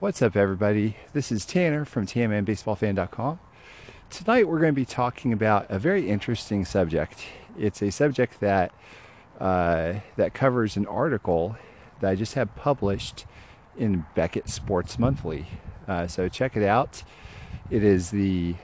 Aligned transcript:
What's 0.00 0.20
up, 0.22 0.34
everybody? 0.34 0.96
This 1.12 1.30
is 1.30 1.46
Tanner 1.46 1.84
from 1.84 2.04
TNMBaseballFan.com. 2.04 3.38
Tonight, 4.10 4.48
we're 4.48 4.58
going 4.58 4.72
to 4.72 4.80
be 4.80 4.84
talking 4.84 5.32
about 5.32 5.70
a 5.70 5.78
very 5.78 6.10
interesting 6.10 6.64
subject. 6.64 7.24
It's 7.56 7.80
a 7.80 7.90
subject 7.90 8.40
that 8.40 8.72
uh, 9.38 10.00
that 10.16 10.34
covers 10.34 10.76
an 10.76 10.86
article 10.86 11.56
that 12.00 12.10
I 12.10 12.16
just 12.16 12.34
had 12.34 12.56
published 12.56 13.24
in 13.78 14.04
Beckett 14.16 14.48
Sports 14.48 14.98
Monthly. 14.98 15.46
Uh, 15.86 16.08
so 16.08 16.28
check 16.28 16.56
it 16.56 16.64
out. 16.64 17.04
It 17.70 17.84
is 17.84 18.10
the 18.10 18.56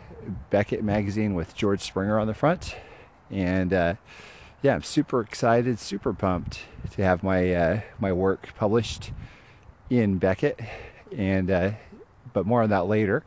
Beckett 0.51 0.83
magazine 0.83 1.35
with 1.35 1.55
George 1.55 1.81
Springer 1.81 2.19
on 2.19 2.27
the 2.27 2.35
front, 2.35 2.77
and 3.31 3.73
uh, 3.73 3.95
yeah, 4.63 4.75
I'm 4.75 4.83
super 4.83 5.21
excited, 5.21 5.79
super 5.79 6.13
pumped 6.13 6.65
to 6.91 7.05
have 7.05 7.23
my 7.23 7.55
uh, 7.55 7.81
my 8.01 8.13
work 8.13 8.49
published 8.57 9.13
in 9.89 10.19
Beckett 10.19 10.59
and 11.17 11.51
uh, 11.51 11.71
but 12.33 12.47
more 12.47 12.63
on 12.63 12.71
that 12.71 12.87
later. 12.87 13.25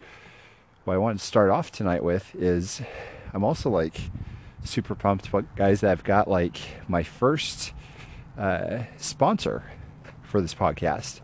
What 0.86 0.96
I 0.96 0.98
want 0.98 1.20
to 1.20 1.26
start 1.26 1.50
off 1.50 1.72
tonight 1.72 2.04
with 2.04 2.36
is 2.36 2.82
I'm 3.34 3.44
also 3.44 3.70
like 3.70 4.00
super 4.64 4.96
pumped 4.96 5.30
guys 5.56 5.82
that 5.82 5.92
I've 5.92 6.04
got 6.04 6.30
like 6.30 6.58
my 6.88 7.04
first 7.04 7.74
uh, 8.38 8.84
sponsor 8.98 9.64
for 10.22 10.42
this 10.42 10.54
podcast. 10.54 11.22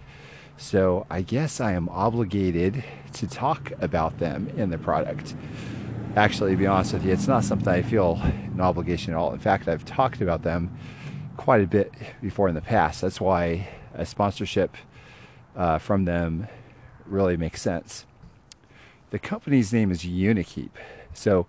So 0.57 1.05
I 1.09 1.21
guess 1.21 1.61
I 1.61 1.71
am 1.71 1.87
obligated 1.89 2.83
to 3.13 3.27
talk 3.27 3.71
about 3.79 4.19
them 4.19 4.49
in 4.57 4.69
the 4.69 4.77
product. 4.77 5.35
Actually, 6.15 6.51
to 6.51 6.57
be 6.57 6.67
honest 6.67 6.93
with 6.93 7.05
you, 7.05 7.13
it's 7.13 7.27
not 7.27 7.43
something 7.43 7.69
I 7.69 7.81
feel 7.81 8.19
an 8.23 8.59
obligation 8.59 9.13
at 9.13 9.17
all. 9.17 9.31
In 9.31 9.39
fact, 9.39 9.67
I've 9.67 9.85
talked 9.85 10.21
about 10.21 10.43
them 10.43 10.77
quite 11.37 11.61
a 11.61 11.67
bit 11.67 11.93
before 12.21 12.49
in 12.49 12.55
the 12.55 12.61
past. 12.61 13.01
That's 13.01 13.21
why 13.21 13.69
a 13.93 14.05
sponsorship 14.05 14.75
uh, 15.59 15.77
from 15.77 16.05
them 16.05 16.47
really 17.05 17.35
makes 17.35 17.61
sense. 17.61 18.05
The 19.11 19.19
company's 19.19 19.73
name 19.73 19.91
is 19.91 20.03
Unikeep. 20.03 20.69
So 21.13 21.47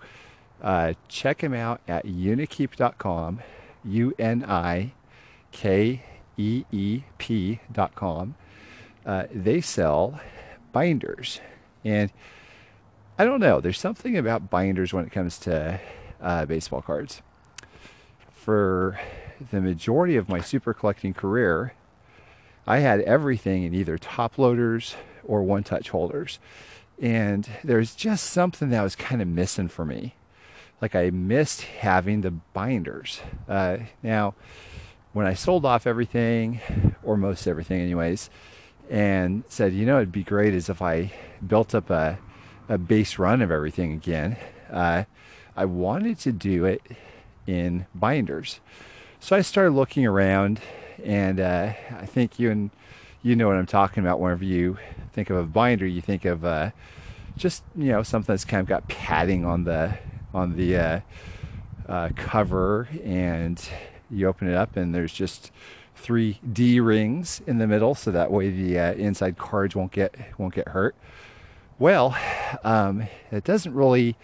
uh, 0.60 0.94
check 1.08 1.38
them 1.38 1.54
out 1.54 1.80
at 1.86 2.04
unikeep.com, 2.04 3.40
U 3.84 4.14
N 4.18 4.44
I 4.44 4.92
K 5.52 6.02
E 6.36 6.64
E 6.72 7.02
P.com. 7.18 8.34
Uh, 9.06 9.24
they 9.32 9.60
sell 9.60 10.20
binders. 10.72 11.40
And 11.84 12.12
I 13.16 13.24
don't 13.24 13.40
know, 13.40 13.60
there's 13.60 13.78
something 13.78 14.16
about 14.16 14.50
binders 14.50 14.92
when 14.92 15.04
it 15.04 15.12
comes 15.12 15.38
to 15.40 15.80
uh, 16.20 16.46
baseball 16.46 16.82
cards. 16.82 17.22
For 18.32 18.98
the 19.52 19.60
majority 19.60 20.16
of 20.16 20.28
my 20.28 20.40
super 20.40 20.74
collecting 20.74 21.14
career, 21.14 21.74
I 22.70 22.78
had 22.78 23.00
everything 23.00 23.64
in 23.64 23.74
either 23.74 23.98
top 23.98 24.38
loaders 24.38 24.94
or 25.24 25.42
one 25.42 25.64
touch 25.64 25.90
holders. 25.90 26.38
And 27.02 27.48
there's 27.64 27.96
just 27.96 28.26
something 28.26 28.70
that 28.70 28.82
was 28.82 28.94
kind 28.94 29.20
of 29.20 29.26
missing 29.26 29.66
for 29.66 29.84
me. 29.84 30.14
Like 30.80 30.94
I 30.94 31.10
missed 31.10 31.62
having 31.62 32.20
the 32.20 32.30
binders. 32.30 33.22
Uh, 33.48 33.78
now, 34.04 34.34
when 35.12 35.26
I 35.26 35.34
sold 35.34 35.64
off 35.66 35.84
everything, 35.84 36.60
or 37.02 37.16
most 37.16 37.48
everything, 37.48 37.80
anyways, 37.80 38.30
and 38.88 39.42
said, 39.48 39.72
you 39.72 39.84
know, 39.84 39.96
it'd 39.96 40.12
be 40.12 40.22
great 40.22 40.54
as 40.54 40.68
if 40.68 40.80
I 40.80 41.12
built 41.44 41.74
up 41.74 41.90
a, 41.90 42.20
a 42.68 42.78
base 42.78 43.18
run 43.18 43.42
of 43.42 43.50
everything 43.50 43.92
again. 43.94 44.36
Uh, 44.70 45.04
I 45.56 45.64
wanted 45.64 46.20
to 46.20 46.30
do 46.30 46.66
it 46.66 46.82
in 47.48 47.86
binders. 47.96 48.60
So 49.18 49.34
I 49.34 49.40
started 49.40 49.72
looking 49.72 50.06
around 50.06 50.60
and 51.04 51.40
uh, 51.40 51.72
I 51.98 52.06
think 52.06 52.38
you 52.38 52.50
and 52.50 52.70
you 53.22 53.36
know 53.36 53.48
what 53.48 53.56
I'm 53.56 53.66
talking 53.66 54.02
about. 54.02 54.20
Whenever 54.20 54.44
you 54.44 54.78
think 55.12 55.30
of 55.30 55.36
a 55.36 55.44
binder, 55.44 55.86
you 55.86 56.00
think 56.00 56.24
of 56.24 56.44
uh, 56.44 56.70
just 57.36 57.62
you 57.76 57.92
know 57.92 58.02
something 58.02 58.32
that's 58.32 58.44
kind 58.44 58.60
of 58.60 58.66
got 58.66 58.88
padding 58.88 59.44
on 59.44 59.64
the 59.64 59.98
on 60.32 60.56
the 60.56 60.76
uh, 60.76 61.00
uh 61.88 62.08
cover, 62.16 62.88
and 63.04 63.62
you 64.10 64.26
open 64.26 64.48
it 64.48 64.54
up, 64.54 64.76
and 64.76 64.94
there's 64.94 65.12
just 65.12 65.50
three 65.96 66.40
D 66.52 66.80
rings 66.80 67.42
in 67.46 67.58
the 67.58 67.66
middle, 67.66 67.94
so 67.94 68.10
that 68.10 68.30
way 68.30 68.50
the 68.50 68.78
uh, 68.78 68.92
inside 68.94 69.38
cards 69.38 69.76
won't 69.76 69.92
get 69.92 70.14
won't 70.38 70.54
get 70.54 70.68
hurt. 70.68 70.94
Well, 71.78 72.16
um, 72.62 73.06
it 73.30 73.44
doesn't 73.44 73.72
really 73.72 74.16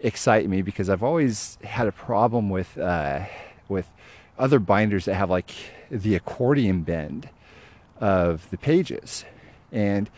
excite 0.00 0.48
me 0.48 0.62
because 0.62 0.88
I've 0.88 1.02
always 1.02 1.58
had 1.64 1.86
a 1.86 1.92
problem 1.92 2.50
with 2.50 2.78
uh, 2.78 3.24
with 3.68 3.90
other 4.38 4.58
binders 4.58 5.06
that 5.06 5.14
have 5.14 5.30
like 5.30 5.50
the 5.90 6.14
accordion 6.14 6.82
bend 6.82 7.28
of 8.00 8.48
the 8.50 8.58
pages. 8.58 9.24
And 9.72 10.10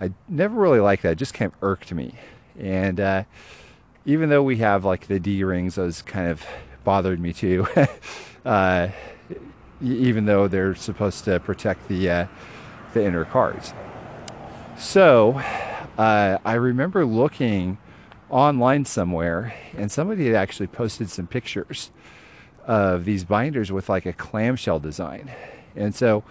I 0.00 0.12
never 0.28 0.58
really 0.58 0.80
liked 0.80 1.02
that. 1.02 1.12
It 1.12 1.18
just 1.18 1.34
kind 1.34 1.52
of 1.52 1.62
irked 1.62 1.92
me. 1.92 2.14
And 2.58 3.00
uh, 3.00 3.24
even 4.04 4.28
though 4.28 4.42
we 4.42 4.58
have 4.58 4.84
like 4.84 5.06
the 5.06 5.20
D 5.20 5.44
rings, 5.44 5.74
those 5.74 6.02
kind 6.02 6.28
of 6.28 6.44
bothered 6.84 7.20
me 7.20 7.32
too. 7.32 7.66
uh, 8.44 8.88
even 9.82 10.24
though 10.24 10.48
they're 10.48 10.74
supposed 10.74 11.24
to 11.24 11.38
protect 11.40 11.88
the 11.88 12.08
uh, 12.08 12.26
the 12.94 13.04
inner 13.04 13.24
cards. 13.24 13.74
So 14.78 15.42
uh, 15.98 16.38
I 16.44 16.54
remember 16.54 17.04
looking 17.04 17.78
online 18.30 18.84
somewhere, 18.84 19.54
and 19.76 19.90
somebody 19.90 20.26
had 20.26 20.34
actually 20.34 20.66
posted 20.66 21.10
some 21.10 21.26
pictures 21.26 21.90
of 22.66 23.04
these 23.04 23.24
binders 23.24 23.70
with 23.70 23.88
like 23.88 24.06
a 24.06 24.12
clamshell 24.12 24.80
design. 24.80 25.30
And 25.74 25.94
so, 25.94 26.24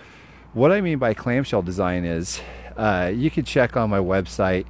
what 0.53 0.71
I 0.71 0.81
mean 0.81 0.99
by 0.99 1.13
clamshell 1.13 1.61
design 1.61 2.05
is 2.05 2.41
uh, 2.77 3.11
you 3.13 3.31
can 3.31 3.45
check 3.45 3.77
on 3.77 3.89
my 3.89 3.99
website, 3.99 4.65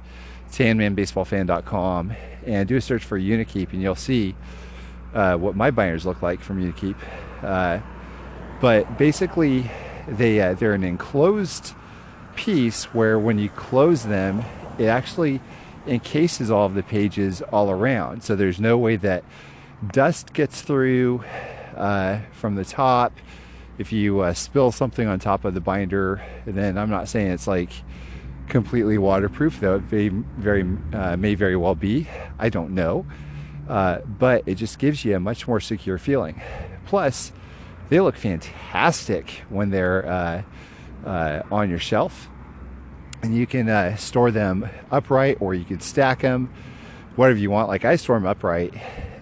tanmanbaseballfan.com, 0.52 2.12
and 2.44 2.68
do 2.68 2.76
a 2.76 2.80
search 2.80 3.04
for 3.04 3.18
Unikeep, 3.18 3.72
and 3.72 3.82
you'll 3.82 3.94
see 3.94 4.34
uh, 5.14 5.36
what 5.36 5.56
my 5.56 5.70
binders 5.70 6.06
look 6.06 6.22
like 6.22 6.40
from 6.40 6.62
Unikeep. 6.62 6.96
Uh, 7.42 7.80
but 8.60 8.96
basically, 8.98 9.70
they 10.08 10.40
uh, 10.40 10.54
they're 10.54 10.74
an 10.74 10.84
enclosed 10.84 11.74
piece 12.36 12.84
where 12.94 13.18
when 13.18 13.38
you 13.38 13.48
close 13.48 14.04
them, 14.04 14.44
it 14.78 14.86
actually 14.86 15.40
encases 15.86 16.50
all 16.50 16.66
of 16.66 16.74
the 16.74 16.82
pages 16.82 17.42
all 17.42 17.70
around. 17.70 18.22
So 18.22 18.36
there's 18.36 18.60
no 18.60 18.76
way 18.76 18.96
that 18.96 19.24
dust 19.92 20.32
gets 20.32 20.62
through 20.62 21.24
uh, 21.76 22.20
from 22.32 22.54
the 22.54 22.64
top. 22.64 23.12
If 23.78 23.92
you 23.92 24.20
uh, 24.20 24.32
spill 24.32 24.72
something 24.72 25.06
on 25.06 25.18
top 25.18 25.44
of 25.44 25.54
the 25.54 25.60
binder, 25.60 26.22
then 26.46 26.78
I'm 26.78 26.90
not 26.90 27.08
saying 27.08 27.30
it's 27.30 27.46
like 27.46 27.70
completely 28.48 28.96
waterproof, 28.96 29.60
though 29.60 29.76
it 29.76 29.92
may 29.92 30.08
very, 30.08 30.64
uh, 30.92 31.16
may 31.16 31.34
very 31.34 31.56
well 31.56 31.74
be. 31.74 32.08
I 32.38 32.48
don't 32.48 32.74
know. 32.74 33.06
Uh, 33.68 33.98
but 34.00 34.44
it 34.46 34.54
just 34.54 34.78
gives 34.78 35.04
you 35.04 35.16
a 35.16 35.20
much 35.20 35.48
more 35.48 35.60
secure 35.60 35.98
feeling. 35.98 36.40
Plus, 36.86 37.32
they 37.88 38.00
look 38.00 38.16
fantastic 38.16 39.42
when 39.48 39.70
they're 39.70 40.06
uh, 40.06 40.42
uh, 41.04 41.42
on 41.50 41.68
your 41.68 41.78
shelf. 41.78 42.28
And 43.22 43.34
you 43.34 43.46
can 43.46 43.96
store 43.98 44.30
them 44.30 44.68
upright 44.90 45.38
or 45.40 45.52
you 45.54 45.64
can 45.64 45.80
stack 45.80 46.20
them, 46.22 46.52
whatever 47.16 47.38
you 47.38 47.50
want. 47.50 47.68
Like 47.68 47.84
I 47.84 47.96
store 47.96 48.16
them 48.16 48.26
upright 48.26 48.72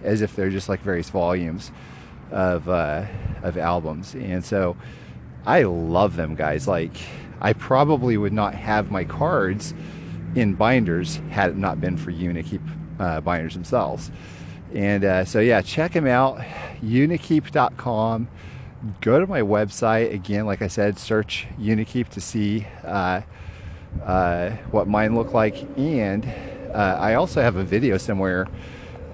as 0.03 0.21
if 0.21 0.35
they're 0.35 0.49
just 0.49 0.69
like 0.69 0.81
various 0.81 1.09
volumes 1.09 1.71
of 2.31 2.67
uh, 2.69 3.05
of 3.43 3.57
albums, 3.57 4.15
and 4.15 4.43
so 4.43 4.75
I 5.45 5.63
love 5.63 6.15
them 6.15 6.35
guys. 6.35 6.67
Like 6.67 6.97
I 7.41 7.53
probably 7.53 8.17
would 8.17 8.33
not 8.33 8.55
have 8.55 8.91
my 8.91 9.03
cards 9.03 9.73
in 10.35 10.53
binders 10.53 11.17
had 11.29 11.51
it 11.51 11.57
not 11.57 11.79
been 11.79 11.97
for 11.97 12.11
Unikeep 12.11 12.61
uh, 12.99 13.21
binders 13.21 13.53
themselves. 13.53 14.11
And 14.73 15.05
uh, 15.05 15.25
so 15.25 15.39
yeah, 15.39 15.61
check 15.61 15.93
them 15.93 16.07
out, 16.07 16.39
unikeep.com. 16.81 18.27
Go 19.01 19.19
to 19.19 19.25
my 19.25 19.41
website 19.41 20.13
again. 20.13 20.45
Like 20.45 20.61
I 20.61 20.67
said, 20.67 20.99
search 20.99 21.47
Unikeep 21.59 22.09
to 22.09 22.21
see 22.21 22.67
uh, 22.83 23.21
uh, 24.03 24.49
what 24.71 24.87
mine 24.87 25.15
look 25.15 25.33
like, 25.33 25.65
and 25.77 26.25
uh, 26.73 26.97
I 26.99 27.13
also 27.15 27.41
have 27.41 27.55
a 27.55 27.63
video 27.63 27.97
somewhere 27.97 28.47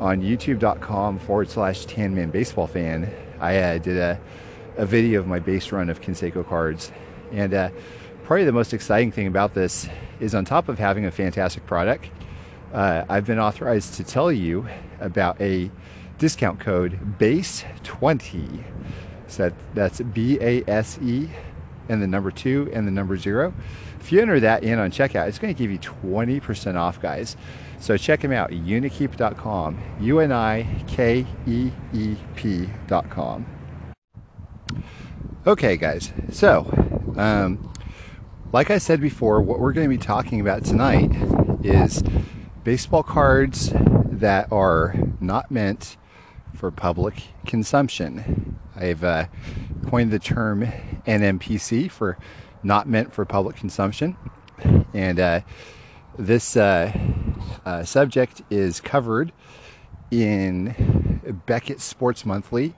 on 0.01 0.19
youtube.com 0.19 1.19
forward 1.19 1.48
slash 1.48 1.86
Tanman 1.86 2.31
Baseball 2.31 2.65
Fan. 2.65 3.13
I 3.39 3.57
uh, 3.57 3.77
did 3.77 3.98
a, 3.98 4.19
a 4.75 4.86
video 4.86 5.19
of 5.19 5.27
my 5.27 5.38
base 5.38 5.71
run 5.71 5.92
of 5.92 6.01
Canseco 6.01 6.45
cards. 6.45 6.92
And 7.31 7.53
uh, 7.53 7.69
probably 8.24 8.45
the 8.45 8.51
most 8.51 8.74
exciting 8.74 9.12
thing 9.12 9.27
about 9.27 9.53
this 9.53 9.88
is 10.19 10.33
on 10.33 10.44
top 10.44 10.69
of 10.69 10.80
having 10.80 11.06
a 11.06 11.12
fantastic 11.12 11.68
product, 11.68 12.09
uh, 12.74 13.06
I've 13.07 13.27
been 13.27 13.38
authorized 13.38 13.94
to 13.95 14.03
tell 14.03 14.31
you 14.31 14.68
about 15.00 15.39
a 15.39 15.69
discount 16.18 16.59
code 16.59 17.18
BASE20. 17.19 18.63
So 19.27 19.44
that, 19.44 19.54
that's 19.75 20.01
B 20.01 20.39
A 20.42 20.63
S 20.68 20.97
E 21.04 21.30
and 21.89 22.01
the 22.01 22.07
number 22.07 22.31
two 22.31 22.69
and 22.74 22.88
the 22.88 22.92
number 22.92 23.18
zero. 23.18 23.54
If 24.00 24.12
you 24.12 24.22
enter 24.22 24.39
that 24.39 24.63
in 24.63 24.80
on 24.80 24.92
checkout, 24.92 25.28
it's 25.28 25.39
going 25.39 25.54
to 25.54 25.57
give 25.57 25.72
you 25.72 25.80
20% 25.80 26.75
off, 26.75 27.01
guys. 27.01 27.38
So 27.80 27.98
check 27.98 28.22
them 28.22 28.31
out, 28.31 28.51
unikeep.com, 28.51 29.81
U 30.01 30.19
N 30.19 30.31
I 30.31 30.83
K 30.88 31.25
E 31.48 31.72
E 31.94 32.16
P.com. 32.36 33.45
Okay, 35.48 35.78
guys, 35.78 36.13
so 36.31 36.72
um, 37.18 37.74
like 38.54 38.69
I 38.69 38.78
said 38.78 39.01
before, 39.01 39.42
what 39.42 39.60
we're 39.60 39.74
going 39.74 39.89
to 39.89 39.98
be 39.98 40.01
talking 40.01 40.39
about 40.39 40.63
tonight 40.63 41.10
is 41.63 42.04
baseball 42.63 43.01
cards 43.01 43.72
that 43.74 44.51
are 44.51 44.94
not 45.19 45.50
meant 45.50 45.98
for 46.61 46.69
public 46.69 47.15
consumption. 47.47 48.55
I've 48.75 49.03
uh, 49.03 49.25
coined 49.89 50.11
the 50.11 50.19
term 50.19 50.61
NMPC 51.07 51.89
for 51.89 52.19
not 52.61 52.87
meant 52.87 53.15
for 53.15 53.25
public 53.25 53.55
consumption. 53.55 54.15
And 54.93 55.19
uh, 55.19 55.41
this 56.19 56.55
uh, 56.55 56.95
uh, 57.65 57.83
subject 57.83 58.43
is 58.51 58.79
covered 58.79 59.31
in 60.11 61.41
Beckett 61.47 61.81
Sports 61.81 62.27
Monthly 62.27 62.75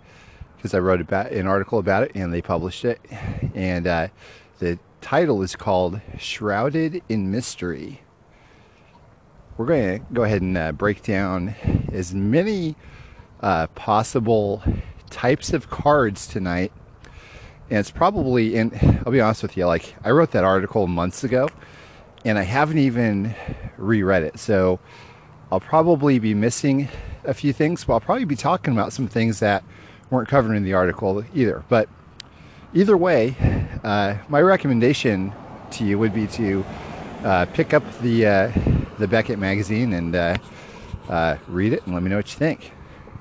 because 0.56 0.74
I 0.74 0.80
wrote 0.80 1.02
about 1.02 1.34
an 1.34 1.46
article 1.46 1.78
about 1.78 2.04
it 2.04 2.14
and 2.16 2.34
they 2.34 2.42
published 2.42 2.86
it. 2.86 3.02
And 3.54 3.86
uh, 3.86 4.08
the 4.60 4.80
title 5.02 5.42
is 5.42 5.58
called 5.58 6.00
Shrouded 6.18 7.04
in 7.10 7.32
Mystery. 7.32 8.02
We're 9.58 9.66
going 9.66 10.00
to 10.00 10.06
go 10.14 10.24
ahead 10.24 10.42
and 10.42 10.58
uh, 10.58 10.72
break 10.72 11.04
down 11.04 11.54
as 11.92 12.16
many 12.16 12.78
uh, 13.44 13.68
possible 13.76 14.64
types 15.10 15.54
of 15.54 15.70
cards 15.70 16.26
tonight. 16.26 16.72
And 17.70 17.80
it's 17.80 17.92
probably, 17.92 18.56
in, 18.56 18.72
I'll 19.06 19.12
be 19.12 19.22
honest 19.22 19.44
with 19.44 19.58
you, 19.58 19.66
like 19.66 19.96
I 20.04 20.12
wrote 20.12 20.32
that 20.32 20.44
article 20.44 20.88
months 20.88 21.24
ago 21.24 21.50
and 22.26 22.40
I 22.40 22.44
haven't 22.44 22.78
even 22.78 23.36
reread 23.78 24.24
it. 24.24 24.40
So 24.40 24.80
I'll 25.52 25.60
probably 25.60 26.20
be 26.20 26.34
missing 26.34 26.88
a 27.26 27.34
few 27.34 27.54
things, 27.54 27.84
but 27.84 27.94
I'll 27.94 28.00
probably 28.00 28.26
be 28.26 28.36
talking 28.36 28.74
about 28.74 28.94
some 28.94 29.08
things 29.08 29.40
that 29.40 29.64
weren't 30.10 30.30
covered 30.30 30.56
in 30.56 30.64
the 30.64 30.74
article 30.74 31.24
either. 31.34 31.64
But 31.68 31.90
either 32.74 32.96
way, 32.96 33.36
uh, 33.84 34.18
my 34.30 34.42
recommendation 34.42 35.34
to 35.72 35.86
you 35.86 36.00
would 36.00 36.14
be 36.14 36.28
to 36.28 36.66
uh, 37.24 37.46
pick 37.54 37.74
up 37.74 37.84
the 38.02 38.26
uh, 38.26 38.52
the 39.00 39.08
Beckett 39.08 39.40
magazine 39.40 39.94
and 39.94 40.16
uh, 40.16 40.38
uh, 41.10 41.38
read 41.48 41.74
it 41.74 41.84
and 41.86 41.94
let 41.94 42.04
me 42.04 42.10
know 42.10 42.18
what 42.18 42.32
you 42.32 42.38
think. 42.38 42.72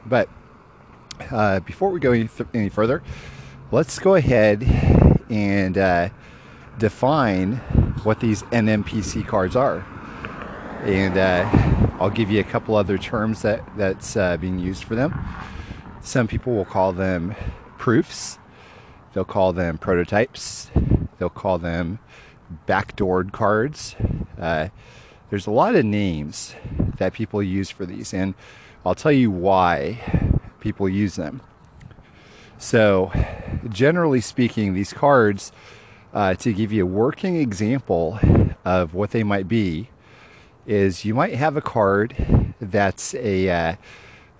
But 0.06 0.28
uh, 1.30 1.60
before 1.60 1.90
we 1.90 2.00
go 2.00 2.12
any, 2.12 2.28
th- 2.28 2.48
any, 2.54 2.68
further, 2.68 3.02
let's 3.70 3.98
go 3.98 4.14
ahead 4.14 4.62
and 5.30 6.12
define 6.78 7.56
what 8.04 8.20
these 8.20 8.42
NMPC 8.44 9.26
cards 9.26 9.56
are. 9.56 9.86
And 10.84 11.16
I'll 12.00 12.10
give 12.10 12.30
you 12.30 12.40
a 12.40 12.44
couple 12.44 12.74
other 12.74 12.98
terms 12.98 13.42
that 13.42 13.62
that's 13.76 14.14
being 14.40 14.58
used 14.58 14.84
for 14.84 14.94
them. 14.94 15.18
Some 16.00 16.26
people 16.26 16.54
will 16.54 16.64
call 16.64 16.92
them 16.92 17.36
proofs. 17.78 18.38
They'll 19.12 19.24
call 19.24 19.52
them 19.52 19.78
prototypes. 19.78 20.70
They'll 21.18 21.28
call 21.30 21.58
them 21.58 22.00
backdoored 22.66 23.32
cards. 23.32 23.94
Uh, 24.38 24.68
there's 25.30 25.46
a 25.46 25.50
lot 25.50 25.74
of 25.74 25.84
names 25.84 26.54
that 26.98 27.12
people 27.12 27.42
use 27.42 27.70
for 27.70 27.86
these, 27.86 28.12
and 28.12 28.34
I'll 28.84 28.94
tell 28.94 29.12
you 29.12 29.30
why 29.30 30.40
people 30.60 30.88
use 30.88 31.16
them. 31.16 31.42
So, 32.58 33.12
generally 33.68 34.20
speaking, 34.20 34.74
these 34.74 34.92
cards, 34.92 35.52
uh, 36.12 36.34
to 36.34 36.52
give 36.52 36.72
you 36.72 36.84
a 36.84 36.86
working 36.86 37.36
example 37.36 38.18
of 38.64 38.94
what 38.94 39.10
they 39.10 39.22
might 39.22 39.48
be, 39.48 39.88
is 40.66 41.04
you 41.04 41.14
might 41.14 41.34
have 41.34 41.56
a 41.56 41.60
card 41.60 42.54
that's 42.60 43.14
a 43.14 43.50
uh, 43.50 43.74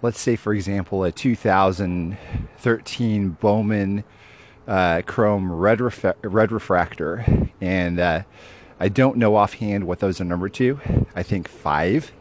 let's 0.02 0.20
say, 0.20 0.36
for 0.36 0.52
example, 0.52 1.02
a 1.04 1.12
2013 1.12 3.30
Bowman 3.30 4.04
uh, 4.66 5.02
Chrome 5.06 5.50
red, 5.50 5.80
red 6.22 6.52
refractor, 6.52 7.24
and 7.60 8.00
uh, 8.00 8.22
I 8.78 8.88
don't 8.88 9.16
know 9.16 9.36
offhand 9.36 9.86
what 9.86 10.00
those 10.00 10.20
are 10.20 10.24
numbered 10.24 10.52
to. 10.54 10.80
I 11.14 11.22
think 11.22 11.46
five, 11.48 12.12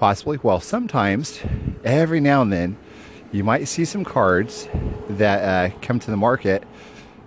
possibly. 0.00 0.38
Well, 0.42 0.60
sometimes, 0.60 1.38
every 1.84 2.20
now 2.20 2.40
and 2.40 2.50
then, 2.50 2.78
you 3.32 3.44
might 3.44 3.68
see 3.68 3.84
some 3.84 4.02
cards 4.02 4.66
that 5.10 5.72
uh, 5.72 5.76
come 5.82 6.00
to 6.00 6.10
the 6.10 6.16
market 6.16 6.64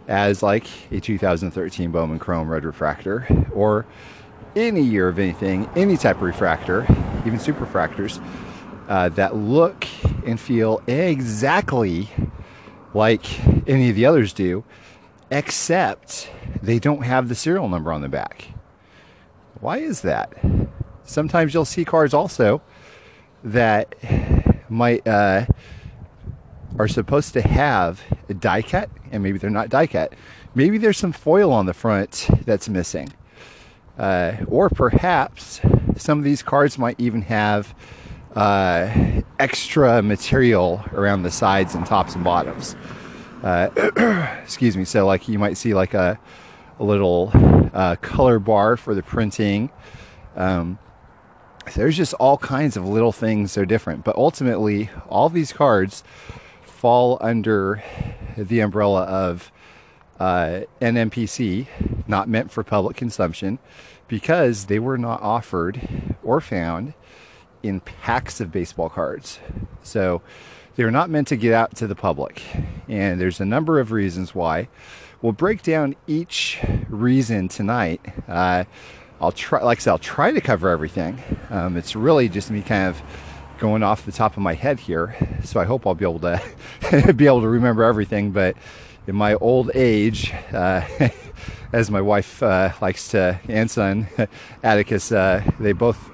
as 0.08 0.42
like 0.42 0.68
a 0.92 1.00
2013 1.00 1.92
Bowman 1.92 2.18
Chrome 2.18 2.50
red 2.50 2.66
refractor, 2.66 3.28
or 3.54 3.86
any 4.56 4.82
year 4.82 5.08
of 5.08 5.20
anything, 5.20 5.70
any 5.76 5.96
type 5.98 6.18
of 6.18 6.24
refractor, 6.24 6.86
even 7.28 7.40
super 7.40 7.66
refractors 7.66 8.20
uh, 8.90 9.08
that 9.10 9.36
look 9.36 9.86
and 10.26 10.40
feel 10.40 10.82
exactly 10.88 12.10
like 12.96 13.24
any 13.68 13.92
of 13.92 13.96
the 13.96 14.08
others 14.08 14.34
do, 14.34 14.64
except 15.30 16.28
they 16.64 16.80
don't 16.80 17.04
have 17.04 17.30
the 17.30 17.36
serial 17.36 17.70
number 17.70 17.94
on 17.94 18.02
the 18.02 18.10
back. 18.10 18.48
Why 19.60 19.78
is 19.78 20.02
that? 20.02 20.34
Sometimes 21.06 21.54
you'll 21.54 21.66
see 21.66 21.86
cars 21.86 22.14
also 22.14 22.62
that 23.44 23.96
might 24.70 25.06
uh, 25.08 25.46
are 26.80 26.88
supposed 26.88 27.34
to 27.34 27.42
have 27.42 28.02
a 28.30 28.34
die 28.34 28.62
cut, 28.62 28.90
and 29.12 29.22
maybe 29.22 29.38
they're 29.38 29.50
not 29.50 29.70
die 29.70 29.88
cut. 29.88 30.14
Maybe 30.56 30.78
there's 30.78 30.98
some 30.98 31.12
foil 31.12 31.52
on 31.52 31.66
the 31.66 31.74
front 31.74 32.28
that's 32.46 32.70
missing, 32.70 33.12
uh, 33.98 34.38
or 34.48 34.70
perhaps 34.70 35.62
some 35.98 36.18
of 36.18 36.24
these 36.24 36.42
cars 36.42 36.78
might 36.78 37.00
even 37.00 37.22
have 37.24 37.76
uh, 38.36 39.22
extra 39.40 40.02
material 40.02 40.84
around 40.94 41.24
the 41.24 41.32
sides 41.32 41.76
and 41.76 41.86
tops 41.86 42.16
and 42.16 42.24
bottoms. 42.24 42.76
Uh, 43.44 43.70
excuse 44.44 44.78
me. 44.78 44.86
So, 44.86 45.06
like 45.06 45.28
you 45.28 45.38
might 45.38 45.58
see 45.58 45.74
like 45.74 45.94
a, 45.94 46.20
a 46.80 46.84
little 46.84 47.32
uh, 47.74 47.98
color 47.98 48.40
bar 48.40 48.78
for 48.78 48.96
the 48.96 49.04
printing. 49.04 49.70
Um, 50.36 50.80
there's 51.76 51.98
just 51.98 52.14
all 52.16 52.38
kinds 52.38 52.78
of 52.78 52.88
little 52.88 53.12
things 53.12 53.56
that 53.56 53.62
are 53.62 53.66
different, 53.66 54.04
but 54.04 54.16
ultimately, 54.16 54.90
all 55.10 55.30
these 55.30 55.54
cards 55.54 56.04
fall 56.66 57.18
under 57.22 57.84
the 58.38 58.60
umbrella 58.60 59.04
of 59.04 59.52
uh, 60.20 60.62
NMPC, 60.82 61.68
not 62.08 62.28
meant 62.28 62.52
for 62.52 62.64
public 62.64 62.96
consumption, 62.96 63.60
because 64.08 64.66
they 64.66 64.80
were 64.80 64.98
not 64.98 65.22
offered 65.22 66.16
or 66.24 66.42
found 66.42 66.94
in 67.64 67.80
packs 67.80 68.42
of 68.42 68.52
baseball 68.52 68.90
cards. 68.90 69.40
So 69.82 70.22
they're 70.76 70.92
not 70.92 71.10
meant 71.10 71.28
to 71.30 71.36
get 71.36 71.54
out 71.54 71.76
to 71.78 71.88
the 71.88 71.96
public. 71.96 72.44
And 72.88 73.20
there's 73.20 73.40
a 73.40 73.46
number 73.46 73.80
of 73.80 73.92
reasons 73.92 74.36
why. 74.36 74.68
We'll 75.22 75.34
break 75.34 75.64
down 75.64 75.96
each 76.06 76.60
reason 76.90 77.48
tonight. 77.48 78.02
Uh, 78.28 78.66
I'll 79.24 79.32
try, 79.32 79.64
like 79.64 79.78
I 79.78 79.82
said, 79.82 79.92
I'll 79.92 79.98
try 80.00 80.34
to 80.34 80.42
cover 80.42 80.68
everything. 80.68 81.18
Um, 81.50 81.78
it's 81.78 81.96
really 81.96 82.28
just 82.28 82.52
me 82.52 82.62
kind 82.62 82.90
of 82.90 83.02
going 83.58 83.82
off 83.82 84.06
the 84.06 84.12
top 84.12 84.36
of 84.36 84.44
my 84.44 84.54
head 84.54 84.82
here. 84.82 85.16
So 85.46 85.62
I 85.62 85.64
hope 85.64 85.88
I'll 85.88 85.96
be 85.96 86.04
able 86.04 86.20
to 86.20 87.14
be 87.16 87.26
able 87.26 87.40
to 87.40 87.48
remember 87.48 87.86
everything. 87.86 88.32
But 88.32 88.58
in 89.08 89.16
my 89.16 89.36
old 89.36 89.72
age, 89.76 90.34
uh, 90.52 90.82
as 91.72 91.90
my 91.90 92.02
wife 92.02 92.44
uh, 92.44 92.74
likes 92.82 93.12
to, 93.12 93.40
and 93.48 93.72
son 93.72 94.10
Atticus, 94.64 95.14
uh, 95.14 95.42
they 95.58 95.72
both 95.72 96.12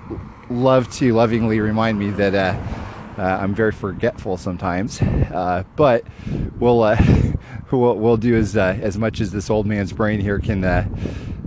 love 0.52 0.92
to 0.98 1.12
lovingly 1.12 1.62
remind 1.62 1.98
me 1.98 2.12
that 2.12 2.36
uh, 2.36 3.20
uh, 3.20 3.40
I'm 3.42 3.56
very 3.56 3.72
forgetful 3.72 4.38
sometimes. 4.38 5.02
Uh, 5.02 5.64
but 5.76 6.04
we'll, 6.60 6.96
we'll 7.72 7.96
we'll 7.96 8.18
do 8.18 8.36
as 8.36 8.56
as 8.56 9.00
much 9.00 9.20
as 9.20 9.32
this 9.32 9.50
old 9.50 9.66
man's 9.66 9.94
brain 9.94 10.20
here 10.20 10.38
can 10.38 10.62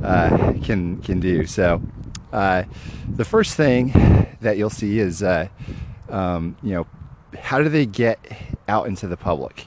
uh, 0.02 0.54
can 0.62 1.00
can 1.02 1.21
do. 1.21 1.47
So 1.47 1.82
the 2.30 3.25
first 3.25 3.54
thing 3.54 3.92
that 4.40 4.56
you'll 4.56 4.71
see 4.71 4.99
is 4.99 5.23
um, 5.23 6.56
you 6.62 6.75
know 6.75 6.87
how 7.38 7.59
do 7.62 7.68
they 7.68 7.87
get 7.87 8.18
out 8.68 8.87
into 8.87 9.06
the 9.06 9.16
public? 9.16 9.66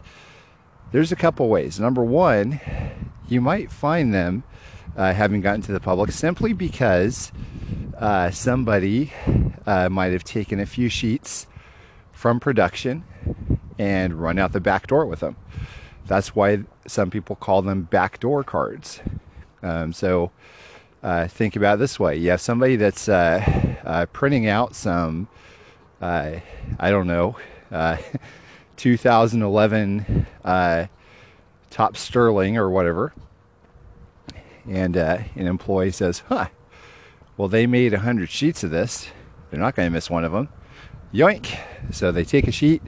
There's 0.92 1.12
a 1.12 1.15
couple 1.15 1.50
ways. 1.50 1.80
Number 1.80 2.04
one, 2.04 2.60
you 3.27 3.42
might 3.42 3.72
find 3.72 4.13
them 4.13 4.44
having 4.96 5.42
gotten 5.42 5.62
to 5.62 5.72
the 5.72 5.80
public 5.80 6.12
simply 6.12 6.54
because 6.54 7.32
uh, 7.98 8.30
somebody 8.32 9.12
uh, 9.65 9.89
might 9.89 10.12
have 10.12 10.24
taken 10.24 10.60
a 10.60 10.65
few 10.65 10.89
sheets 10.89 11.48
from 12.12 12.39
production 12.39 13.04
and 13.77 14.13
run 14.13 14.38
out 14.38 14.51
the 14.51 14.60
back 14.60 14.88
door 14.88 15.06
with 15.06 15.22
them. 15.22 15.36
That's 16.08 16.36
why 16.36 16.63
some 16.88 17.10
people 17.10 17.36
call 17.36 17.62
them 17.62 17.84
backdoor 17.84 18.44
cards. 18.44 19.01
Um, 19.64 19.94
so 19.94 20.32
uh, 21.04 21.28
think 21.28 21.56
about 21.56 21.80
this 21.80 22.00
way: 22.00 22.18
you 22.18 22.30
have 22.32 22.42
somebody 22.42 22.76
that's 22.76 23.08
uh, 23.08 23.76
uh, 23.84 24.06
printing 24.08 24.48
out 24.48 24.76
some, 24.76 25.28
uh, 26.02 26.38
I 26.80 26.90
don't 26.90 27.08
know, 27.08 27.38
2011 28.78 30.28
Topps 31.70 32.00
Sterling 32.00 32.58
or 32.58 32.70
whatever, 32.70 33.14
and 34.70 34.96
an 34.96 35.28
employee 35.36 35.92
says, 35.92 36.24
"Huh." 36.28 36.48
Well, 37.38 37.50
they 37.50 37.68
made 37.68 37.92
100 37.92 38.30
sheets 38.30 38.64
of 38.64 38.72
this. 38.72 39.10
They're 39.52 39.60
not 39.60 39.76
going 39.76 39.88
to 39.88 39.94
miss 39.94 40.10
one 40.10 40.24
of 40.24 40.32
them. 40.32 40.48
Yoink! 41.14 41.60
So 41.92 42.12
they 42.12 42.24
take 42.24 42.48
a 42.48 42.52
sheet, 42.52 42.82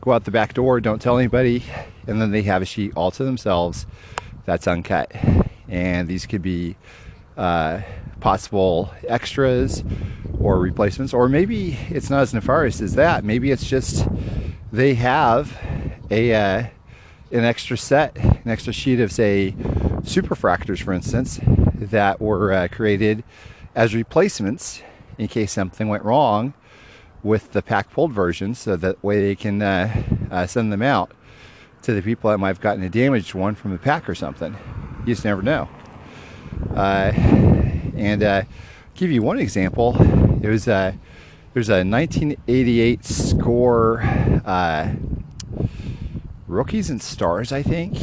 go 0.00 0.12
out 0.12 0.24
the 0.24 0.32
back 0.32 0.54
door, 0.54 0.80
don't 0.80 1.00
tell 1.00 1.16
anybody, 1.16 1.62
and 2.06 2.20
then 2.20 2.32
they 2.32 2.42
have 2.42 2.60
a 2.60 2.64
sheet 2.64 2.92
all 2.96 3.12
to 3.12 3.22
themselves 3.24 3.86
that's 4.48 4.66
uncut. 4.66 5.12
And 5.68 6.08
these 6.08 6.24
could 6.24 6.40
be 6.40 6.76
uh, 7.36 7.82
possible 8.20 8.90
extras 9.06 9.84
or 10.40 10.58
replacements, 10.58 11.12
or 11.12 11.28
maybe 11.28 11.76
it's 11.90 12.08
not 12.08 12.22
as 12.22 12.32
nefarious 12.32 12.80
as 12.80 12.94
that. 12.94 13.24
Maybe 13.24 13.50
it's 13.50 13.68
just 13.68 14.08
they 14.72 14.94
have 14.94 15.54
a 16.10 16.32
uh, 16.32 16.66
an 17.30 17.44
extra 17.44 17.76
set, 17.76 18.16
an 18.16 18.48
extra 18.48 18.72
sheet 18.72 19.00
of 19.00 19.12
say 19.12 19.54
superfractors, 20.00 20.82
for 20.82 20.94
instance, 20.94 21.38
that 21.74 22.18
were 22.18 22.50
uh, 22.50 22.68
created 22.68 23.24
as 23.74 23.94
replacements 23.94 24.82
in 25.18 25.28
case 25.28 25.52
something 25.52 25.88
went 25.88 26.04
wrong 26.04 26.54
with 27.22 27.52
the 27.52 27.60
pack 27.60 27.90
pulled 27.90 28.12
version, 28.12 28.54
so 28.54 28.76
that 28.76 29.02
way 29.04 29.20
they 29.20 29.36
can 29.36 29.60
uh, 29.60 30.02
uh, 30.30 30.46
send 30.46 30.72
them 30.72 30.80
out 30.80 31.12
to 31.88 31.94
the 31.94 32.02
people 32.02 32.28
that 32.28 32.36
might 32.36 32.48
have 32.48 32.60
gotten 32.60 32.82
a 32.82 32.90
damaged 32.90 33.32
one 33.32 33.54
from 33.54 33.70
the 33.72 33.78
pack 33.78 34.10
or 34.10 34.14
something. 34.14 34.54
You 35.00 35.14
just 35.14 35.24
never 35.24 35.40
know. 35.40 35.70
Uh, 36.74 37.12
and 37.96 38.22
uh, 38.22 38.42
give 38.94 39.10
you 39.10 39.22
one 39.22 39.38
example. 39.38 39.96
It 40.42 40.50
was 40.50 40.68
a 40.68 40.94
there's 41.54 41.70
a 41.70 41.86
1988 41.86 43.06
Score 43.06 44.02
uh, 44.44 44.92
rookies 46.46 46.90
and 46.90 47.02
stars, 47.02 47.52
I 47.52 47.62
think. 47.62 47.96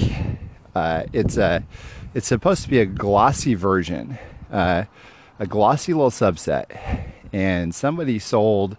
Uh, 0.73 1.03
it's 1.13 1.37
a 1.37 1.63
it's 2.15 2.25
supposed 2.25 2.63
to 2.63 2.69
be 2.69 2.79
a 2.79 2.87
glossy 2.87 3.53
version, 3.53 4.17
uh, 4.51 4.85
a 5.37 5.45
glossy 5.45 5.93
little 5.93 6.09
subset, 6.09 6.65
and 7.31 7.75
somebody 7.75 8.17
sold 8.17 8.77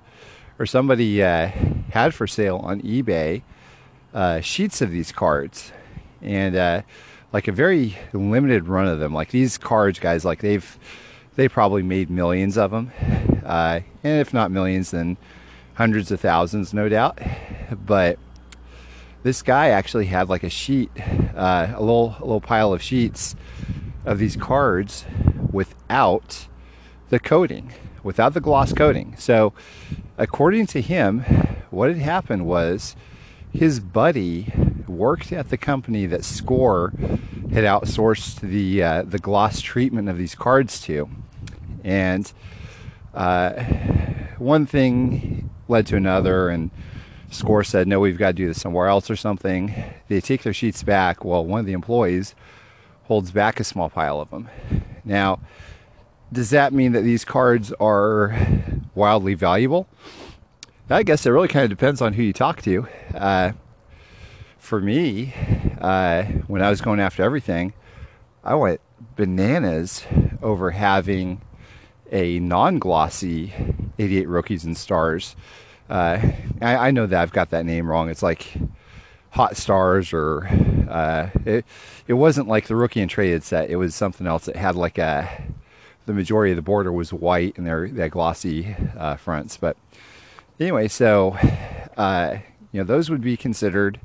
or 0.59 0.67
somebody 0.67 1.23
uh, 1.23 1.53
had 1.91 2.13
for 2.13 2.27
sale 2.27 2.57
on 2.57 2.81
eBay 2.81 3.43
uh, 4.17 4.41
sheets 4.41 4.81
of 4.81 4.91
these 4.91 5.13
cards, 5.13 5.73
and 6.23 6.57
uh, 6.57 6.83
like 7.35 7.47
a 7.49 7.53
very 7.53 7.99
limited 8.15 8.67
run 8.67 8.89
of 8.89 8.99
them. 8.99 9.13
Like 9.13 9.31
these 9.31 9.59
cards, 9.59 9.99
guys, 9.99 10.25
like 10.25 10.41
they've 10.41 10.79
they 11.37 11.49
probably 11.49 11.83
made 11.83 12.09
millions 12.09 12.57
of 12.57 12.71
them, 12.71 12.91
uh, 13.45 13.81
and 14.03 14.21
if 14.21 14.33
not 14.33 14.51
millions, 14.51 14.91
then 14.93 15.19
hundreds 15.75 16.11
of 16.11 16.19
thousands, 16.19 16.73
no 16.73 16.89
doubt. 16.89 17.21
But 17.71 18.19
this 19.23 19.43
guy 19.43 19.69
actually 19.69 20.07
had 20.07 20.31
like 20.31 20.43
a 20.43 20.49
sheet, 20.51 20.91
uh, 21.37 21.75
a 21.75 21.81
little 21.81 22.17
a 22.19 22.25
little 22.25 22.41
pile 22.41 22.73
of 22.73 22.81
sheets 22.81 23.37
of 24.07 24.19
these 24.19 24.35
cards 24.35 25.05
without 25.53 26.47
the 27.11 27.21
coating, 27.21 27.71
without 28.03 28.33
the 28.33 28.41
gloss 28.41 28.73
coating. 28.73 29.15
So, 29.19 29.53
according 30.17 30.69
to 30.69 30.81
him, 30.81 31.21
what 31.69 31.91
had 31.91 31.99
happened 31.99 32.47
was 32.47 32.97
his 33.53 33.81
buddy 33.81 34.53
worked 34.87 35.33
at 35.33 35.51
the 35.51 35.57
company 35.57 36.07
that 36.07 36.25
Score 36.25 36.93
had 37.53 37.65
outsourced 37.65 38.41
the 38.41 38.83
uh, 38.83 39.03
the 39.03 39.19
gloss 39.19 39.61
treatment 39.61 40.09
of 40.09 40.19
these 40.19 40.35
cards 40.35 40.81
to, 40.83 41.09
and 41.85 42.33
uh, 43.15 43.63
one 44.39 44.67
thing 44.67 45.51
led 45.69 45.87
to 45.87 45.97
another, 45.97 46.49
and 46.49 46.71
Score 47.31 47.65
said, 47.65 47.89
"No, 47.89 48.01
we've 48.01 48.19
got 48.19 48.29
to 48.29 48.33
do 48.35 48.47
this 48.47 48.61
somewhere 48.61 48.87
else 48.89 49.11
or 49.11 49.17
something." 49.17 49.75
They 50.09 50.21
take 50.21 50.43
their 50.43 50.53
sheets 50.55 50.83
back. 50.83 51.25
Well, 51.25 51.45
one 51.45 51.61
of 51.61 51.67
the 51.67 51.73
employees 51.73 52.35
holds 53.05 53.31
back 53.31 53.61
a 53.61 53.65
small 53.65 53.89
pile 53.89 54.21
of 54.21 54.31
them. 54.31 54.49
Now, 55.05 55.39
does 56.33 56.51
that 56.51 56.73
mean 56.73 56.93
that 56.93 57.03
these 57.03 57.25
cards 57.25 57.73
are 57.79 58.37
wildly 58.95 59.35
valuable? 59.35 59.87
I 60.89 61.03
guess 61.03 61.27
it 61.27 61.31
really 61.31 61.49
kind 61.49 61.65
of 61.65 61.71
depends 61.71 62.01
on 62.01 62.13
who 62.13 62.23
you 62.23 62.33
talk 62.33 62.63
to. 62.63 62.87
Uh, 63.13 63.53
for 64.57 64.81
me, 64.81 65.35
uh, 65.81 66.23
when 66.47 66.63
I 66.63 66.71
was 66.71 66.81
going 66.81 67.01
after 67.01 67.25
everything, 67.25 67.73
I 68.45 68.55
went 68.55 68.81
bananas 69.17 70.05
over 70.43 70.71
having 70.71 71.41
a 72.13 72.39
non-glossy 72.39 73.53
88 73.99 74.29
rookies 74.29 74.65
and 74.65 74.77
stars. 74.77 75.35
Uh, 75.91 76.21
I, 76.63 76.77
I, 76.77 76.91
know 76.93 77.07
that 77.07 77.21
I've 77.21 77.33
got 77.33 77.51
that 77.51 77.67
name 77.67 77.89
wrong. 77.89 78.09
It's 78.09 78.23
like 78.23 78.55
Hot 79.31 79.57
Stars, 79.57 80.13
or 80.13 80.47
uh, 80.89 81.31
it. 81.45 81.65
It 82.07 82.15
wasn't 82.15 82.47
like 82.47 82.67
the 82.69 82.77
rookie 82.77 83.01
and 83.01 83.11
traded 83.11 83.43
set. 83.43 83.71
It 83.71 83.77
was 83.77 83.95
something 83.95 84.27
else. 84.27 84.47
It 84.47 84.57
had 84.57 84.77
like 84.77 84.99
a 84.99 85.29
the 86.07 86.13
majority 86.13 86.53
of 86.53 86.57
the 86.57 86.63
border 86.63 86.93
was 86.93 87.13
white 87.13 87.59
and 87.59 87.67
they're, 87.67 87.89
they 87.89 88.09
glossy 88.09 88.77
uh, 88.97 89.17
fronts, 89.17 89.57
but 89.57 89.77
anyway, 90.61 90.89
so 90.89 91.37
uh, 91.97 92.39
you 92.73 92.81
know 92.81 92.85
those 92.85 93.11
would 93.11 93.21
be 93.21 93.37
considered 93.37 94.01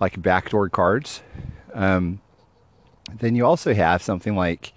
like 0.00 0.20
backdoor 0.20 0.68
cards. 0.68 1.22
Um, 1.74 2.20
then 3.12 3.34
you 3.34 3.44
also 3.44 3.74
have 3.74 4.02
something 4.02 4.36
like 4.36 4.72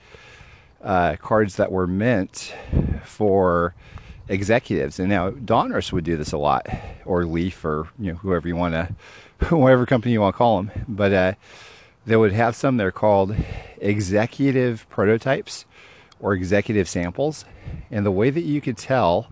uh, 0.83 1.15
cards 1.17 1.55
that 1.55 1.71
were 1.71 1.87
meant 1.87 2.53
for 3.03 3.73
executives, 4.27 4.99
and 4.99 5.09
now 5.09 5.31
Donruss 5.31 5.91
would 5.91 6.03
do 6.03 6.17
this 6.17 6.31
a 6.31 6.37
lot, 6.37 6.67
or 7.05 7.25
Leaf, 7.25 7.63
or 7.63 7.87
you 7.99 8.11
know 8.11 8.17
whoever 8.17 8.47
you 8.47 8.55
want 8.55 8.73
to, 8.73 8.95
whatever 9.55 9.85
company 9.85 10.13
you 10.13 10.21
want 10.21 10.35
to 10.35 10.37
call 10.37 10.61
them. 10.61 10.85
But 10.87 11.13
uh, 11.13 11.33
they 12.05 12.15
would 12.15 12.33
have 12.33 12.55
some 12.55 12.77
they're 12.77 12.91
called 12.91 13.35
executive 13.79 14.87
prototypes 14.89 15.65
or 16.19 16.33
executive 16.33 16.87
samples, 16.87 17.45
and 17.91 18.05
the 18.05 18.11
way 18.11 18.29
that 18.29 18.43
you 18.43 18.61
could 18.61 18.77
tell 18.77 19.27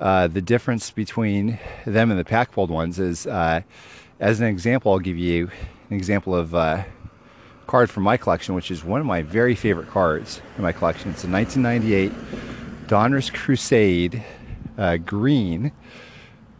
uh, 0.00 0.26
the 0.26 0.40
difference 0.40 0.90
between 0.90 1.58
them 1.86 2.10
and 2.10 2.18
the 2.18 2.24
pack 2.24 2.52
pulled 2.52 2.70
ones 2.70 2.98
is, 2.98 3.26
uh, 3.26 3.60
as 4.18 4.40
an 4.40 4.46
example, 4.46 4.92
I'll 4.92 4.98
give 4.98 5.18
you 5.18 5.50
an 5.90 5.96
example 5.96 6.34
of 6.34 6.54
a 6.54 6.56
uh, 6.56 6.84
card 7.66 7.90
from 7.90 8.02
my 8.02 8.16
collection, 8.16 8.54
which 8.54 8.70
is 8.70 8.82
one 8.82 9.00
of 9.00 9.06
my 9.06 9.22
very 9.22 9.54
favorite 9.54 9.88
cards 9.88 10.40
in 10.56 10.62
my 10.62 10.72
collection. 10.72 11.10
It's 11.10 11.24
a 11.24 11.28
1998 11.28 12.12
Donruss 12.88 13.32
Crusade 13.32 14.24
uh, 14.76 14.96
Green 14.96 15.70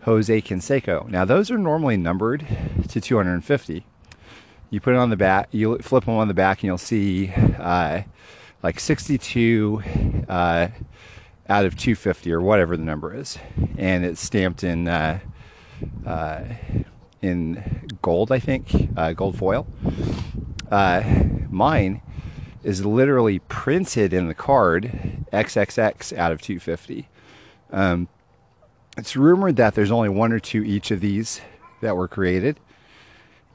Jose 0.02 0.40
Canseco. 0.42 1.08
Now, 1.08 1.24
those 1.24 1.50
are 1.50 1.58
normally 1.58 1.96
numbered 1.96 2.46
to 2.88 3.00
250. 3.00 3.84
You 4.70 4.80
put 4.80 4.94
it 4.94 4.98
on 4.98 5.10
the 5.10 5.16
back, 5.16 5.48
you 5.50 5.78
flip 5.78 6.04
them 6.04 6.14
on 6.14 6.28
the 6.28 6.34
back, 6.34 6.58
and 6.58 6.64
you'll 6.64 6.78
see 6.78 7.32
uh, 7.58 8.02
like 8.62 8.78
62 8.78 9.82
uh, 10.28 10.68
out 11.50 11.66
of 11.66 11.76
250 11.76 12.32
or 12.32 12.40
whatever 12.40 12.76
the 12.76 12.84
number 12.84 13.12
is, 13.12 13.36
and 13.76 14.04
it's 14.04 14.20
stamped 14.20 14.62
in 14.62 14.86
uh, 14.86 15.18
uh, 16.06 16.44
in 17.20 17.88
gold, 18.00 18.30
I 18.30 18.38
think, 18.38 18.88
uh, 18.96 19.12
gold 19.12 19.36
foil. 19.36 19.66
Uh, 20.70 21.02
mine 21.50 22.00
is 22.62 22.86
literally 22.86 23.40
printed 23.40 24.12
in 24.12 24.28
the 24.28 24.34
card 24.34 25.24
XXX 25.32 26.16
out 26.16 26.30
of 26.30 26.40
250. 26.40 27.08
Um, 27.72 28.08
it's 28.96 29.16
rumored 29.16 29.56
that 29.56 29.74
there's 29.74 29.90
only 29.90 30.08
one 30.08 30.32
or 30.32 30.38
two 30.38 30.62
each 30.62 30.92
of 30.92 31.00
these 31.00 31.40
that 31.80 31.96
were 31.96 32.08
created, 32.08 32.60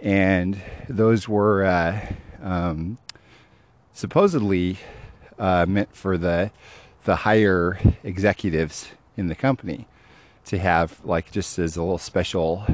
and 0.01 0.61
those 0.89 1.29
were 1.29 1.63
uh, 1.63 2.13
um, 2.41 2.97
supposedly 3.93 4.79
uh, 5.39 5.65
meant 5.65 5.95
for 5.95 6.17
the 6.17 6.51
the 7.05 7.17
higher 7.17 7.79
executives 8.03 8.89
in 9.15 9.27
the 9.27 9.35
company 9.35 9.87
to 10.45 10.59
have 10.59 11.03
like 11.03 11.31
just 11.31 11.57
as 11.57 11.77
a 11.77 11.81
little 11.81 11.97
special 11.97 12.65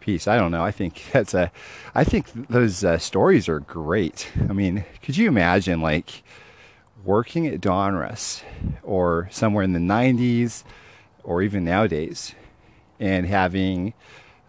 piece. 0.00 0.28
I 0.28 0.36
don't 0.36 0.50
know. 0.50 0.64
I 0.64 0.70
think 0.70 1.04
that's 1.12 1.34
a. 1.34 1.50
I 1.94 2.04
think 2.04 2.30
those 2.48 2.84
uh, 2.84 2.98
stories 2.98 3.48
are 3.48 3.60
great. 3.60 4.30
I 4.48 4.52
mean, 4.52 4.84
could 5.02 5.16
you 5.16 5.28
imagine 5.28 5.80
like 5.80 6.22
working 7.04 7.46
at 7.46 7.60
Donruss 7.60 8.42
or 8.82 9.28
somewhere 9.30 9.64
in 9.64 9.72
the 9.72 9.80
'90s 9.80 10.64
or 11.24 11.42
even 11.42 11.64
nowadays, 11.64 12.34
and 13.00 13.26
having 13.26 13.94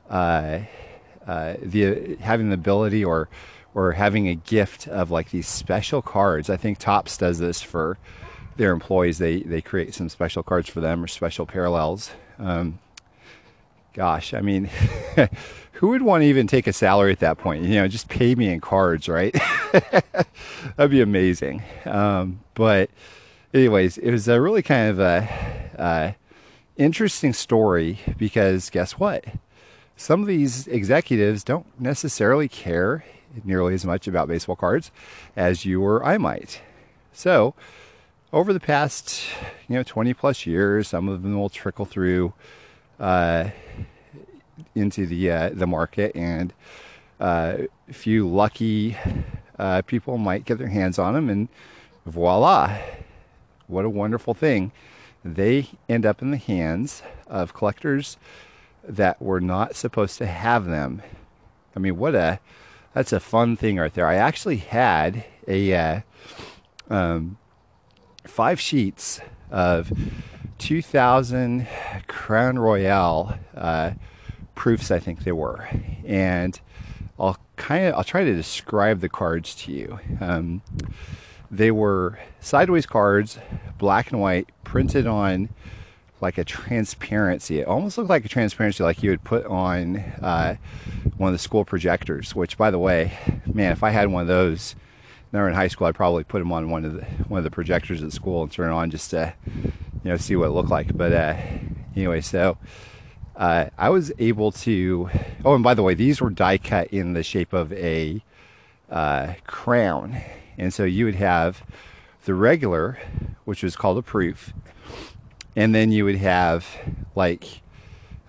uh, 0.10 0.60
uh, 1.26 1.56
the 1.62 2.18
having 2.20 2.50
the 2.50 2.56
ability 2.56 3.04
or 3.04 3.30
or 3.76 3.94
having 3.94 4.28
a 4.28 4.36
gift 4.36 4.88
of 4.88 5.10
like 5.10 5.32
these 5.32 5.48
special 5.48 6.02
cards. 6.02 6.50
I 6.50 6.58
think 6.58 6.78
Topps 6.78 7.18
does 7.18 7.40
this 7.40 7.62
for 7.62 7.98
their 8.58 8.72
employees. 8.72 9.18
They 9.18 9.42
they 9.42 9.62
create 9.62 9.94
some 9.94 10.10
special 10.10 10.44
cards 10.44 10.70
for 10.70 10.80
them 10.80 11.04
or 11.04 11.08
special 11.08 11.46
parallels. 11.46 12.12
Um, 12.40 12.80
gosh, 13.94 14.34
I 14.34 14.42
mean, 14.42 14.70
who 15.74 15.90
would 15.90 16.02
want 16.02 16.22
to 16.22 16.28
even 16.28 16.48
take 16.48 16.68
a 16.68 16.74
salary 16.74 17.12
at 17.12 17.20
that 17.20 17.38
point? 17.38 17.64
You 17.64 17.76
know, 17.76 17.88
just 17.88 18.10
pay 18.10 18.36
me 18.36 18.50
in 18.50 18.62
cards, 18.62 19.08
right? 19.08 19.34
That'd 20.78 20.92
be 20.92 21.02
amazing. 21.02 21.64
Um, 21.86 22.40
but, 22.54 22.90
anyways, 23.54 23.98
it 23.98 24.12
was 24.12 24.28
a 24.28 24.42
really 24.42 24.62
kind 24.62 24.90
of 24.90 25.00
a, 25.00 25.28
a 25.78 26.16
interesting 26.78 27.34
story 27.34 28.00
because 28.18 28.70
guess 28.70 28.94
what? 28.94 29.26
Some 29.96 30.22
of 30.22 30.28
these 30.28 30.68
executives 30.68 31.44
don't 31.44 31.68
necessarily 31.80 32.48
care 32.48 33.06
nearly 33.44 33.74
as 33.74 33.86
much 33.86 34.08
about 34.08 34.28
baseball 34.28 34.56
cards 34.56 34.92
as 35.36 35.66
you 35.66 35.84
or 35.84 36.04
I 36.04 36.18
might. 36.18 36.62
So, 37.12 37.54
over 38.34 38.52
the 38.52 38.60
past, 38.60 39.24
you 39.70 39.76
know, 39.76 39.84
20 39.84 40.14
plus 40.16 40.46
years, 40.48 40.88
some 40.88 41.08
of 41.08 41.22
them 41.22 41.40
will 41.40 41.50
trickle 41.50 41.86
through 41.86 42.34
uh, 43.00 43.50
into 44.74 45.06
the 45.06 45.32
uh, 45.32 45.50
the 45.54 45.68
market, 45.68 46.16
and 46.16 46.52
uh, 47.20 47.58
a 47.88 47.94
few 47.94 48.28
lucky 48.28 48.98
uh, 49.60 49.84
people 49.84 50.18
might 50.18 50.46
get 50.46 50.58
their 50.58 50.68
hands 50.68 50.98
on 50.98 51.14
them, 51.14 51.30
and 51.30 51.48
voila, 52.06 52.78
what 53.68 53.86
a 53.86 53.90
wonderful 53.90 54.34
thing. 54.34 54.72
They 55.24 55.70
end 55.88 56.06
up 56.06 56.22
in 56.22 56.32
the 56.32 56.38
hands 56.38 57.04
of 57.28 57.54
collectors 57.54 58.18
that 58.84 59.22
were 59.22 59.40
not 59.40 59.76
supposed 59.76 60.18
to 60.18 60.26
have 60.26 60.66
them. 60.66 61.02
I 61.76 61.80
mean, 61.80 61.98
what 61.98 62.16
a 62.16 62.40
that's 62.94 63.14
a 63.14 63.20
fun 63.20 63.56
thing 63.56 63.78
right 63.78 63.94
there. 63.94 64.08
I 64.08 64.16
actually 64.16 64.58
had 64.58 65.24
a 65.48 65.74
uh, 65.74 66.02
um, 66.90 67.38
five 68.26 68.60
sheets 68.60 69.20
of 69.52 69.92
2000 70.58 71.68
Crown 72.08 72.60
Royale 72.60 73.38
uh, 73.56 73.92
proofs, 74.56 74.92
I 74.92 75.00
think 75.00 75.24
they 75.24 75.32
were, 75.32 75.68
and 76.06 76.60
I'll 77.20 77.38
kind 77.56 77.88
of 77.88 77.96
I'll 77.96 78.04
try 78.04 78.24
to 78.24 78.34
describe 78.34 79.00
the 79.02 79.10
cards 79.10 79.56
to 79.56 79.72
you. 79.72 80.00
Um, 80.20 80.62
they 81.52 81.72
were 81.72 82.18
sideways 82.40 82.86
cards, 82.86 83.38
black 83.78 84.12
and 84.12 84.20
white, 84.20 84.50
printed 84.64 85.06
on 85.06 85.50
like 86.20 86.38
a 86.38 86.44
transparency. 86.44 87.60
It 87.60 87.68
almost 87.68 87.98
looked 87.98 88.10
like 88.10 88.26
a 88.26 88.30
transparency 88.30 88.84
like 88.84 89.04
you 89.04 89.12
would 89.12 89.24
put 89.24 89.46
on 89.46 89.98
uh, 89.98 90.56
one 91.18 91.30
of 91.30 91.34
the 91.34 91.40
school 91.40 91.66
projectors. 91.66 92.34
Which, 92.34 92.58
by 92.58 92.72
the 92.72 92.80
way, 92.80 93.18
man, 93.46 93.72
if 93.72 93.84
I 93.84 93.92
had 93.92 94.08
one 94.08 94.22
of 94.22 94.28
those, 94.28 94.76
now 95.34 95.48
in 95.48 95.54
high 95.54 95.68
school, 95.68 95.88
I'd 95.88 95.96
probably 95.96 96.24
put 96.24 96.40
them 96.40 96.52
on 96.52 96.70
one 96.70 96.86
of 96.86 96.94
the 96.94 97.06
one 97.28 97.40
of 97.40 97.44
the 97.44 97.52
projectors 97.52 98.04
at 98.04 98.14
school 98.14 98.44
and 98.44 98.52
turn 98.52 98.70
it 98.70 98.74
on 98.74 98.92
just 98.92 99.10
to 99.10 99.34
you 99.52 99.72
know 100.06 100.16
see 100.16 100.36
what 100.36 100.48
it 100.48 100.52
looked 100.52 100.70
like. 100.70 100.96
But 100.96 101.12
uh, 101.12 101.36
anyway, 101.96 102.22
so 102.22 102.58
uh, 103.36 103.66
I 103.78 103.90
was 103.90 104.14
able 104.20 104.52
to. 104.52 105.10
Oh, 105.44 105.56
and 105.56 105.64
by 105.64 105.74
the 105.74 105.84
way, 105.84 105.96
these 105.96 106.22
were 106.22 106.30
die 106.30 106.60
cut 106.60 106.88
in 106.94 107.14
the 107.14 107.24
shape 107.24 107.52
of 107.52 107.74
a 107.74 108.24
uh, 108.90 109.34
crown, 109.48 110.22
and 110.58 110.72
so 110.72 110.84
you 110.84 111.06
would 111.06 111.16
have 111.16 111.64
the 112.26 112.36
regular, 112.36 113.00
which 113.44 113.64
was 113.64 113.76
called 113.76 113.98
a 113.98 114.04
proof, 114.04 114.54
and 115.56 115.74
then 115.74 115.92
you 115.92 116.06
would 116.06 116.18
have 116.18 116.68
like 117.16 117.64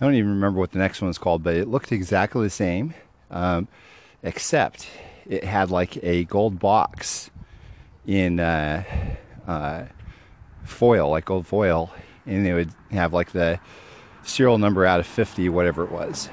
I 0.00 0.06
don't 0.06 0.14
even 0.14 0.30
remember 0.30 0.58
what 0.58 0.72
the 0.72 0.78
next 0.78 1.02
one 1.02 1.08
was 1.08 1.18
called, 1.18 1.42
but 1.42 1.54
it 1.54 1.68
looked 1.68 1.92
exactly 1.92 2.42
the 2.42 2.50
same, 2.50 2.94
um, 3.30 3.68
except 4.22 4.88
it 5.26 5.44
had 5.44 5.70
like 5.70 6.02
a 6.02 6.24
gold 6.24 6.58
box 6.58 7.30
in 8.06 8.40
uh, 8.40 8.84
uh, 9.46 9.84
foil, 10.64 11.10
like 11.10 11.24
gold 11.24 11.46
foil, 11.46 11.92
and 12.26 12.46
it 12.46 12.54
would 12.54 12.72
have 12.90 13.12
like 13.12 13.32
the 13.32 13.58
serial 14.22 14.58
number 14.58 14.84
out 14.84 15.00
of 15.00 15.06
50, 15.06 15.48
whatever 15.48 15.84
it 15.84 15.90
was. 15.90 16.28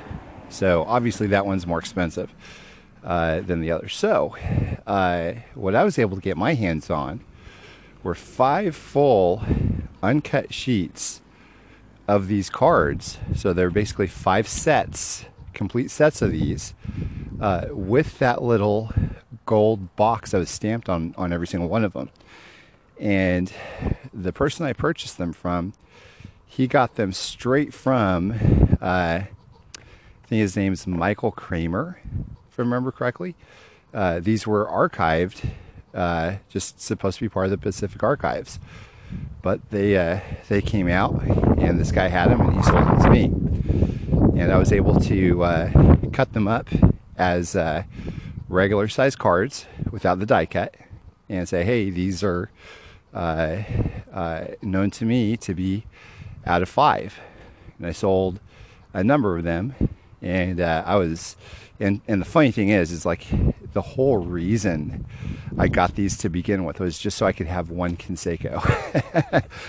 So 0.50 0.84
obviously 0.84 1.28
that 1.28 1.46
one's 1.46 1.66
more 1.66 1.80
expensive 1.80 2.34
uh, 3.04 3.42
than 3.42 3.62
the 3.62 3.72
other. 3.72 3.90
So 3.90 4.36
uh, 4.86 5.34
what 5.56 5.76
I 5.76 5.84
was 5.84 5.98
able 5.98 6.16
to 6.18 6.22
get 6.22 6.38
my 6.38 6.54
hands 6.54 6.90
on 6.90 7.22
were 8.04 8.16
five 8.16 8.76
full 8.76 9.44
uncut 10.02 10.54
sheets 10.54 11.22
of 12.08 12.28
these 12.28 12.50
cards. 12.50 13.18
So 13.36 13.54
they're 13.54 13.70
basically 13.70 14.08
five 14.08 14.48
sets, 14.48 15.26
complete 15.54 15.92
sets 15.92 16.22
of 16.22 16.32
these, 16.32 16.74
uh, 17.40 17.68
with 17.72 18.20
that 18.20 18.42
little 18.42 18.92
gold 19.46 19.96
box 19.96 20.32
that 20.32 20.38
was 20.38 20.50
stamped 20.50 20.90
on, 20.90 21.14
on 21.18 21.34
every 21.34 21.48
single 21.48 21.70
one 21.70 21.84
of 21.84 21.94
them. 21.94 22.10
And 23.00 23.52
the 24.14 24.32
person 24.32 24.66
I 24.66 24.74
purchased 24.74 25.18
them 25.18 25.34
from 25.34 25.74
he 26.52 26.68
got 26.68 26.96
them 26.96 27.14
straight 27.14 27.74
from, 27.74 28.34
uh, 28.82 29.22
I 29.24 29.28
think 30.28 30.42
his 30.42 30.58
name's 30.58 30.86
Michael 30.86 31.32
Cramer, 31.32 31.98
if 32.52 32.60
I 32.60 32.64
remember 32.64 32.92
correctly. 32.92 33.36
Uh, 33.94 34.20
these 34.20 34.46
were 34.46 34.66
archived, 34.66 35.50
uh, 35.94 36.36
just 36.50 36.82
supposed 36.82 37.20
to 37.20 37.24
be 37.24 37.30
part 37.30 37.46
of 37.46 37.52
the 37.52 37.58
Pacific 37.58 38.04
Archives. 38.04 38.60
But 39.42 39.70
they 39.70 39.96
uh, 39.96 40.20
they 40.50 40.62
came 40.62 40.90
out, 40.90 41.22
and 41.24 41.80
this 41.80 41.94
guy 41.94 42.10
had 42.10 42.30
them, 42.30 42.42
and 42.42 42.58
he 42.58 42.64
sold 42.64 42.86
them 42.86 43.02
to 43.02 43.10
me. 43.10 43.61
And 44.42 44.52
I 44.52 44.58
was 44.58 44.72
able 44.72 45.00
to 45.02 45.44
uh, 45.44 45.96
cut 46.12 46.34
them 46.34 46.48
up 46.48 46.68
as 47.16 47.56
uh, 47.56 47.84
regular 48.50 48.88
size 48.88 49.16
cards 49.16 49.68
without 49.92 50.18
the 50.18 50.26
die 50.26 50.48
cut, 50.48 50.74
and 51.30 51.48
say, 51.48 51.64
hey, 51.64 51.92
these 51.92 52.24
are 52.24 52.50
known 53.14 54.90
to 54.90 55.06
me 55.06 55.38
to 55.38 55.54
be 55.54 55.86
out 56.44 56.64
of 56.64 56.70
five. 56.70 57.20
And 57.78 57.86
I 57.86 57.92
sold 57.92 58.40
a 58.96 59.04
number 59.04 59.38
of 59.38 59.44
them. 59.44 59.76
And 60.24 60.60
uh, 60.60 60.86
I 60.88 60.96
was, 60.96 61.36
and, 61.80 62.02
and 62.08 62.20
the 62.20 62.26
funny 62.26 62.50
thing 62.50 62.70
is, 62.70 62.92
is 62.92 63.06
like 63.06 63.28
the 63.74 63.82
whole 63.82 64.18
reason 64.18 65.06
I 65.58 65.68
got 65.68 65.96
these 65.96 66.18
to 66.20 66.30
begin 66.30 66.66
with 66.66 66.80
was 66.80 67.00
just 67.00 67.18
so 67.18 67.26
I 67.26 67.32
could 67.32 67.48
have 67.48 67.70
one 67.70 67.98
Canseco. 67.98 68.62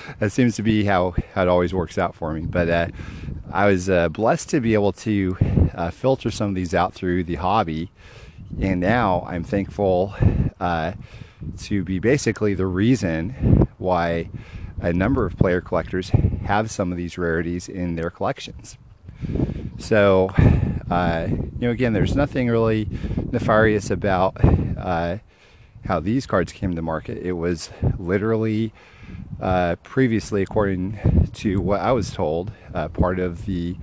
that 0.19 0.33
seems 0.33 0.57
to 0.57 0.63
be 0.63 0.85
how, 0.85 1.15
how 1.35 1.43
it 1.43 1.49
always 1.49 1.73
works 1.73 1.99
out 1.99 2.15
for 2.15 2.33
me. 2.33 2.43
But 2.43 2.69
uh, 2.69 2.89
I 3.53 3.67
was 3.67 3.89
uh, 3.89 4.09
blessed 4.09 4.51
to 4.51 4.61
be 4.61 4.75
able 4.75 4.93
to 4.93 5.37
uh, 5.75 5.91
filter 5.91 6.31
some 6.31 6.49
of 6.49 6.55
these 6.55 6.75
out 6.75 6.95
through 6.95 7.25
the 7.25 7.37
hobby. 7.37 7.91
And 8.61 8.81
now 8.81 9.25
I'm 9.27 9.45
thankful 9.45 10.15
uh, 10.61 10.93
to 11.59 11.85
be 11.85 11.99
basically 11.99 12.55
the 12.55 12.67
reason 12.67 13.69
why 13.79 14.31
a 14.81 14.93
number 14.93 15.25
of 15.25 15.37
player 15.37 15.61
collectors 15.61 16.11
have 16.45 16.71
some 16.71 16.91
of 16.91 16.99
these 16.99 17.17
rarities 17.17 17.69
in 17.69 17.95
their 17.95 18.11
collections. 18.11 18.77
So, 19.79 20.31
uh, 20.91 21.27
you 21.29 21.53
know, 21.59 21.71
again, 21.71 21.93
there's 21.93 22.15
nothing 22.15 22.49
really 22.49 22.89
nefarious 23.33 23.91
about 23.91 24.37
uh, 24.79 25.19
how 25.85 26.01
these 26.01 26.27
cards 26.27 26.53
came 26.53 26.77
to 26.77 26.83
market. 26.83 27.19
It 27.19 27.33
was 27.33 27.71
literally 27.99 28.73
uh, 29.41 29.77
previously, 29.83 30.43
according 30.43 31.31
to 31.35 31.61
what 31.61 31.81
I 31.81 31.93
was 31.93 32.13
told, 32.13 32.53
uh, 32.73 32.89
part 32.89 33.19
of 33.19 33.47
the 33.47 33.77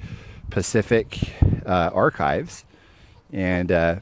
Pacific 0.50 1.34
uh, 1.66 1.90
archives, 1.94 2.64
and 3.34 3.72
uh, 3.72 3.96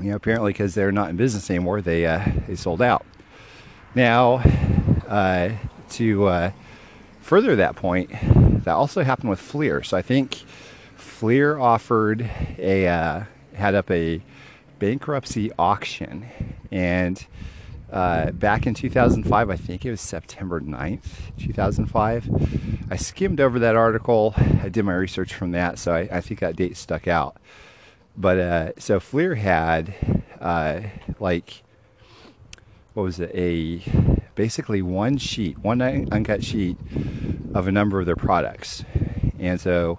you 0.00 0.10
know, 0.10 0.16
apparently 0.16 0.52
because 0.52 0.74
they're 0.74 0.92
not 0.92 1.10
in 1.10 1.16
business 1.16 1.50
anymore, 1.50 1.80
they 1.80 2.02
they 2.46 2.54
sold 2.54 2.80
out. 2.80 3.04
Now, 3.94 4.42
to 5.90 6.52
further 7.20 7.56
that 7.56 7.76
point, 7.76 8.10
that 8.64 8.72
also 8.72 9.02
happened 9.02 9.30
with 9.30 9.40
Fleer. 9.40 9.82
So 9.82 9.96
I 9.96 10.02
think 10.02 10.42
Fleer 10.96 11.58
offered 11.58 12.28
a 12.58 12.86
uh, 12.88 13.24
had 13.54 13.74
up 13.74 13.90
a 13.90 14.22
bankruptcy 14.78 15.50
auction, 15.58 16.26
and 16.70 17.26
uh, 17.92 18.30
back 18.30 18.66
in 18.66 18.74
2005, 18.74 19.50
I 19.50 19.56
think 19.56 19.84
it 19.84 19.90
was 19.90 20.00
September 20.00 20.60
9th, 20.60 21.30
2005. 21.38 22.88
I 22.90 22.96
skimmed 22.96 23.40
over 23.40 23.58
that 23.58 23.76
article. 23.76 24.34
I 24.36 24.70
did 24.70 24.84
my 24.84 24.94
research 24.94 25.34
from 25.34 25.52
that, 25.52 25.78
so 25.78 25.94
I, 25.94 26.08
I 26.10 26.20
think 26.22 26.40
that 26.40 26.56
date 26.56 26.76
stuck 26.76 27.06
out. 27.06 27.36
But 28.16 28.38
uh, 28.38 28.72
so 28.78 28.98
Fleer 28.98 29.34
had 29.34 29.94
uh, 30.40 30.80
like 31.20 31.62
what 32.94 33.04
was 33.04 33.20
it 33.20 33.30
a 33.34 33.82
basically 34.34 34.82
one 34.82 35.18
sheet, 35.18 35.58
one 35.58 35.80
uncut 35.80 36.42
sheet 36.44 36.76
of 37.54 37.68
a 37.68 37.72
number 37.72 38.00
of 38.00 38.06
their 38.06 38.16
products. 38.16 38.84
And 39.38 39.60
so, 39.60 39.98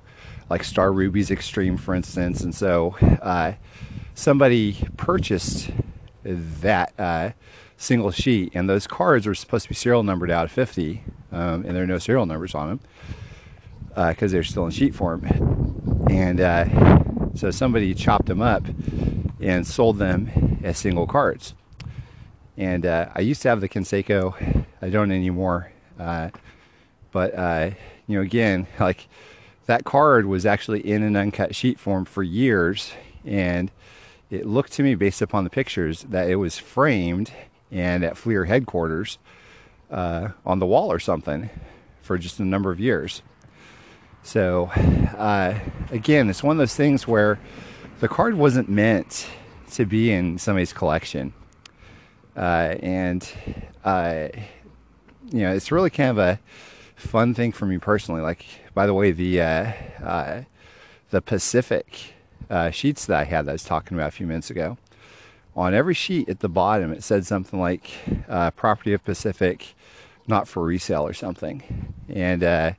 like 0.50 0.64
Star 0.64 0.92
Rubies 0.92 1.32
Extreme, 1.32 1.78
for 1.78 1.94
instance. 1.94 2.42
And 2.42 2.54
so, 2.54 2.96
uh, 3.22 3.54
somebody 4.16 4.78
purchased 4.98 5.70
that 6.24 6.94
uh, 7.00 7.32
single 7.78 8.12
sheet, 8.12 8.52
and 8.56 8.70
those 8.70 8.88
cards 8.88 9.28
were 9.28 9.36
supposed 9.36 9.64
to 9.64 9.70
be 9.70 9.76
serial 9.76 10.04
numbered 10.04 10.32
out 10.32 10.46
of 10.46 10.52
50, 10.52 11.04
um, 11.32 11.66
and 11.66 11.76
there 11.76 11.84
are 11.84 11.88
no 11.88 12.00
serial 12.00 12.26
numbers 12.26 12.56
on 12.56 12.70
them 12.70 12.80
because 13.90 14.32
uh, 14.32 14.34
they're 14.34 14.44
still 14.44 14.66
in 14.66 14.72
sheet 14.72 14.96
form. 14.96 15.26
And 16.10 16.40
uh, 16.40 17.34
so, 17.36 17.52
somebody 17.52 17.94
chopped 17.94 18.28
them 18.28 18.42
up 18.42 18.64
and 19.42 19.68
sold 19.68 19.98
them 19.98 20.60
as 20.64 20.78
single 20.78 21.08
cards. 21.08 21.54
And 22.58 22.86
uh, 22.86 23.10
I 23.16 23.22
used 23.22 23.42
to 23.44 23.50
have 23.50 23.62
the 23.62 23.70
Canseco. 23.70 24.66
I 24.82 24.90
don't 24.90 25.12
anymore. 25.12 25.72
Uh, 26.00 26.30
but 27.12 27.34
uh, 27.36 27.72
you 28.08 28.18
know, 28.18 28.22
again, 28.22 28.68
like 28.80 29.08
that 29.66 29.86
card 29.86 30.26
was 30.26 30.46
actually 30.46 30.82
in 30.82 31.04
an 31.04 31.16
uncut 31.16 31.56
sheet 31.56 31.80
form 31.80 32.06
for 32.06 32.24
years, 32.24 32.94
and 33.26 33.72
it 34.30 34.46
looked 34.46 34.74
to 34.74 34.84
me, 34.84 34.96
based 34.96 35.22
upon 35.22 35.44
the 35.44 35.50
pictures, 35.50 36.04
that 36.10 36.30
it 36.30 36.36
was 36.36 36.58
framed 36.58 37.32
and 37.72 38.04
at 38.04 38.18
Fleer 38.18 38.46
headquarters 38.46 39.18
uh, 39.90 40.30
on 40.46 40.60
the 40.60 40.66
wall 40.66 40.92
or 40.92 41.00
something 41.00 41.50
for 42.02 42.18
just 42.18 42.40
a 42.40 42.46
number 42.46 42.72
of 42.72 42.80
years. 42.80 43.22
So, 44.24 44.66
uh, 45.18 45.60
again, 45.92 46.30
it's 46.30 46.44
one 46.44 46.56
of 46.56 46.58
those 46.58 46.76
things 46.76 47.08
where 47.08 47.40
the 48.00 48.08
card 48.08 48.36
wasn't 48.36 48.70
meant 48.70 49.28
to 49.72 49.86
be 49.86 50.12
in 50.12 50.38
somebody's 50.38 50.74
collection. 50.74 51.34
Uh, 52.36 52.76
and 52.82 53.30
uh, 53.84 54.28
you 55.32 55.42
know, 55.42 55.54
it's 55.54 55.72
really 55.72 55.90
kind 55.90 56.10
of 56.12 56.18
a 56.18 56.40
fun 56.96 57.34
thing 57.34 57.52
for 57.52 57.66
me 57.66 57.78
personally. 57.78 58.22
Like, 58.22 58.46
by 58.74 58.86
the 58.86 58.94
way, 58.94 59.12
the 59.12 59.42
uh, 59.42 59.72
uh 60.04 60.42
the 61.10 61.22
Pacific 61.22 62.14
uh, 62.50 62.72
sheets 62.72 63.06
that 63.06 63.20
I 63.20 63.24
had 63.26 63.46
that 63.46 63.52
I 63.52 63.54
was 63.54 63.64
talking 63.64 63.96
about 63.98 64.08
a 64.08 64.12
few 64.12 64.26
minutes 64.26 64.50
ago. 64.50 64.78
On 65.56 65.74
every 65.74 65.94
sheet 65.94 66.28
at 66.28 66.40
the 66.40 66.50
bottom, 66.50 66.92
it 66.92 67.04
said 67.04 67.26
something 67.26 67.60
like 67.60 67.92
uh, 68.28 68.52
"Property 68.52 68.94
of 68.94 69.04
Pacific, 69.04 69.76
not 70.28 70.48
for 70.48 70.64
resale 70.64 71.06
or 71.06 71.14
something. 71.14 71.94
And 72.10 72.44
uh, 72.44 72.72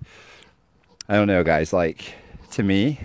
I 1.08 1.14
don't 1.14 1.28
know, 1.28 1.44
guys. 1.44 1.72
Like 1.72 2.14
to 2.52 2.64
me, 2.64 2.98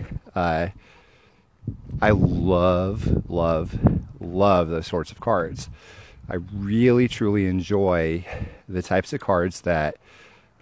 I 2.01 2.11
love, 2.11 3.29
love, 3.29 3.77
love 4.19 4.69
those 4.69 4.87
sorts 4.87 5.11
of 5.11 5.19
cards. 5.19 5.69
I 6.29 6.35
really, 6.53 7.07
truly 7.07 7.47
enjoy 7.47 8.23
the 8.67 8.83
types 8.83 9.13
of 9.13 9.19
cards 9.19 9.61
that 9.61 9.97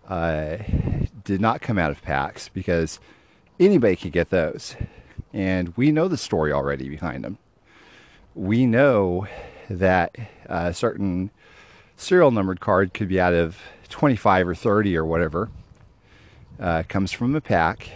uh, 0.08 0.58
did 1.26 1.42
not 1.42 1.62
come 1.62 1.78
out 1.78 1.92
of 1.92 2.02
packs 2.02 2.50
because 2.50 3.00
anybody 3.60 3.98
could 3.98 4.14
get 4.14 4.30
those. 4.30 4.78
And 5.34 5.76
we 5.76 5.92
know 5.92 6.08
the 6.08 6.18
story 6.18 6.54
already 6.54 6.88
behind 6.88 7.24
them. 7.24 7.38
We 8.34 8.66
know 8.66 9.28
that 9.70 10.16
a 10.46 10.74
certain 10.74 11.32
serial 11.98 12.32
numbered 12.32 12.62
card 12.62 12.94
could 12.94 13.10
be 13.10 13.20
out 13.20 13.34
of 13.34 13.58
25 13.90 14.48
or 14.48 14.56
30 14.56 14.96
or 14.96 15.06
whatever. 15.06 15.50
Uh, 16.60 16.84
comes 16.88 17.12
from 17.12 17.36
a 17.36 17.42
pack, 17.42 17.90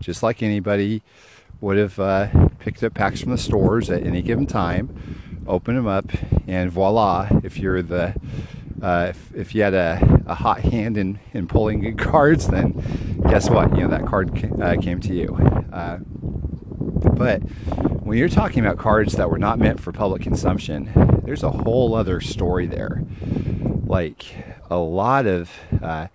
just 0.00 0.22
like 0.22 0.42
anybody 0.42 1.02
would 1.60 1.76
have 1.76 1.98
uh, 1.98 2.28
picked 2.58 2.82
up 2.82 2.94
packs 2.94 3.20
from 3.20 3.32
the 3.32 3.38
stores 3.38 3.90
at 3.90 4.02
any 4.02 4.22
given 4.22 4.46
time, 4.46 5.27
open 5.48 5.74
them 5.74 5.86
up, 5.86 6.10
and 6.46 6.70
voila! 6.70 7.28
If 7.42 7.58
you're 7.58 7.82
the 7.82 8.14
uh, 8.82 9.06
if, 9.10 9.34
if 9.34 9.54
you 9.54 9.62
had 9.62 9.74
a, 9.74 10.22
a 10.26 10.34
hot 10.34 10.60
hand 10.60 10.96
in, 10.96 11.18
in 11.34 11.48
pulling 11.48 11.80
good 11.80 11.98
cards, 11.98 12.46
then 12.48 12.72
guess 13.28 13.50
what? 13.50 13.74
You 13.74 13.82
know 13.82 13.88
that 13.88 14.06
card 14.06 14.34
came, 14.36 14.62
uh, 14.62 14.76
came 14.80 15.00
to 15.00 15.14
you. 15.14 15.34
Uh, 15.72 15.98
but 17.14 17.40
when 17.40 18.18
you're 18.18 18.28
talking 18.28 18.64
about 18.64 18.78
cards 18.78 19.14
that 19.14 19.30
were 19.30 19.38
not 19.38 19.58
meant 19.58 19.80
for 19.80 19.92
public 19.92 20.22
consumption, 20.22 20.92
there's 21.24 21.42
a 21.42 21.50
whole 21.50 21.94
other 21.94 22.20
story 22.20 22.66
there. 22.66 23.02
Like 23.84 24.26
a 24.70 24.76
lot 24.76 25.26
of 25.26 25.50
uh, 25.82 26.08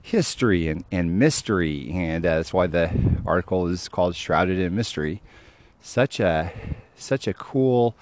history 0.00 0.68
and, 0.68 0.84
and 0.90 1.18
mystery, 1.18 1.90
and 1.92 2.24
uh, 2.24 2.36
that's 2.36 2.52
why 2.52 2.66
the 2.66 2.90
article 3.26 3.66
is 3.66 3.88
called 3.88 4.16
"Shrouded 4.16 4.58
in 4.58 4.74
Mystery." 4.74 5.20
Such 5.80 6.20
a 6.20 6.52
such 6.96 7.26
a 7.26 7.34
cool 7.34 7.94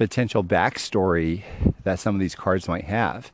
potential 0.00 0.42
backstory 0.42 1.42
that 1.84 1.98
some 1.98 2.14
of 2.14 2.20
these 2.22 2.34
cards 2.34 2.66
might 2.66 2.84
have. 2.84 3.30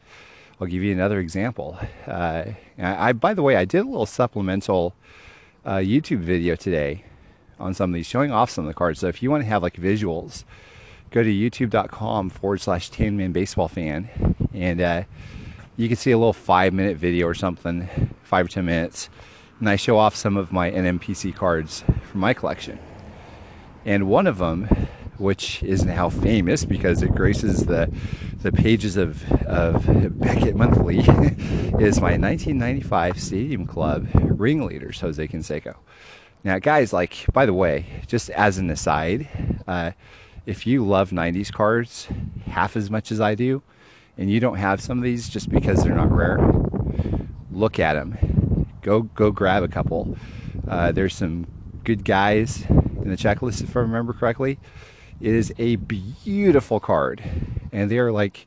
I'll 0.60 0.66
give 0.66 0.82
you 0.82 0.90
another 0.90 1.20
example. 1.20 1.78
Uh, 2.08 2.42
I, 2.76 3.12
by 3.12 3.34
the 3.34 3.42
way, 3.44 3.54
I 3.54 3.64
did 3.64 3.82
a 3.82 3.88
little 3.88 4.04
supplemental 4.04 4.92
uh, 5.64 5.76
YouTube 5.76 6.22
video 6.22 6.56
today 6.56 7.04
on 7.60 7.72
some 7.72 7.90
of 7.90 7.94
these, 7.94 8.06
showing 8.06 8.32
off 8.32 8.50
some 8.50 8.64
of 8.64 8.68
the 8.68 8.74
cards. 8.74 8.98
So 8.98 9.06
if 9.06 9.22
you 9.22 9.30
want 9.30 9.44
to 9.44 9.48
have 9.48 9.62
like 9.62 9.74
visuals, 9.74 10.42
go 11.12 11.22
to 11.22 11.28
youtube.com 11.32 12.30
forward 12.30 12.60
slash 12.60 12.90
Tan 12.90 13.16
Man 13.16 13.30
Baseball 13.30 13.68
Fan, 13.68 14.34
and 14.52 14.80
uh, 14.80 15.02
you 15.76 15.86
can 15.86 15.96
see 15.96 16.10
a 16.10 16.18
little 16.18 16.32
five 16.32 16.72
minute 16.72 16.96
video 16.96 17.28
or 17.28 17.34
something, 17.34 17.88
five 18.24 18.46
or 18.46 18.48
ten 18.48 18.64
minutes, 18.64 19.08
and 19.60 19.70
I 19.70 19.76
show 19.76 19.98
off 19.98 20.16
some 20.16 20.36
of 20.36 20.50
my 20.50 20.72
NMPC 20.72 21.32
cards 21.32 21.84
from 22.10 22.18
my 22.18 22.34
collection. 22.34 22.80
And 23.84 24.08
one 24.08 24.26
of 24.26 24.38
them, 24.38 24.88
which 25.18 25.62
is 25.62 25.84
now 25.84 26.08
famous 26.08 26.64
because 26.64 27.02
it 27.02 27.14
graces 27.14 27.66
the 27.66 27.90
the 28.42 28.52
pages 28.52 28.96
of, 28.96 29.30
of 29.42 29.84
Beckett 30.20 30.54
Monthly, 30.54 30.98
is 31.80 32.00
my 32.00 32.16
1995 32.16 33.20
Stadium 33.20 33.66
Club 33.66 34.08
ringleaders, 34.14 35.00
Jose 35.00 35.26
Canseco. 35.26 35.74
Now, 36.44 36.60
guys, 36.60 36.92
like, 36.92 37.26
by 37.32 37.44
the 37.44 37.52
way, 37.52 37.86
just 38.06 38.30
as 38.30 38.58
an 38.58 38.70
aside, 38.70 39.28
uh, 39.66 39.92
if 40.44 40.64
you 40.64 40.86
love 40.86 41.10
90s 41.10 41.52
cards 41.52 42.06
half 42.46 42.76
as 42.76 42.88
much 42.88 43.10
as 43.10 43.20
I 43.20 43.34
do, 43.34 43.62
and 44.16 44.30
you 44.30 44.38
don't 44.38 44.58
have 44.58 44.80
some 44.80 44.98
of 44.98 45.04
these 45.04 45.28
just 45.28 45.50
because 45.50 45.82
they're 45.82 45.94
not 45.94 46.12
rare, 46.12 46.38
look 47.50 47.80
at 47.80 47.94
them. 47.94 48.66
Go, 48.82 49.02
go 49.02 49.32
grab 49.32 49.64
a 49.64 49.68
couple. 49.68 50.16
Uh, 50.68 50.92
there's 50.92 51.16
some 51.16 51.48
good 51.82 52.04
guys 52.04 52.64
in 52.68 53.08
the 53.10 53.16
checklist, 53.16 53.62
if 53.62 53.76
I 53.76 53.80
remember 53.80 54.12
correctly. 54.12 54.58
It 55.20 55.34
is 55.34 55.52
a 55.58 55.76
beautiful 55.76 56.78
card, 56.78 57.22
and 57.72 57.90
they 57.90 57.98
are 57.98 58.12
like 58.12 58.46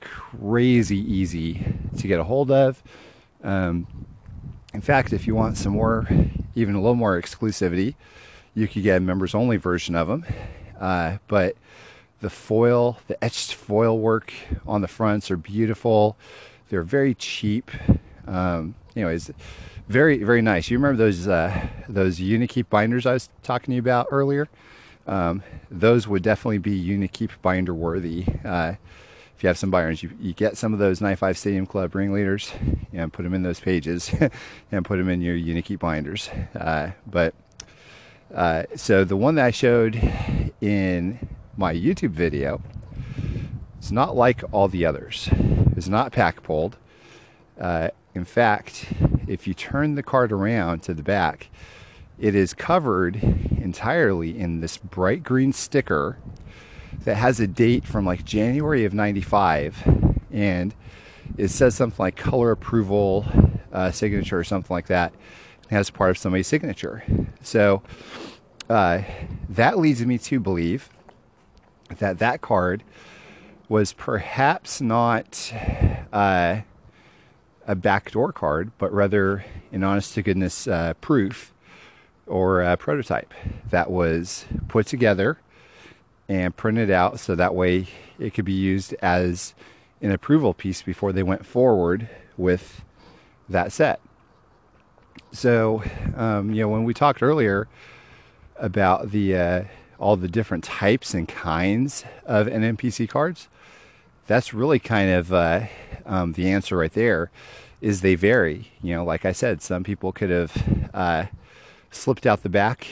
crazy 0.00 0.98
easy 0.98 1.64
to 1.98 2.08
get 2.08 2.18
a 2.18 2.24
hold 2.24 2.50
of. 2.50 2.82
Um, 3.44 3.86
in 4.74 4.80
fact, 4.80 5.12
if 5.12 5.26
you 5.26 5.34
want 5.34 5.56
some 5.56 5.72
more, 5.72 6.08
even 6.54 6.74
a 6.74 6.80
little 6.80 6.94
more 6.94 7.20
exclusivity, 7.20 7.94
you 8.54 8.66
could 8.66 8.82
get 8.82 8.96
a 8.96 9.00
members 9.00 9.34
only 9.34 9.56
version 9.56 9.94
of 9.94 10.08
them. 10.08 10.24
Uh, 10.80 11.18
but 11.28 11.56
the 12.20 12.30
foil, 12.30 12.98
the 13.06 13.22
etched 13.22 13.54
foil 13.54 13.98
work 13.98 14.32
on 14.66 14.80
the 14.80 14.88
fronts 14.88 15.30
are 15.30 15.36
beautiful. 15.36 16.16
They're 16.68 16.82
very 16.82 17.14
cheap. 17.14 17.70
Um, 18.26 18.74
anyways, 18.96 19.30
very 19.88 20.22
very 20.22 20.42
nice. 20.42 20.70
You 20.70 20.78
remember 20.78 21.04
those 21.04 21.28
uh, 21.28 21.68
those 21.88 22.18
Unikeep 22.18 22.68
binders 22.68 23.06
I 23.06 23.12
was 23.12 23.28
talking 23.42 23.72
to 23.72 23.76
you 23.76 23.80
about 23.80 24.08
earlier? 24.10 24.48
Um, 25.06 25.42
those 25.70 26.06
would 26.06 26.22
definitely 26.22 26.58
be 26.58 26.82
Unikeep 26.82 27.30
binder 27.42 27.74
worthy. 27.74 28.24
Uh, 28.44 28.74
if 29.36 29.42
you 29.42 29.48
have 29.48 29.58
some 29.58 29.70
buyers, 29.70 30.02
you, 30.02 30.10
you 30.20 30.34
get 30.34 30.56
some 30.58 30.74
of 30.74 30.78
those 30.78 31.00
95 31.00 31.38
Stadium 31.38 31.66
Club 31.66 31.94
ringleaders 31.94 32.52
and 32.92 33.10
put 33.12 33.22
them 33.22 33.32
in 33.32 33.42
those 33.42 33.58
pages 33.58 34.14
and 34.72 34.84
put 34.84 34.98
them 34.98 35.08
in 35.08 35.22
your 35.22 35.34
Unikeep 35.34 35.78
binders. 35.78 36.28
Uh, 36.54 36.90
but 37.06 37.34
uh, 38.34 38.64
so 38.76 39.02
the 39.04 39.16
one 39.16 39.36
that 39.36 39.46
I 39.46 39.50
showed 39.50 39.96
in 40.60 41.26
my 41.56 41.74
YouTube 41.74 42.10
video, 42.10 42.62
it's 43.78 43.90
not 43.90 44.14
like 44.14 44.42
all 44.52 44.68
the 44.68 44.84
others. 44.84 45.30
It's 45.76 45.88
not 45.88 46.12
pack 46.12 46.42
pulled. 46.42 46.76
Uh, 47.58 47.88
in 48.14 48.24
fact, 48.24 48.92
if 49.26 49.46
you 49.46 49.54
turn 49.54 49.94
the 49.94 50.02
card 50.02 50.32
around 50.32 50.82
to 50.82 50.94
the 50.94 51.02
back, 51.02 51.48
it 52.20 52.34
is 52.34 52.52
covered 52.52 53.16
entirely 53.16 54.38
in 54.38 54.60
this 54.60 54.76
bright 54.76 55.22
green 55.22 55.52
sticker 55.52 56.18
that 57.04 57.16
has 57.16 57.40
a 57.40 57.46
date 57.46 57.84
from 57.84 58.04
like 58.04 58.24
January 58.24 58.84
of 58.84 58.92
95 58.92 60.22
and 60.30 60.74
it 61.38 61.48
says 61.48 61.74
something 61.74 61.96
like 61.98 62.16
color 62.16 62.50
approval 62.50 63.26
uh, 63.72 63.90
signature 63.90 64.38
or 64.38 64.44
something 64.44 64.74
like 64.74 64.88
that 64.88 65.14
as 65.70 65.88
part 65.88 66.10
of 66.10 66.18
somebody's 66.18 66.46
signature. 66.46 67.02
So 67.42 67.82
uh, 68.68 69.02
that 69.48 69.78
leads 69.78 70.04
me 70.04 70.18
to 70.18 70.40
believe 70.40 70.90
that 71.98 72.18
that 72.18 72.42
card 72.42 72.82
was 73.68 73.92
perhaps 73.92 74.80
not 74.80 75.52
uh, 76.12 76.60
a 77.66 77.74
backdoor 77.74 78.32
card, 78.32 78.72
but 78.78 78.92
rather 78.92 79.44
an 79.72 79.84
honest 79.84 80.14
to 80.14 80.22
goodness 80.22 80.66
uh, 80.66 80.94
proof 81.00 81.54
or 82.30 82.62
a 82.62 82.76
prototype 82.76 83.34
that 83.70 83.90
was 83.90 84.46
put 84.68 84.86
together 84.86 85.38
and 86.28 86.56
printed 86.56 86.90
out 86.90 87.18
so 87.18 87.34
that 87.34 87.54
way 87.54 87.88
it 88.18 88.32
could 88.32 88.44
be 88.44 88.52
used 88.52 88.94
as 89.02 89.52
an 90.00 90.12
approval 90.12 90.54
piece 90.54 90.80
before 90.80 91.12
they 91.12 91.24
went 91.24 91.44
forward 91.44 92.08
with 92.36 92.82
that 93.48 93.72
set. 93.72 94.00
So, 95.32 95.82
um, 96.16 96.54
you 96.54 96.62
know, 96.62 96.68
when 96.68 96.84
we 96.84 96.94
talked 96.94 97.22
earlier 97.22 97.68
about 98.56 99.10
the 99.10 99.36
uh, 99.36 99.64
all 99.98 100.16
the 100.16 100.28
different 100.28 100.64
types 100.64 101.14
and 101.14 101.28
kinds 101.28 102.04
of 102.24 102.46
NMPC 102.46 103.08
cards, 103.08 103.48
that's 104.26 104.54
really 104.54 104.78
kind 104.78 105.10
of 105.10 105.32
uh, 105.32 105.62
um, 106.06 106.32
the 106.32 106.48
answer 106.48 106.76
right 106.76 106.92
there. 106.92 107.30
Is 107.80 108.02
they 108.02 108.14
vary. 108.14 108.70
You 108.82 108.94
know, 108.94 109.04
like 109.04 109.24
I 109.24 109.32
said, 109.32 109.62
some 109.62 109.84
people 109.84 110.12
could 110.12 110.28
have 110.28 110.90
uh, 110.92 111.24
slipped 111.90 112.26
out 112.26 112.42
the 112.42 112.48
back 112.48 112.86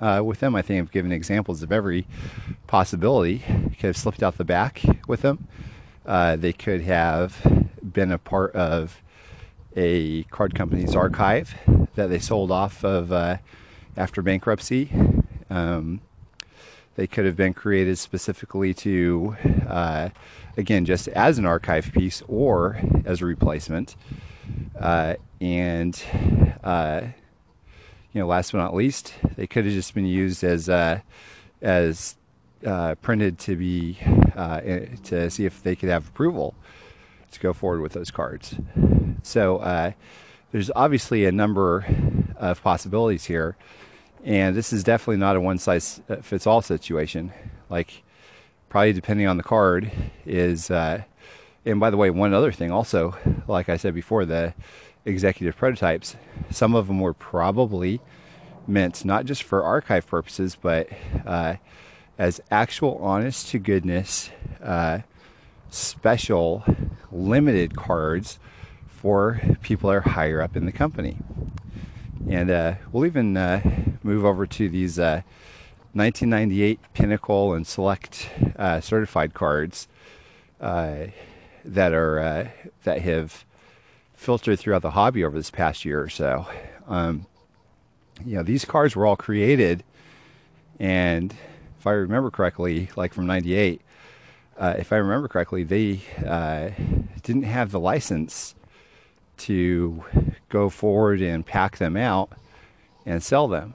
uh, 0.00 0.22
with 0.24 0.40
them. 0.40 0.54
I 0.54 0.62
think 0.62 0.80
I've 0.80 0.92
given 0.92 1.12
examples 1.12 1.62
of 1.62 1.72
every 1.72 2.06
possibility. 2.66 3.38
Could 3.78 3.88
have 3.88 3.96
slipped 3.96 4.22
out 4.22 4.38
the 4.38 4.44
back 4.44 4.82
with 5.06 5.22
them. 5.22 5.48
Uh, 6.06 6.36
they 6.36 6.52
could 6.52 6.82
have 6.82 7.68
been 7.82 8.10
a 8.10 8.18
part 8.18 8.54
of 8.54 9.02
a 9.76 10.24
card 10.24 10.54
company's 10.54 10.96
archive 10.96 11.54
that 11.94 12.08
they 12.08 12.18
sold 12.18 12.50
off 12.50 12.84
of 12.84 13.12
uh, 13.12 13.38
after 13.96 14.22
bankruptcy. 14.22 14.90
Um, 15.50 16.00
they 16.96 17.06
could 17.06 17.26
have 17.26 17.36
been 17.36 17.54
created 17.54 17.96
specifically 17.98 18.74
to, 18.74 19.36
uh, 19.68 20.08
again, 20.56 20.84
just 20.84 21.06
as 21.08 21.38
an 21.38 21.46
archive 21.46 21.92
piece 21.92 22.22
or 22.26 22.80
as 23.04 23.20
a 23.22 23.24
replacement. 23.24 23.94
Uh, 24.78 25.14
and 25.40 26.02
uh, 26.64 27.02
you 28.12 28.20
know, 28.20 28.26
last 28.26 28.52
but 28.52 28.58
not 28.58 28.74
least, 28.74 29.14
they 29.36 29.46
could 29.46 29.64
have 29.64 29.74
just 29.74 29.94
been 29.94 30.06
used 30.06 30.42
as 30.42 30.68
uh, 30.68 31.00
as 31.60 32.16
uh, 32.66 32.94
printed 32.96 33.38
to 33.38 33.56
be 33.56 33.98
uh, 34.34 34.60
to 35.04 35.30
see 35.30 35.44
if 35.44 35.62
they 35.62 35.76
could 35.76 35.88
have 35.88 36.08
approval 36.08 36.54
to 37.30 37.40
go 37.40 37.52
forward 37.52 37.80
with 37.80 37.92
those 37.92 38.10
cards. 38.10 38.56
So 39.22 39.58
uh, 39.58 39.92
there's 40.52 40.70
obviously 40.74 41.26
a 41.26 41.32
number 41.32 41.86
of 42.36 42.62
possibilities 42.62 43.26
here, 43.26 43.56
and 44.24 44.56
this 44.56 44.72
is 44.72 44.82
definitely 44.82 45.18
not 45.18 45.36
a 45.36 45.40
one 45.40 45.58
size 45.58 46.00
fits 46.22 46.46
all 46.46 46.62
situation. 46.62 47.32
Like 47.68 48.02
probably 48.68 48.92
depending 48.92 49.26
on 49.26 49.36
the 49.36 49.42
card 49.42 49.90
is 50.24 50.70
uh, 50.70 51.02
and 51.64 51.80
by 51.80 51.90
the 51.90 51.96
way, 51.96 52.10
one 52.10 52.32
other 52.32 52.52
thing 52.52 52.70
also, 52.70 53.16
like 53.46 53.68
I 53.68 53.76
said 53.76 53.94
before, 53.94 54.24
the 54.24 54.54
executive 55.08 55.56
prototypes, 55.56 56.16
some 56.50 56.74
of 56.74 56.86
them 56.86 57.00
were 57.00 57.14
probably 57.14 58.00
meant 58.66 59.04
not 59.04 59.24
just 59.24 59.42
for 59.42 59.62
archive 59.62 60.06
purposes, 60.06 60.56
but 60.60 60.88
uh, 61.26 61.56
as 62.18 62.40
actual 62.50 62.98
honest 62.98 63.48
to 63.48 63.58
goodness, 63.58 64.30
uh, 64.62 65.00
special, 65.70 66.64
limited 67.10 67.74
cards 67.76 68.38
for 68.86 69.40
people 69.62 69.90
that 69.90 69.96
are 69.96 70.00
higher 70.00 70.42
up 70.42 70.56
in 70.56 70.66
the 70.66 70.72
company. 70.72 71.16
And 72.28 72.50
uh, 72.50 72.74
we'll 72.92 73.06
even 73.06 73.36
uh, 73.36 73.62
move 74.02 74.24
over 74.24 74.46
to 74.46 74.68
these 74.68 74.98
1998 74.98 76.78
uh, 76.78 76.86
Pinnacle 76.92 77.54
and 77.54 77.66
Select 77.66 78.28
uh, 78.56 78.80
certified 78.80 79.32
cards 79.32 79.88
that 80.60 81.92
are 81.92 82.52
that 82.84 83.02
have 83.02 83.44
filtered 84.18 84.58
throughout 84.58 84.82
the 84.82 84.90
hobby 84.90 85.24
over 85.24 85.38
this 85.38 85.50
past 85.50 85.84
year 85.84 86.02
or 86.02 86.08
so. 86.08 86.44
Um, 86.88 87.26
you 88.26 88.36
know, 88.36 88.42
these 88.42 88.64
cars 88.64 88.96
were 88.96 89.06
all 89.06 89.16
created, 89.16 89.84
and 90.80 91.32
if 91.78 91.86
I 91.86 91.92
remember 91.92 92.30
correctly, 92.30 92.90
like 92.96 93.14
from 93.14 93.26
'98, 93.26 93.80
uh, 94.58 94.74
if 94.76 94.92
I 94.92 94.96
remember 94.96 95.28
correctly, 95.28 95.62
they 95.62 96.00
uh, 96.26 96.70
didn't 97.22 97.44
have 97.44 97.70
the 97.70 97.78
license 97.78 98.56
to 99.38 100.02
go 100.48 100.68
forward 100.68 101.22
and 101.22 101.46
pack 101.46 101.78
them 101.78 101.96
out 101.96 102.32
and 103.06 103.22
sell 103.22 103.46
them. 103.46 103.74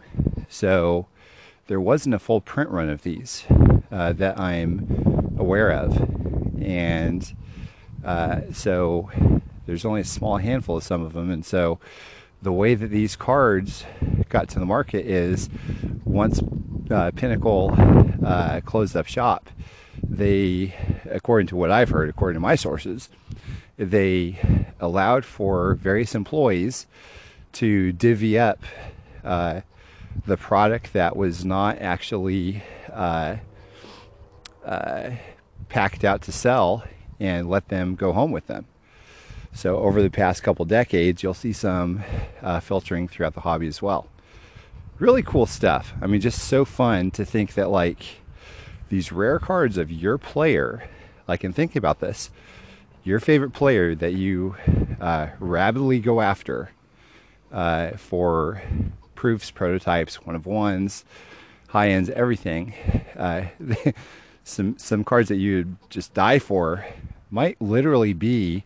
So 0.49 1.07
there 1.67 1.79
wasn't 1.79 2.15
a 2.15 2.19
full 2.19 2.41
print 2.41 2.69
run 2.69 2.89
of 2.89 3.03
these 3.03 3.45
uh, 3.89 4.11
that 4.11 4.37
I'm 4.37 5.35
aware 5.39 5.71
of, 5.71 5.97
and 6.61 7.33
uh, 8.03 8.41
so 8.51 9.09
there's 9.65 9.85
only 9.85 10.01
a 10.01 10.05
small 10.05 10.37
handful 10.37 10.77
of 10.77 10.83
some 10.83 11.01
of 11.01 11.13
them, 11.13 11.29
and 11.29 11.45
so 11.45 11.79
the 12.41 12.51
way 12.51 12.75
that 12.75 12.89
these 12.89 13.15
cards 13.15 13.85
got 14.29 14.49
to 14.49 14.59
the 14.59 14.65
market 14.65 15.05
is 15.05 15.49
once 16.03 16.41
uh, 16.91 17.11
Pinnacle 17.15 17.73
uh, 18.25 18.59
closed 18.65 18.95
up 18.95 19.07
shop, 19.07 19.49
they, 20.01 20.75
according 21.09 21.47
to 21.47 21.55
what 21.55 21.71
I've 21.71 21.89
heard, 21.89 22.09
according 22.09 22.35
to 22.35 22.41
my 22.41 22.55
sources, 22.55 23.09
they 23.77 24.39
allowed 24.79 25.23
for 25.25 25.75
various 25.75 26.13
employees 26.13 26.85
to 27.53 27.91
divvy 27.93 28.37
up 28.37 28.59
uh, 29.23 29.61
the 30.25 30.37
product 30.37 30.93
that 30.93 31.15
was 31.15 31.45
not 31.45 31.79
actually 31.79 32.61
uh, 32.91 33.37
uh, 34.65 35.11
packed 35.69 36.03
out 36.03 36.21
to 36.23 36.31
sell 36.31 36.83
and 37.19 37.49
let 37.49 37.69
them 37.69 37.95
go 37.95 38.11
home 38.11 38.31
with 38.31 38.47
them. 38.47 38.65
So 39.53 39.77
over 39.77 40.01
the 40.01 40.09
past 40.09 40.43
couple 40.43 40.65
decades, 40.65 41.21
you'll 41.21 41.33
see 41.33 41.53
some 41.53 42.03
uh, 42.41 42.59
filtering 42.59 43.07
throughout 43.07 43.35
the 43.35 43.41
hobby 43.41 43.67
as 43.67 43.81
well. 43.81 44.07
Really 44.99 45.23
cool 45.23 45.45
stuff. 45.45 45.93
I 46.01 46.07
mean, 46.07 46.21
just 46.21 46.39
so 46.39 46.65
fun 46.65 47.11
to 47.11 47.23
think 47.23 47.53
that 47.53 47.69
like 47.69 48.03
these 48.89 49.11
rare 49.11 49.39
cards 49.39 49.77
of 49.77 49.91
your 49.91 50.17
player, 50.17 50.87
like, 51.27 51.43
and 51.43 51.55
think 51.55 51.75
about 51.75 51.99
this, 51.99 52.29
your 53.03 53.19
favorite 53.19 53.51
player 53.51 53.95
that 53.95 54.13
you 54.13 54.55
uh, 54.99 55.27
rapidly 55.39 55.99
go 55.99 56.21
after 56.21 56.71
uh, 57.51 57.91
for 57.91 58.61
proofs, 59.15 59.51
prototypes, 59.51 60.25
one 60.25 60.35
of 60.35 60.45
ones, 60.45 61.05
high 61.69 61.89
ends, 61.89 62.09
everything. 62.09 62.73
Uh, 63.15 63.45
some 64.43 64.77
some 64.77 65.03
cards 65.03 65.29
that 65.29 65.37
you'd 65.37 65.75
just 65.89 66.13
die 66.13 66.39
for 66.39 66.85
might 67.29 67.61
literally 67.61 68.13
be 68.13 68.63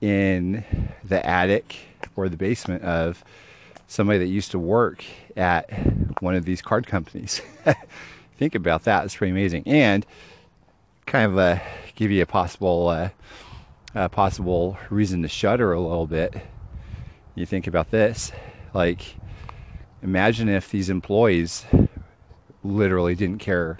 in 0.00 0.64
the 1.04 1.24
attic 1.24 1.76
or 2.16 2.28
the 2.28 2.36
basement 2.36 2.82
of 2.82 3.24
somebody 3.86 4.18
that 4.18 4.26
used 4.26 4.50
to 4.52 4.58
work 4.58 5.04
at 5.36 5.70
one 6.20 6.34
of 6.34 6.44
these 6.44 6.62
card 6.62 6.86
companies. 6.86 7.40
Think 8.38 8.54
about 8.54 8.84
that; 8.84 9.04
it's 9.04 9.16
pretty 9.16 9.32
amazing, 9.32 9.64
and 9.66 10.06
kind 11.06 11.32
of 11.32 11.38
uh, 11.38 11.58
give 11.96 12.10
you 12.10 12.22
a 12.22 12.26
possible 12.26 12.88
uh, 12.88 13.10
a 13.94 14.08
possible 14.08 14.78
reason 14.90 15.22
to 15.22 15.28
shudder 15.28 15.72
a 15.72 15.80
little 15.80 16.06
bit. 16.06 16.34
You 17.34 17.46
think 17.46 17.66
about 17.66 17.90
this, 17.90 18.30
like 18.74 19.16
imagine 20.02 20.48
if 20.48 20.70
these 20.70 20.90
employees 20.90 21.64
literally 22.62 23.14
didn't 23.14 23.38
care 23.38 23.78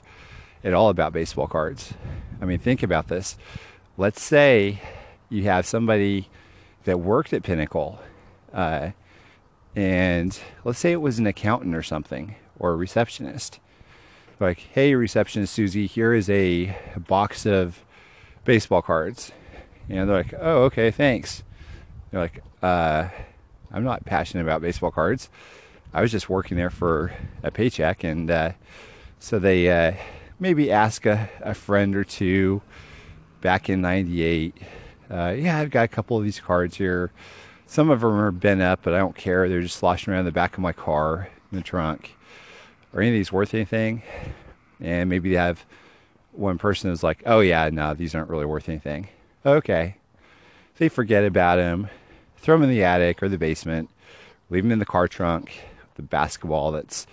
at 0.65 0.75
all 0.75 0.89
about 0.89 1.13
baseball 1.13 1.47
cards. 1.47 1.95
I 2.41 2.45
mean, 2.45 2.59
think 2.59 2.83
about 2.83 3.09
this. 3.09 3.37
Let's 3.97 4.23
say 4.23 4.81
you 5.29 5.45
have 5.45 5.67
somebody 5.67 6.29
that 6.85 7.01
worked 7.01 7.33
at 7.33 7.43
Pinnacle, 7.43 8.01
uh, 8.53 8.91
and 9.77 10.39
let's 10.65 10.79
say 10.79 10.93
it 10.93 11.01
was 11.01 11.19
an 11.19 11.27
accountant 11.27 11.75
or 11.75 11.83
something, 11.83 12.35
or 12.59 12.73
a 12.73 12.77
receptionist. 12.77 13.61
Like, 14.41 14.59
hey, 14.59 14.95
receptionist 14.95 15.53
Susie, 15.53 15.87
here 15.87 16.15
is 16.15 16.31
a 16.31 16.77
box 16.97 17.45
of 17.45 17.85
baseball 18.45 18.83
cards. 18.83 19.33
And 19.89 20.09
they're 20.09 20.17
like, 20.17 20.35
oh, 20.39 20.65
okay, 20.65 20.91
thanks. 20.91 21.43
They're 22.11 22.21
like, 22.21 22.43
uh, 22.63 23.09
I'm 23.71 23.85
not 23.85 24.05
passionate 24.05 24.43
about 24.43 24.63
baseball 24.63 24.91
cards. 24.91 25.29
I 25.93 26.03
was 26.03 26.13
just 26.13 26.29
working 26.29 26.57
there 26.57 26.71
for 26.71 27.13
a 27.43 27.51
paycheck. 27.51 28.05
And 28.05 28.31
uh, 28.31 28.53
so 29.19 29.39
they 29.39 29.71
uh, 29.71 29.95
maybe 30.39 30.71
ask 30.71 31.07
a, 31.07 31.29
a 31.41 31.55
friend 31.55 31.97
or 31.97 32.05
two 32.05 32.63
back 33.41 33.69
in 33.69 33.81
98 33.81 34.55
uh, 35.11 35.35
yeah, 35.37 35.59
I've 35.59 35.71
got 35.71 35.85
a 35.85 35.89
couple 35.89 36.19
of 36.19 36.25
these 36.25 36.41
cards 36.41 36.77
here. 36.77 37.11
Some 37.67 37.91
of 37.91 38.01
them 38.01 38.13
are 38.13 38.31
bent 38.31 38.63
up, 38.63 38.81
but 38.83 38.95
I 38.95 38.99
don't 38.99 39.17
care. 39.17 39.49
They're 39.49 39.63
just 39.63 39.77
sloshing 39.77 40.13
around 40.13 40.25
the 40.25 40.33
back 40.33 40.55
of 40.55 40.61
my 40.61 40.73
car 40.73 41.29
in 41.51 41.59
the 41.59 41.65
trunk. 41.65 42.17
Are 42.93 43.01
any 43.01 43.11
of 43.11 43.15
these 43.15 43.33
worth 43.33 43.55
anything? 43.55 44.03
And 44.81 45.11
maybe 45.11 45.31
they 45.31 45.37
have 45.37 45.65
one 46.33 46.59
person 46.59 46.91
is 46.91 47.03
like, 47.03 47.23
oh, 47.27 47.41
yeah, 47.41 47.69
no, 47.71 47.95
these 47.95 48.15
aren't 48.15 48.31
really 48.31 48.47
worth 48.47 48.69
anything. 48.69 49.09
Okay. 49.45 49.97
They 50.79 50.89
forget 50.89 51.25
about 51.25 51.57
them, 51.57 51.89
throw 52.37 52.57
them 52.57 52.65
in 52.65 52.71
the 52.71 52.85
attic 52.85 53.23
or 53.23 53.29
the 53.29 53.39
basement, 53.39 53.91
leave 54.49 54.63
them 54.63 54.73
in 54.73 54.79
the 54.79 54.87
car 54.87 55.09
trunk, 55.09 55.61
the 55.97 56.03
basketball 56.03 56.71
that's 56.73 57.07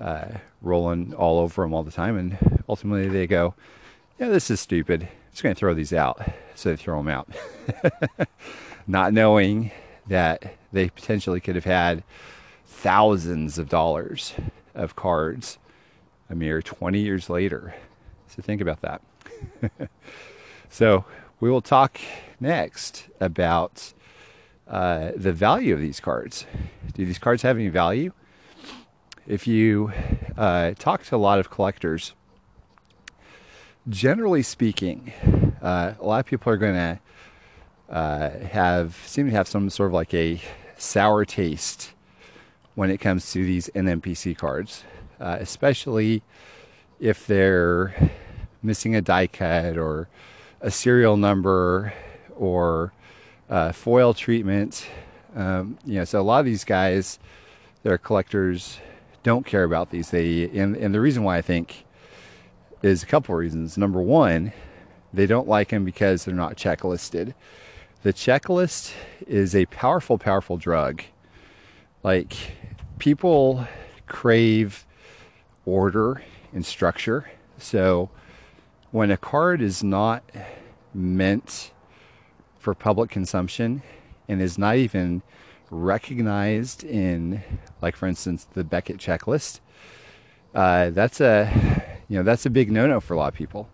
uh, 0.00 0.28
rolling 0.60 1.14
all 1.14 1.38
over 1.38 1.62
them 1.62 1.72
all 1.72 1.82
the 1.82 1.90
time. 1.90 2.16
And 2.16 2.62
ultimately 2.68 3.08
they 3.08 3.26
go, 3.26 3.54
yeah, 4.18 4.28
this 4.28 4.50
is 4.50 4.60
stupid 4.60 5.08
just 5.38 5.44
going 5.44 5.54
to 5.54 5.58
throw 5.60 5.72
these 5.72 5.92
out. 5.92 6.20
So 6.56 6.70
they 6.70 6.76
throw 6.76 7.00
them 7.00 7.06
out. 7.06 7.28
Not 8.88 9.12
knowing 9.12 9.70
that 10.08 10.56
they 10.72 10.88
potentially 10.88 11.38
could 11.38 11.54
have 11.54 11.64
had 11.64 12.02
thousands 12.66 13.56
of 13.56 13.68
dollars 13.68 14.34
of 14.74 14.96
cards 14.96 15.58
a 16.28 16.34
mere 16.34 16.60
20 16.60 16.98
years 16.98 17.30
later. 17.30 17.76
So 18.26 18.42
think 18.42 18.60
about 18.60 18.80
that. 18.80 19.00
so 20.70 21.04
we 21.38 21.48
will 21.48 21.62
talk 21.62 22.00
next 22.40 23.06
about 23.20 23.92
uh, 24.66 25.12
the 25.14 25.32
value 25.32 25.72
of 25.72 25.80
these 25.80 26.00
cards. 26.00 26.46
Do 26.94 27.06
these 27.06 27.20
cards 27.20 27.42
have 27.42 27.56
any 27.56 27.68
value? 27.68 28.10
If 29.24 29.46
you 29.46 29.92
uh, 30.36 30.72
talk 30.76 31.04
to 31.04 31.14
a 31.14 31.16
lot 31.16 31.38
of 31.38 31.48
collectors, 31.48 32.14
generally 33.88 34.42
speaking, 34.42 35.12
uh, 35.62 35.94
a 35.98 36.04
lot 36.04 36.20
of 36.20 36.26
people 36.26 36.52
are 36.52 36.56
going 36.56 36.74
to 36.74 37.00
uh, 37.92 38.30
have 38.48 38.96
seem 39.06 39.26
to 39.26 39.32
have 39.32 39.48
some 39.48 39.70
sort 39.70 39.88
of 39.88 39.94
like 39.94 40.12
a 40.12 40.40
sour 40.76 41.24
taste 41.24 41.92
when 42.74 42.90
it 42.90 42.98
comes 42.98 43.32
to 43.32 43.44
these 43.44 43.70
NMPC 43.74 44.36
cards, 44.36 44.84
uh, 45.20 45.38
especially 45.40 46.22
if 47.00 47.26
they're 47.26 48.12
missing 48.62 48.94
a 48.94 49.00
die 49.00 49.26
cut 49.26 49.78
or 49.78 50.08
a 50.60 50.70
serial 50.70 51.16
number 51.16 51.92
or 52.36 52.92
uh, 53.48 53.72
foil 53.72 54.12
treatment. 54.12 54.86
Um, 55.34 55.78
you 55.84 55.94
know, 55.94 56.04
so 56.04 56.20
a 56.20 56.22
lot 56.22 56.40
of 56.40 56.46
these 56.46 56.64
guys 56.64 57.18
are 57.86 57.96
collectors 57.96 58.80
don't 59.22 59.46
care 59.46 59.64
about 59.64 59.90
these. 59.90 60.10
They 60.10 60.44
and, 60.50 60.76
and 60.76 60.94
the 60.94 61.00
reason 61.00 61.24
why 61.24 61.38
I 61.38 61.42
think 61.42 61.84
is 62.82 63.02
a 63.02 63.06
couple 63.06 63.34
reasons. 63.34 63.76
Number 63.76 64.00
one, 64.00 64.52
they 65.12 65.26
don't 65.26 65.48
like 65.48 65.70
them 65.70 65.84
because 65.84 66.24
they're 66.24 66.34
not 66.34 66.56
checklisted. 66.56 67.34
The 68.02 68.12
checklist 68.12 68.92
is 69.26 69.54
a 69.54 69.66
powerful, 69.66 70.18
powerful 70.18 70.56
drug. 70.56 71.02
Like 72.02 72.36
people 72.98 73.66
crave 74.06 74.86
order 75.64 76.22
and 76.52 76.64
structure. 76.64 77.30
So 77.58 78.10
when 78.90 79.10
a 79.10 79.16
card 79.16 79.60
is 79.60 79.82
not 79.82 80.22
meant 80.94 81.72
for 82.58 82.74
public 82.74 83.10
consumption 83.10 83.82
and 84.28 84.40
is 84.40 84.58
not 84.58 84.76
even 84.76 85.22
recognized 85.70 86.84
in, 86.84 87.42
like 87.82 87.96
for 87.96 88.06
instance, 88.06 88.46
the 88.52 88.64
Beckett 88.64 88.98
checklist, 88.98 89.60
uh, 90.54 90.90
that's 90.90 91.20
a 91.20 91.87
you 92.08 92.16
know, 92.16 92.22
that's 92.22 92.46
a 92.46 92.50
big 92.50 92.70
no 92.70 92.86
no 92.86 93.00
for 93.00 93.14
a 93.14 93.16
lot 93.16 93.28
of 93.28 93.34
people. 93.34 93.68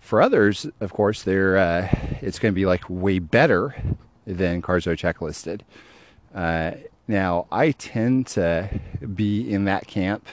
For 0.00 0.22
others, 0.22 0.66
of 0.80 0.92
course, 0.92 1.22
they're 1.22 1.56
uh, 1.56 1.88
it's 2.20 2.38
going 2.38 2.52
to 2.52 2.56
be 2.56 2.66
like 2.66 2.84
way 2.88 3.18
better 3.18 3.74
than 4.26 4.58
are 4.58 4.80
checklisted. 4.80 5.60
Uh, 6.34 6.72
now, 7.08 7.46
I 7.50 7.70
tend 7.70 8.26
to 8.28 8.80
be 9.14 9.50
in 9.52 9.64
that 9.64 9.86
camp 9.86 10.26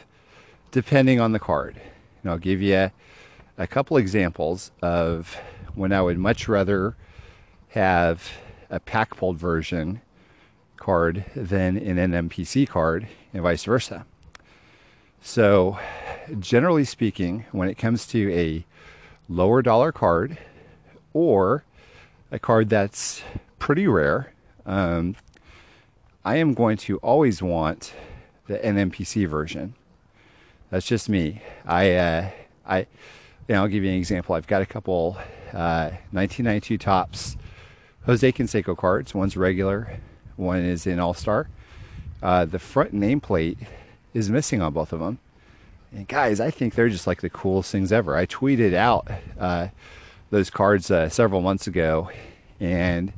depending 0.72 1.20
on 1.20 1.32
the 1.32 1.40
card. 1.40 1.80
And 2.22 2.32
I'll 2.32 2.40
give 2.40 2.62
you 2.62 2.92
a 3.58 3.68
couple 3.68 3.96
examples 3.98 4.72
of 4.82 5.38
when 5.76 5.94
I 5.94 6.02
would 6.02 6.18
much 6.18 6.48
rather 6.48 6.96
have 7.70 8.32
a 8.70 8.80
pack 8.80 9.16
pulled 9.16 9.38
version 9.38 10.02
card 10.78 11.26
than 11.36 11.78
an 11.78 11.98
NMPC 12.12 12.68
card, 12.68 13.08
and 13.34 13.44
vice 13.44 13.64
versa. 13.64 14.06
So, 15.22 15.80
generally 16.40 16.86
speaking, 16.86 17.46
when 17.52 17.70
it 17.70 17.76
comes 17.76 18.06
to 18.08 18.34
a 18.34 18.66
lower 19.30 19.62
dollar 19.62 19.92
card 19.92 20.38
or 21.14 21.64
a 22.32 22.40
card 22.40 22.70
that's 22.70 23.22
pretty 23.60 23.88
rare, 23.88 24.34
um, 24.66 25.16
I 26.26 26.38
am 26.38 26.54
going 26.54 26.78
to 26.78 26.98
always 26.98 27.42
want 27.42 27.94
the 28.48 28.58
NMPC 28.60 29.28
version. 29.28 29.76
That's 30.70 30.86
just 30.86 31.10
me. 31.10 31.42
I, 31.66 31.92
uh, 31.94 32.30
I, 32.66 32.88
know, 33.48 33.62
I'll 33.62 33.68
give 33.68 33.84
you 33.84 33.92
an 33.92 33.98
example. 33.98 34.36
I've 34.36 34.48
got 34.48 34.62
a 34.62 34.66
couple 34.66 35.18
uh, 35.54 35.92
1992 36.12 36.78
Topps 36.78 37.38
Jose 38.06 38.32
Canseco 38.32 38.76
cards. 38.76 39.14
One's 39.14 39.38
regular, 39.38 40.00
one 40.36 40.60
is 40.60 40.86
in 40.88 41.00
All 41.00 41.14
Star. 41.14 41.48
Uh, 42.22 42.46
the 42.46 42.60
front 42.60 42.94
nameplate 42.94 43.58
is 44.14 44.30
missing 44.30 44.62
on 44.62 44.74
both 44.74 44.94
of 44.94 45.00
them. 45.00 45.20
And 45.94 46.08
guys, 46.08 46.40
I 46.40 46.50
think 46.50 46.74
they're 46.74 46.90
just 46.90 47.06
like 47.06 47.22
the 47.22 47.30
coolest 47.30 47.72
things 47.72 47.92
ever. 47.92 48.18
I 48.18 48.26
tweeted 48.26 48.74
out 48.74 49.08
uh, 49.40 49.68
those 50.32 50.50
cards 50.50 50.90
uh, 50.90 51.08
several 51.08 51.42
months 51.42 51.68
ago, 51.68 52.10
and 52.60 53.14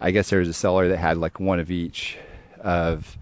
I 0.00 0.12
guess 0.12 0.30
there 0.30 0.38
was 0.38 0.48
a 0.48 0.54
seller 0.54 0.88
that 0.88 0.98
had 0.98 1.18
like 1.18 1.40
one 1.40 1.58
of 1.58 1.72
each 1.72 2.16
of 2.60 3.18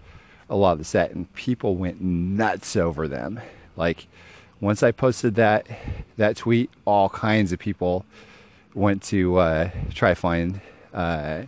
a 0.47 0.55
lot 0.55 0.73
of 0.73 0.77
the 0.77 0.85
set, 0.85 1.11
and 1.11 1.33
people 1.33 1.75
went 1.75 2.01
nuts 2.01 2.75
over 2.75 3.07
them. 3.07 3.41
Like 3.75 4.05
once 4.61 4.83
I 4.83 4.91
posted 4.91 5.35
that 5.35 5.67
that 6.17 6.37
tweet, 6.37 6.69
all 6.85 7.09
kinds 7.09 7.51
of 7.51 7.57
people 7.57 8.05
went 8.75 9.01
to 9.03 9.37
uh, 9.37 9.71
try 9.91 10.13
find 10.13 10.61
uh, 10.93 11.43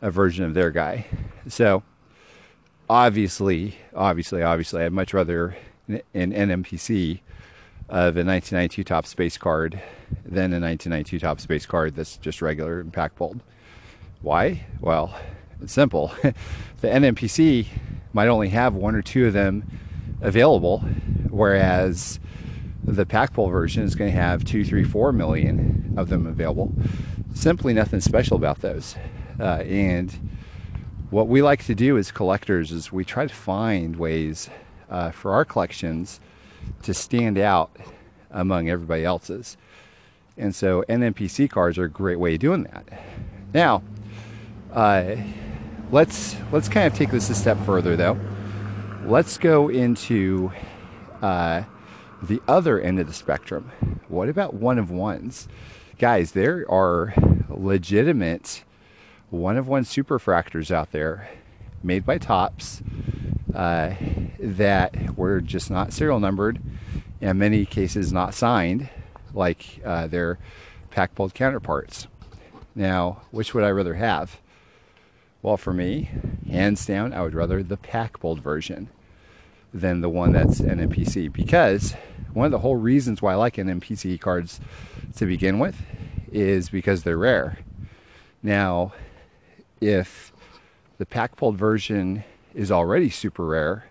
a 0.00 0.10
version 0.10 0.46
of 0.46 0.54
their 0.54 0.70
guy. 0.70 1.04
So 1.48 1.82
obviously, 2.88 3.76
obviously, 3.94 4.42
obviously, 4.42 4.82
I'd 4.82 4.92
much 4.92 5.12
rather 5.12 5.54
an 5.88 6.02
NMPC 6.32 7.20
of 7.88 8.16
a 8.16 8.24
1992 8.24 8.84
Topps 8.84 9.14
base 9.14 9.38
card 9.38 9.80
than 10.24 10.52
a 10.52 10.60
1992 10.60 11.18
Topps 11.18 11.46
base 11.46 11.66
card 11.66 11.94
that's 11.94 12.18
just 12.18 12.42
regular 12.42 12.80
and 12.80 12.92
pack 12.92 13.14
pulled. 13.16 13.40
Why? 14.20 14.66
Well, 14.80 15.18
it's 15.62 15.72
simple. 15.72 16.12
the 16.22 16.88
NMPC 16.88 17.66
might 18.12 18.28
only 18.28 18.50
have 18.50 18.74
one 18.74 18.94
or 18.94 19.02
two 19.02 19.26
of 19.26 19.32
them 19.32 19.64
available, 20.20 20.80
whereas 21.30 22.20
the 22.84 23.06
pack 23.06 23.32
pull 23.32 23.48
version 23.48 23.84
is 23.84 23.94
going 23.94 24.10
to 24.10 24.16
have 24.16 24.44
two, 24.44 24.64
three, 24.64 24.84
four 24.84 25.12
million 25.12 25.94
of 25.96 26.08
them 26.08 26.26
available. 26.26 26.72
Simply 27.34 27.72
nothing 27.72 28.00
special 28.00 28.36
about 28.36 28.60
those. 28.60 28.96
Uh, 29.38 29.62
and 29.64 30.30
what 31.10 31.28
we 31.28 31.42
like 31.42 31.64
to 31.64 31.74
do 31.74 31.96
as 31.96 32.10
collectors 32.10 32.72
is 32.72 32.92
we 32.92 33.04
try 33.04 33.26
to 33.26 33.34
find 33.34 33.96
ways 33.96 34.50
uh, 34.90 35.10
for 35.10 35.32
our 35.32 35.44
collections 35.44 36.20
to 36.82 36.94
stand 36.94 37.38
out 37.38 37.70
among 38.30 38.68
everybody 38.68 39.04
else's. 39.04 39.56
And 40.36 40.54
so 40.54 40.84
NMPC 40.88 41.50
cards 41.50 41.78
are 41.78 41.84
a 41.84 41.90
great 41.90 42.18
way 42.18 42.34
of 42.34 42.40
doing 42.40 42.64
that. 42.64 42.84
Now, 43.52 43.82
uh, 44.72 45.16
let's 45.90 46.36
let's 46.52 46.68
kind 46.68 46.86
of 46.86 46.94
take 46.94 47.10
this 47.10 47.30
a 47.30 47.34
step 47.34 47.58
further, 47.64 47.96
though. 47.96 48.18
Let's 49.04 49.38
go 49.38 49.68
into 49.68 50.52
uh, 51.22 51.62
the 52.22 52.40
other 52.46 52.80
end 52.80 53.00
of 53.00 53.06
the 53.06 53.12
spectrum. 53.12 53.72
What 54.08 54.28
about 54.28 54.54
one 54.54 54.78
of 54.78 54.90
ones, 54.90 55.48
guys? 55.98 56.32
There 56.32 56.70
are 56.70 57.14
legitimate 57.48 58.64
one 59.30 59.56
of 59.56 59.68
one 59.68 59.84
superfractors 59.84 60.70
out 60.70 60.92
there, 60.92 61.28
made 61.82 62.06
by 62.06 62.18
Topps, 62.18 62.82
uh, 63.54 63.94
that 64.38 65.16
were 65.16 65.40
just 65.40 65.70
not 65.70 65.92
serial 65.92 66.20
numbered, 66.20 66.60
and 67.20 67.30
in 67.30 67.38
many 67.38 67.64
cases 67.64 68.12
not 68.12 68.34
signed, 68.34 68.88
like 69.34 69.80
uh, 69.84 70.06
their 70.06 70.38
pack 70.90 71.14
pulled 71.14 71.34
counterparts. 71.34 72.06
Now, 72.74 73.22
which 73.30 73.54
would 73.54 73.64
I 73.64 73.70
rather 73.70 73.94
have? 73.94 74.40
Well, 75.42 75.56
for 75.56 75.72
me, 75.72 76.10
hands 76.48 76.84
down, 76.84 77.12
I 77.12 77.22
would 77.22 77.34
rather 77.34 77.62
the 77.62 77.76
pack 77.76 78.20
pulled 78.20 78.40
version 78.40 78.88
than 79.72 80.00
the 80.00 80.08
one 80.08 80.32
that's 80.32 80.60
NMPC 80.60 81.32
because 81.32 81.94
one 82.32 82.46
of 82.46 82.52
the 82.52 82.60
whole 82.60 82.76
reasons 82.76 83.20
why 83.20 83.32
I 83.32 83.36
like 83.36 83.56
NMPC 83.56 84.20
cards 84.20 84.60
to 85.16 85.26
begin 85.26 85.58
with 85.58 85.82
is 86.32 86.70
because 86.70 87.02
they're 87.02 87.18
rare. 87.18 87.58
Now, 88.42 88.92
if 89.80 90.32
the 90.98 91.06
pack 91.06 91.36
pulled 91.36 91.56
version 91.56 92.24
is 92.58 92.72
already 92.72 93.08
super 93.08 93.46
rare, 93.46 93.84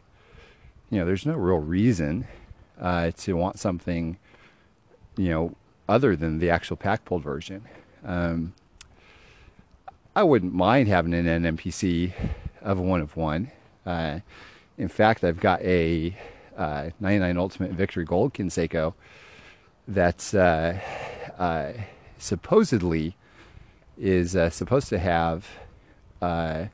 you 0.89 0.99
know, 0.99 1.05
there's 1.05 1.25
no 1.25 1.35
real 1.35 1.59
reason 1.59 2.27
uh, 2.81 3.11
to 3.11 3.33
want 3.33 3.57
something, 3.57 4.17
you 5.15 5.29
know, 5.29 5.55
other 5.87 6.17
than 6.17 6.39
the 6.39 6.49
actual 6.49 6.75
pack 6.75 7.05
pulled 7.05 7.23
version. 7.23 7.63
Um, 8.03 8.53
I 10.13 10.23
wouldn't 10.23 10.53
mind 10.53 10.89
having 10.89 11.13
an 11.13 11.25
NMPC 11.25 12.11
of 12.61 12.77
one 12.77 12.99
of 12.99 13.15
one. 13.15 13.51
Uh, 13.85 14.19
in 14.77 14.89
fact, 14.89 15.23
I've 15.23 15.39
got 15.39 15.61
a 15.61 16.17
uh, 16.57 16.89
99 16.99 17.37
Ultimate 17.37 17.71
Victory 17.71 18.03
Gold 18.03 18.33
Canseco 18.33 18.95
that's 19.87 20.33
uh, 20.33 20.77
uh, 21.39 21.71
supposedly 22.17 23.15
is 23.97 24.35
uh, 24.35 24.49
supposed 24.49 24.89
to 24.89 24.99
have 24.99 25.47
uh, 26.21 26.65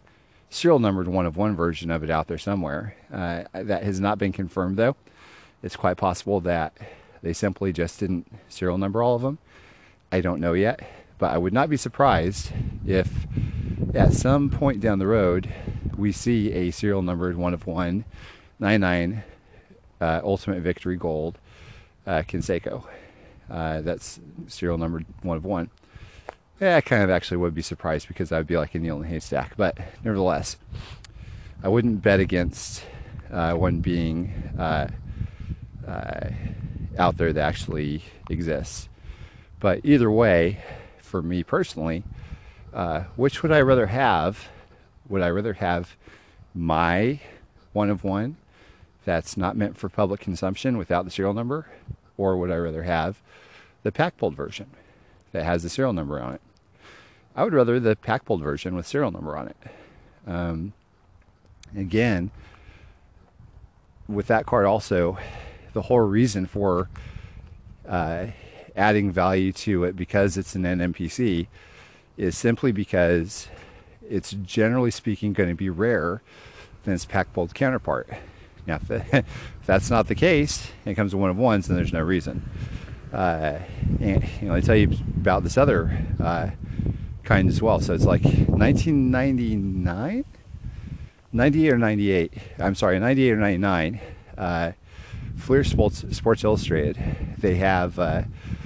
serial 0.53 0.79
numbered 0.79 1.07
one 1.07 1.25
of 1.25 1.35
one 1.35 1.55
version 1.55 1.89
of 1.89 2.03
it 2.03 2.09
out 2.09 2.27
there 2.27 2.37
somewhere. 2.37 2.95
Uh, 3.11 3.43
that 3.53 3.83
has 3.83 3.99
not 3.99 4.17
been 4.17 4.31
confirmed 4.31 4.77
though. 4.77 4.95
It's 5.63 5.75
quite 5.75 5.97
possible 5.97 6.39
that 6.41 6.77
they 7.21 7.33
simply 7.33 7.73
just 7.73 7.99
didn't 7.99 8.31
serial 8.49 8.77
number 8.77 9.01
all 9.01 9.15
of 9.15 9.23
them. 9.23 9.39
I 10.11 10.21
don't 10.21 10.39
know 10.39 10.53
yet, 10.53 10.79
but 11.17 11.31
I 11.31 11.37
would 11.37 11.53
not 11.53 11.69
be 11.69 11.77
surprised 11.77 12.51
if 12.85 13.25
at 13.95 14.13
some 14.13 14.49
point 14.49 14.79
down 14.79 14.99
the 14.99 15.07
road 15.07 15.51
we 15.97 16.11
see 16.11 16.51
a 16.51 16.71
serial 16.71 17.01
numbered 17.01 17.35
one 17.35 17.53
of 17.53 17.65
one 17.65 18.05
99 18.59 19.23
uh, 19.99 20.21
Ultimate 20.23 20.61
Victory 20.61 20.97
Gold 20.97 21.39
uh, 22.05 22.21
Canseco. 22.27 22.83
Uh, 23.49 23.81
that's 23.81 24.19
serial 24.47 24.77
numbered 24.77 25.05
one 25.23 25.37
of 25.37 25.45
one. 25.45 25.69
Yeah, 26.59 26.77
I 26.77 26.81
kind 26.81 27.03
of 27.03 27.09
actually 27.09 27.37
would 27.37 27.55
be 27.55 27.63
surprised 27.63 28.07
because 28.07 28.31
I'd 28.31 28.47
be 28.47 28.57
like 28.57 28.75
in 28.75 28.87
a 28.87 29.03
haystack. 29.03 29.57
But 29.57 29.77
nevertheless, 30.03 30.57
I 31.63 31.67
wouldn't 31.67 32.01
bet 32.03 32.19
against 32.19 32.83
uh, 33.31 33.53
one 33.53 33.79
being 33.79 34.31
uh, 34.57 34.87
uh, 35.87 36.29
out 36.97 37.17
there 37.17 37.33
that 37.33 37.41
actually 37.43 38.03
exists. 38.29 38.87
But 39.59 39.81
either 39.83 40.11
way, 40.11 40.63
for 40.99 41.21
me 41.21 41.43
personally, 41.43 42.03
uh, 42.73 43.05
which 43.15 43.41
would 43.41 43.51
I 43.51 43.61
rather 43.61 43.87
have? 43.87 44.49
Would 45.09 45.21
I 45.21 45.29
rather 45.29 45.53
have 45.53 45.95
my 46.53 47.19
one 47.73 47.89
of 47.89 48.03
one 48.03 48.37
that's 49.05 49.35
not 49.35 49.57
meant 49.57 49.77
for 49.77 49.89
public 49.89 50.19
consumption 50.19 50.77
without 50.77 51.03
the 51.05 51.11
serial 51.11 51.33
number? 51.33 51.67
Or 52.15 52.37
would 52.37 52.51
I 52.51 52.57
rather 52.57 52.83
have 52.83 53.21
the 53.81 53.91
pack 53.91 54.17
pulled 54.17 54.35
version 54.35 54.67
that 55.33 55.43
has 55.43 55.63
the 55.63 55.69
serial 55.69 55.93
number 55.93 56.21
on 56.21 56.35
it? 56.35 56.41
I 57.35 57.43
would 57.43 57.53
rather 57.53 57.79
the 57.79 57.95
pack 57.95 58.25
pulled 58.25 58.41
version 58.41 58.75
with 58.75 58.87
serial 58.87 59.11
number 59.11 59.35
on 59.35 59.49
it. 59.49 59.57
Um, 60.25 60.73
again, 61.75 62.31
with 64.07 64.27
that 64.27 64.45
card, 64.45 64.65
also, 64.65 65.17
the 65.73 65.83
whole 65.83 65.99
reason 65.99 66.45
for 66.45 66.89
uh, 67.87 68.27
adding 68.75 69.11
value 69.11 69.51
to 69.51 69.83
it 69.83 69.95
because 69.95 70.37
it's 70.37 70.55
an 70.55 70.63
NMPC 70.63 71.47
is 72.17 72.37
simply 72.37 72.71
because 72.71 73.47
it's 74.07 74.31
generally 74.43 74.91
speaking 74.91 75.33
going 75.33 75.49
to 75.49 75.55
be 75.55 75.69
rarer 75.69 76.21
than 76.83 76.93
its 76.93 77.05
pack 77.05 77.33
pulled 77.33 77.53
counterpart. 77.55 78.09
Now, 78.67 78.75
if, 78.75 78.91
if, 78.91 79.25
that's 79.65 79.89
not 79.89 80.07
the 80.07 80.15
case, 80.15 80.67
it 80.85 80.95
comes 80.95 81.11
to 81.11 81.17
one 81.17 81.29
of 81.29 81.37
ones, 81.37 81.67
then 81.67 81.77
there's 81.77 81.93
no 81.93 82.01
reason. 82.01 82.49
Uh, 83.13 83.59
and 84.01 84.23
you 84.41 84.47
know, 84.47 84.55
I 84.55 84.61
tell 84.61 84.75
you 84.75 84.91
about 85.17 85.43
this 85.43 85.57
other 85.57 86.05
uh, 86.19 86.49
kind 87.23 87.47
as 87.47 87.61
well. 87.61 87.79
So 87.79 87.93
it's 87.93 88.05
like 88.05 88.23
1999, 88.23 90.25
98 91.31 91.73
or 91.73 91.77
98. 91.77 92.33
I'm 92.59 92.75
sorry, 92.75 92.99
98 92.99 93.31
or 93.31 93.37
99. 93.37 93.99
Uh, 94.37 94.71
Fleer 95.37 95.63
Sports, 95.63 96.05
Sports 96.11 96.43
Illustrated. 96.43 97.35
They 97.37 97.55
have 97.55 97.99
uh, 97.99 98.23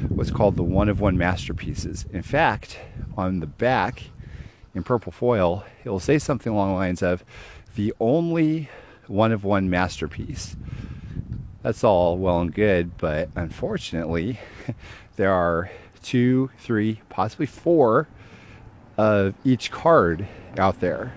what's 0.09 0.31
called 0.31 0.55
the 0.55 0.63
one 0.63 0.89
of 0.89 0.99
one 0.99 1.17
masterpieces. 1.17 2.05
In 2.11 2.21
fact, 2.21 2.79
on 3.15 3.39
the 3.39 3.47
back 3.47 4.03
in 4.75 4.83
purple 4.83 5.11
foil, 5.11 5.65
it 5.83 5.89
will 5.89 5.99
say 5.99 6.19
something 6.19 6.53
along 6.53 6.69
the 6.69 6.75
lines 6.75 7.01
of 7.01 7.23
the 7.75 7.93
only 7.99 8.69
one 9.07 9.31
of 9.31 9.43
one 9.43 9.69
masterpiece. 9.69 10.55
That's 11.67 11.83
all 11.83 12.17
well 12.17 12.39
and 12.39 12.53
good, 12.53 12.97
but 12.97 13.27
unfortunately, 13.35 14.39
there 15.17 15.33
are 15.33 15.69
two, 16.01 16.49
three, 16.59 17.01
possibly 17.09 17.45
four 17.45 18.07
of 18.95 19.33
each 19.43 19.69
card 19.69 20.29
out 20.57 20.79
there 20.79 21.13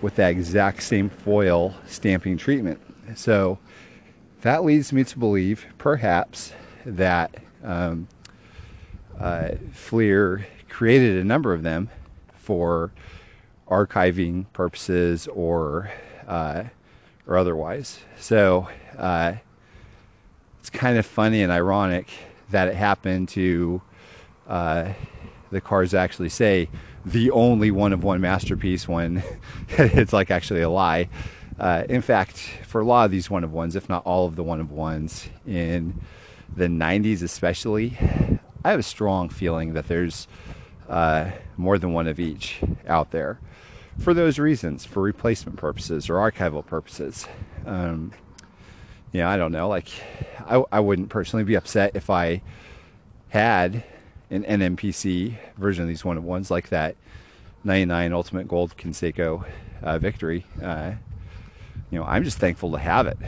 with 0.00 0.14
that 0.14 0.30
exact 0.30 0.84
same 0.84 1.10
foil 1.10 1.74
stamping 1.84 2.36
treatment. 2.36 2.80
So 3.16 3.58
that 4.42 4.62
leads 4.62 4.92
me 4.92 5.02
to 5.02 5.18
believe, 5.18 5.66
perhaps, 5.78 6.52
that 6.86 7.34
um, 7.64 8.06
uh, 9.18 9.56
Fleer 9.72 10.46
created 10.68 11.16
a 11.16 11.24
number 11.24 11.52
of 11.52 11.64
them 11.64 11.90
for 12.34 12.92
archiving 13.68 14.44
purposes 14.52 15.26
or 15.26 15.90
uh, 16.28 16.66
or 17.26 17.36
otherwise. 17.36 18.00
So 18.16 18.68
uh, 19.00 19.34
it's 20.60 20.70
kind 20.70 20.98
of 20.98 21.06
funny 21.06 21.42
and 21.42 21.50
ironic 21.50 22.08
that 22.50 22.68
it 22.68 22.74
happened 22.74 23.28
to 23.30 23.80
uh, 24.46 24.92
the 25.50 25.60
cards 25.60 25.94
actually 25.94 26.28
say 26.28 26.68
the 27.04 27.30
only 27.30 27.70
one 27.70 27.92
of 27.92 28.04
one 28.04 28.20
masterpiece 28.20 28.86
when 28.86 29.22
it's 29.68 30.12
like 30.12 30.30
actually 30.30 30.60
a 30.60 30.68
lie. 30.68 31.08
Uh, 31.58 31.84
in 31.88 32.02
fact, 32.02 32.36
for 32.66 32.80
a 32.80 32.84
lot 32.84 33.04
of 33.04 33.10
these 33.10 33.30
one 33.30 33.44
of 33.44 33.52
ones, 33.52 33.74
if 33.74 33.88
not 33.88 34.04
all 34.04 34.26
of 34.26 34.36
the 34.36 34.42
one 34.42 34.60
of 34.60 34.70
ones 34.70 35.28
in 35.46 36.00
the 36.54 36.66
90s, 36.66 37.22
especially, 37.22 37.96
I 38.64 38.70
have 38.70 38.80
a 38.80 38.84
strong 38.84 39.28
feeling 39.28 39.72
that 39.74 39.88
there's 39.88 40.28
uh, 40.88 41.30
more 41.56 41.78
than 41.78 41.92
one 41.92 42.06
of 42.06 42.18
each 42.18 42.60
out 42.86 43.10
there 43.10 43.38
for 43.98 44.14
those 44.14 44.38
reasons, 44.38 44.84
for 44.84 45.02
replacement 45.02 45.58
purposes 45.58 46.08
or 46.08 46.14
archival 46.14 46.64
purposes. 46.64 47.26
Um, 47.66 48.12
yeah, 49.12 49.28
I 49.28 49.36
don't 49.36 49.52
know. 49.52 49.68
Like, 49.68 49.88
I, 50.46 50.62
I 50.70 50.80
wouldn't 50.80 51.08
personally 51.08 51.44
be 51.44 51.54
upset 51.54 51.92
if 51.94 52.10
I 52.10 52.42
had 53.30 53.84
an 54.30 54.44
NMPC 54.44 55.36
version 55.56 55.82
of 55.82 55.88
these 55.88 56.04
one 56.04 56.16
of 56.16 56.24
ones 56.24 56.50
like 56.50 56.68
that 56.68 56.96
99 57.64 58.12
Ultimate 58.12 58.48
Gold 58.48 58.76
Canseco 58.76 59.44
uh, 59.82 59.98
victory. 59.98 60.46
Uh, 60.62 60.92
you 61.90 61.98
know, 61.98 62.04
I'm 62.04 62.24
just 62.24 62.38
thankful 62.38 62.72
to 62.72 62.78
have 62.78 63.06
it. 63.06 63.18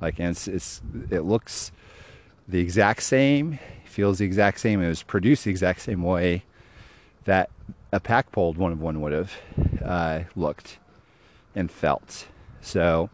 Like, 0.00 0.18
and 0.18 0.30
it's, 0.30 0.48
it's, 0.48 0.82
it 1.10 1.20
looks 1.20 1.72
the 2.46 2.60
exact 2.60 3.02
same, 3.02 3.58
feels 3.84 4.18
the 4.18 4.26
exact 4.26 4.60
same. 4.60 4.82
It 4.82 4.88
was 4.88 5.02
produced 5.02 5.44
the 5.44 5.50
exact 5.50 5.80
same 5.80 6.02
way 6.02 6.44
that 7.24 7.50
a 7.92 8.00
pack 8.00 8.32
pulled 8.32 8.56
one 8.56 8.72
of 8.72 8.80
one 8.80 9.00
would 9.00 9.12
have 9.12 9.32
uh, 9.84 10.20
looked 10.34 10.78
and 11.54 11.70
felt. 11.70 12.26
So 12.60 13.10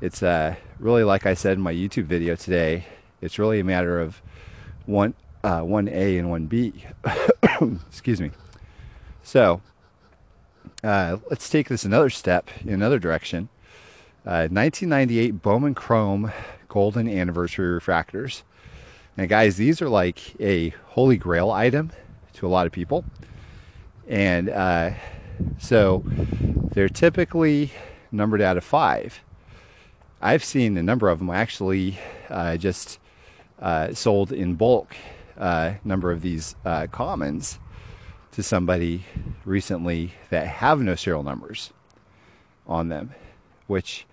it's 0.00 0.22
uh, 0.22 0.56
really 0.78 1.04
like 1.04 1.26
I 1.26 1.34
said 1.34 1.54
in 1.54 1.60
my 1.60 1.74
YouTube 1.74 2.04
video 2.04 2.34
today. 2.34 2.86
It's 3.20 3.38
really 3.38 3.60
a 3.60 3.64
matter 3.64 4.00
of 4.00 4.22
one 4.86 5.14
uh, 5.44 5.60
one 5.60 5.88
A 5.88 6.18
and 6.18 6.30
one 6.30 6.46
B. 6.46 6.84
Excuse 7.88 8.20
me. 8.20 8.30
So 9.22 9.60
uh, 10.82 11.18
let's 11.28 11.48
take 11.48 11.68
this 11.68 11.84
another 11.84 12.10
step 12.10 12.48
in 12.62 12.70
another 12.70 12.98
direction. 12.98 13.48
1998 14.24 15.30
uh, 15.30 15.32
Bowman 15.34 15.74
Chrome 15.74 16.32
Golden 16.68 17.08
Anniversary 17.08 17.78
Refractors. 17.78 18.42
Now, 19.16 19.26
guys, 19.26 19.56
these 19.56 19.82
are 19.82 19.88
like 19.88 20.40
a 20.40 20.70
holy 20.86 21.16
grail 21.16 21.50
item 21.50 21.90
to 22.34 22.46
a 22.46 22.48
lot 22.48 22.66
of 22.66 22.72
people. 22.72 23.04
And 24.08 24.48
uh, 24.48 24.92
so 25.58 26.04
they're 26.72 26.88
typically 26.88 27.72
numbered 28.12 28.40
out 28.40 28.56
of 28.56 28.64
five. 28.64 29.20
I've 30.22 30.44
seen 30.44 30.76
a 30.76 30.82
number 30.82 31.08
of 31.08 31.18
them 31.18 31.30
actually 31.30 31.98
uh, 32.28 32.58
just 32.58 32.98
uh, 33.58 33.94
sold 33.94 34.32
in 34.32 34.54
bulk, 34.54 34.94
uh, 35.38 35.74
number 35.82 36.12
of 36.12 36.20
these 36.20 36.56
uh, 36.64 36.88
commons 36.88 37.58
to 38.32 38.42
somebody 38.42 39.04
recently 39.46 40.12
that 40.28 40.46
have 40.46 40.80
no 40.80 40.94
serial 40.94 41.22
numbers 41.22 41.72
on 42.66 42.90
them, 42.90 43.14
which 43.66 44.06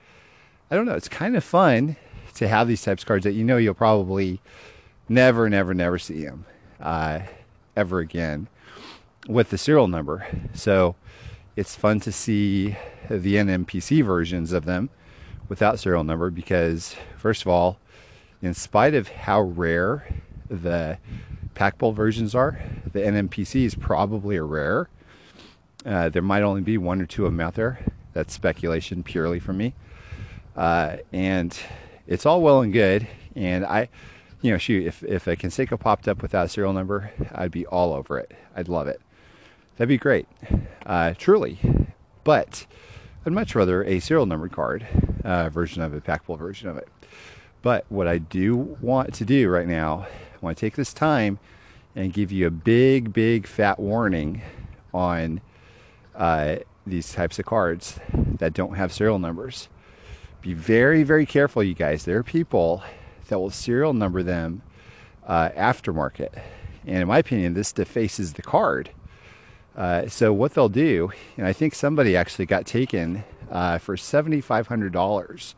I 0.71 0.75
don't 0.75 0.85
know. 0.85 0.95
It's 0.95 1.09
kind 1.09 1.35
of 1.35 1.43
fun 1.43 1.97
to 2.35 2.47
have 2.47 2.69
these 2.69 2.81
types 2.81 3.03
of 3.03 3.07
cards 3.07 3.25
that 3.25 3.33
you 3.33 3.43
know 3.43 3.57
you'll 3.57 3.73
probably 3.73 4.39
never, 5.09 5.49
never, 5.49 5.73
never 5.73 5.99
see 5.99 6.23
them 6.23 6.45
uh, 6.79 7.19
ever 7.75 7.99
again 7.99 8.47
with 9.27 9.49
the 9.49 9.57
serial 9.57 9.87
number. 9.89 10.25
So 10.53 10.95
it's 11.57 11.75
fun 11.75 11.99
to 12.01 12.13
see 12.13 12.77
the 13.09 13.35
NMPC 13.35 14.05
versions 14.05 14.53
of 14.53 14.63
them 14.63 14.89
without 15.49 15.79
serial 15.79 16.03
number 16.03 16.29
because, 16.29 16.95
first 17.17 17.41
of 17.41 17.47
all, 17.47 17.79
in 18.41 18.53
spite 18.53 18.93
of 18.93 19.07
how 19.07 19.41
rare 19.41 20.07
the 20.49 20.97
pack 21.55 21.77
pull 21.77 21.91
versions 21.91 22.35
are, 22.35 22.59
the 22.91 22.99
NMPCs 22.99 23.79
probably 23.79 24.37
are 24.37 24.45
rare. 24.45 24.89
Uh, 25.85 26.09
there 26.09 26.21
might 26.21 26.43
only 26.43 26.61
be 26.61 26.77
one 26.77 27.01
or 27.01 27.05
two 27.05 27.25
of 27.25 27.31
them 27.31 27.39
out 27.39 27.55
there. 27.55 27.79
That's 28.13 28.33
speculation 28.33 29.03
purely 29.03 29.39
from 29.39 29.57
me. 29.57 29.73
Uh, 30.55 30.97
and 31.13 31.57
it's 32.07 32.25
all 32.25 32.41
well 32.41 32.61
and 32.61 32.73
good. 32.73 33.07
And 33.35 33.65
I, 33.65 33.89
you 34.41 34.51
know, 34.51 34.57
shoot, 34.57 34.85
if, 34.85 35.03
if 35.03 35.27
a 35.27 35.35
Canseco 35.35 35.79
popped 35.79 36.07
up 36.07 36.21
without 36.21 36.47
a 36.47 36.49
serial 36.49 36.73
number, 36.73 37.11
I'd 37.31 37.51
be 37.51 37.65
all 37.65 37.93
over 37.93 38.17
it. 38.19 38.31
I'd 38.55 38.67
love 38.67 38.87
it. 38.87 39.01
That'd 39.77 39.89
be 39.89 39.97
great, 39.97 40.27
uh, 40.85 41.13
truly. 41.17 41.59
But 42.23 42.65
I'd 43.25 43.33
much 43.33 43.53
rather 43.55 43.83
a 43.83 43.99
serial 43.99 44.25
numbered 44.25 44.51
card 44.51 44.87
uh, 45.27 45.49
version 45.49 45.83
of 45.83 45.93
it, 45.93 46.03
pack 46.03 46.25
pull 46.25 46.37
version 46.37 46.69
of 46.69 46.77
it. 46.77 46.87
But 47.61 47.85
what 47.89 48.07
I 48.07 48.17
do 48.17 48.55
want 48.81 49.13
to 49.15 49.25
do 49.25 49.49
right 49.49 49.67
now, 49.67 50.07
I 50.33 50.37
want 50.41 50.57
to 50.57 50.61
take 50.61 50.75
this 50.75 50.93
time 50.93 51.37
and 51.95 52.13
give 52.13 52.31
you 52.31 52.47
a 52.47 52.51
big, 52.51 53.11
big 53.11 53.45
fat 53.45 53.77
warning 53.77 54.41
on 54.93 55.41
uh, 56.15 56.57
these 56.85 57.11
types 57.11 57.39
of 57.39 57.45
cards 57.45 57.99
that 58.13 58.53
don't 58.53 58.75
have 58.75 58.93
serial 58.93 59.19
numbers. 59.19 59.67
Be 60.41 60.53
very, 60.53 61.03
very 61.03 61.25
careful, 61.25 61.61
you 61.61 61.73
guys. 61.73 62.05
There 62.05 62.17
are 62.17 62.23
people 62.23 62.83
that 63.27 63.37
will 63.37 63.49
serial 63.49 63.93
number 63.93 64.23
them 64.23 64.61
uh, 65.25 65.49
aftermarket. 65.49 66.41
And 66.85 67.01
in 67.01 67.07
my 67.07 67.17
opinion, 67.17 67.53
this 67.53 67.73
defaces 67.73 68.33
the 68.33 68.41
card. 68.41 68.91
Uh, 69.75 70.07
so 70.07 70.31
what 70.31 70.53
they'll 70.53 70.69
do, 70.69 71.11
and 71.35 71.45
I 71.45 71.51
think 71.51 71.75
somebody 71.75 72.15
actually 72.15 72.45
got 72.45 72.65
taken 72.65 73.25
uh, 73.51 73.77
for 73.77 73.95
$7,500 73.95 75.53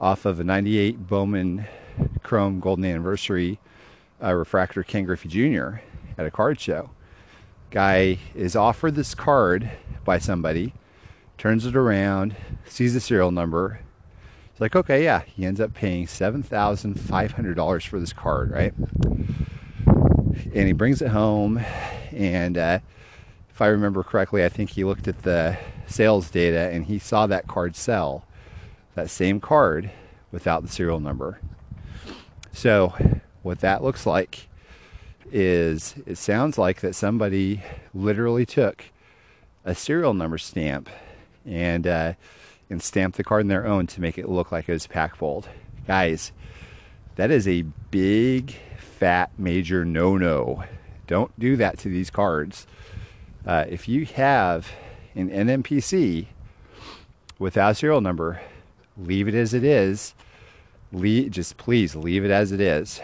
off 0.00 0.24
of 0.24 0.40
a 0.40 0.44
98 0.44 1.06
Bowman 1.06 1.66
Chrome 2.22 2.60
Golden 2.60 2.84
Anniversary 2.84 3.58
uh, 4.22 4.32
refractor 4.34 4.82
Ken 4.82 5.04
Griffey 5.04 5.28
Jr. 5.28 5.80
at 6.18 6.26
a 6.26 6.30
card 6.30 6.60
show. 6.60 6.90
Guy 7.70 8.18
is 8.34 8.54
offered 8.54 8.94
this 8.94 9.14
card 9.14 9.70
by 10.04 10.18
somebody, 10.18 10.74
turns 11.38 11.66
it 11.66 11.76
around, 11.76 12.36
sees 12.66 12.94
the 12.94 13.00
serial 13.00 13.30
number. 13.30 13.80
It's 14.50 14.60
like, 14.60 14.76
okay, 14.76 15.02
yeah, 15.04 15.22
he 15.22 15.44
ends 15.44 15.60
up 15.60 15.74
paying 15.74 16.06
$7,500 16.06 17.86
for 17.86 17.98
this 17.98 18.12
card, 18.12 18.50
right? 18.52 18.72
And 19.86 20.66
he 20.66 20.72
brings 20.72 21.02
it 21.02 21.08
home 21.08 21.58
and 22.12 22.56
uh, 22.56 22.78
if 23.50 23.60
I 23.60 23.66
remember 23.66 24.02
correctly, 24.02 24.44
I 24.44 24.48
think 24.48 24.70
he 24.70 24.84
looked 24.84 25.08
at 25.08 25.22
the 25.22 25.56
sales 25.94 26.30
data 26.30 26.70
and 26.72 26.86
he 26.86 26.98
saw 26.98 27.26
that 27.26 27.46
card 27.46 27.76
sell, 27.76 28.26
that 28.94 29.08
same 29.08 29.40
card 29.40 29.90
without 30.32 30.62
the 30.62 30.68
serial 30.68 31.00
number. 31.00 31.40
So, 32.52 32.92
what 33.42 33.60
that 33.60 33.82
looks 33.82 34.06
like 34.06 34.48
is 35.32 35.94
it 36.06 36.16
sounds 36.16 36.58
like 36.58 36.80
that 36.80 36.94
somebody 36.94 37.62
literally 37.92 38.46
took 38.46 38.84
a 39.64 39.74
serial 39.74 40.14
number 40.14 40.38
stamp 40.38 40.88
and 41.46 41.86
uh, 41.86 42.14
and 42.70 42.82
stamped 42.82 43.16
the 43.16 43.24
card 43.24 43.42
in 43.42 43.48
their 43.48 43.66
own 43.66 43.86
to 43.86 44.00
make 44.00 44.18
it 44.18 44.28
look 44.28 44.52
like 44.52 44.68
it 44.68 44.72
was 44.72 44.86
pack 44.86 45.18
pulled. 45.18 45.48
Guys, 45.86 46.32
that 47.16 47.30
is 47.30 47.46
a 47.46 47.62
big, 47.90 48.54
fat, 48.78 49.30
major 49.38 49.84
no 49.84 50.16
no. 50.16 50.64
Don't 51.06 51.38
do 51.38 51.56
that 51.56 51.78
to 51.78 51.88
these 51.88 52.10
cards. 52.10 52.66
Uh, 53.46 53.66
if 53.68 53.88
you 53.88 54.06
have 54.06 54.70
an 55.14 55.30
NMPC 55.30 56.26
without 57.38 57.76
serial 57.76 58.00
number, 58.00 58.40
leave 58.96 59.28
it 59.28 59.34
as 59.34 59.54
it 59.54 59.64
is. 59.64 60.14
Just 60.92 61.56
please 61.56 61.96
leave 61.96 62.24
it 62.24 62.30
as 62.30 62.52
it 62.52 62.60
is. 62.60 63.00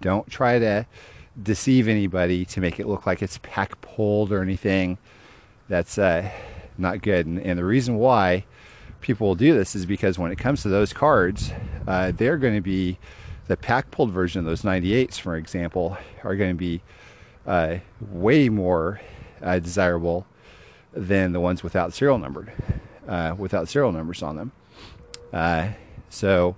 Don't 0.00 0.28
try 0.30 0.58
to 0.58 0.86
deceive 1.40 1.86
anybody 1.86 2.44
to 2.46 2.60
make 2.60 2.80
it 2.80 2.86
look 2.86 3.06
like 3.06 3.22
it's 3.22 3.38
pack 3.42 3.80
pulled 3.82 4.32
or 4.32 4.42
anything. 4.42 4.98
That's 5.68 5.98
uh, 5.98 6.30
not 6.78 7.02
good. 7.02 7.26
And, 7.26 7.38
and, 7.38 7.58
the 7.58 7.64
reason 7.64 7.96
why 7.96 8.44
people 9.00 9.26
will 9.26 9.34
do 9.34 9.54
this 9.54 9.76
is 9.76 9.84
because 9.84 10.18
when 10.18 10.32
it 10.32 10.38
comes 10.38 10.62
to 10.62 10.68
those 10.68 10.92
cards, 10.92 11.52
uh, 11.86 12.12
they're 12.12 12.38
going 12.38 12.54
to 12.54 12.60
be 12.60 12.98
the 13.48 13.56
pack 13.56 13.90
pulled 13.90 14.10
version 14.10 14.40
of 14.40 14.46
those 14.46 14.62
98s, 14.62 15.20
for 15.20 15.36
example, 15.36 15.96
are 16.24 16.36
going 16.36 16.50
to 16.50 16.58
be 16.58 16.82
uh, 17.46 17.76
way 18.00 18.48
more 18.48 19.00
uh, 19.42 19.58
desirable 19.58 20.26
than 20.96 21.32
the 21.32 21.40
ones 21.40 21.62
without 21.62 21.92
serial 21.92 22.18
numbered, 22.18 22.50
uh, 23.06 23.34
without 23.36 23.68
serial 23.68 23.92
numbers 23.92 24.22
on 24.22 24.36
them. 24.36 24.52
Uh, 25.32 25.68
so 26.08 26.56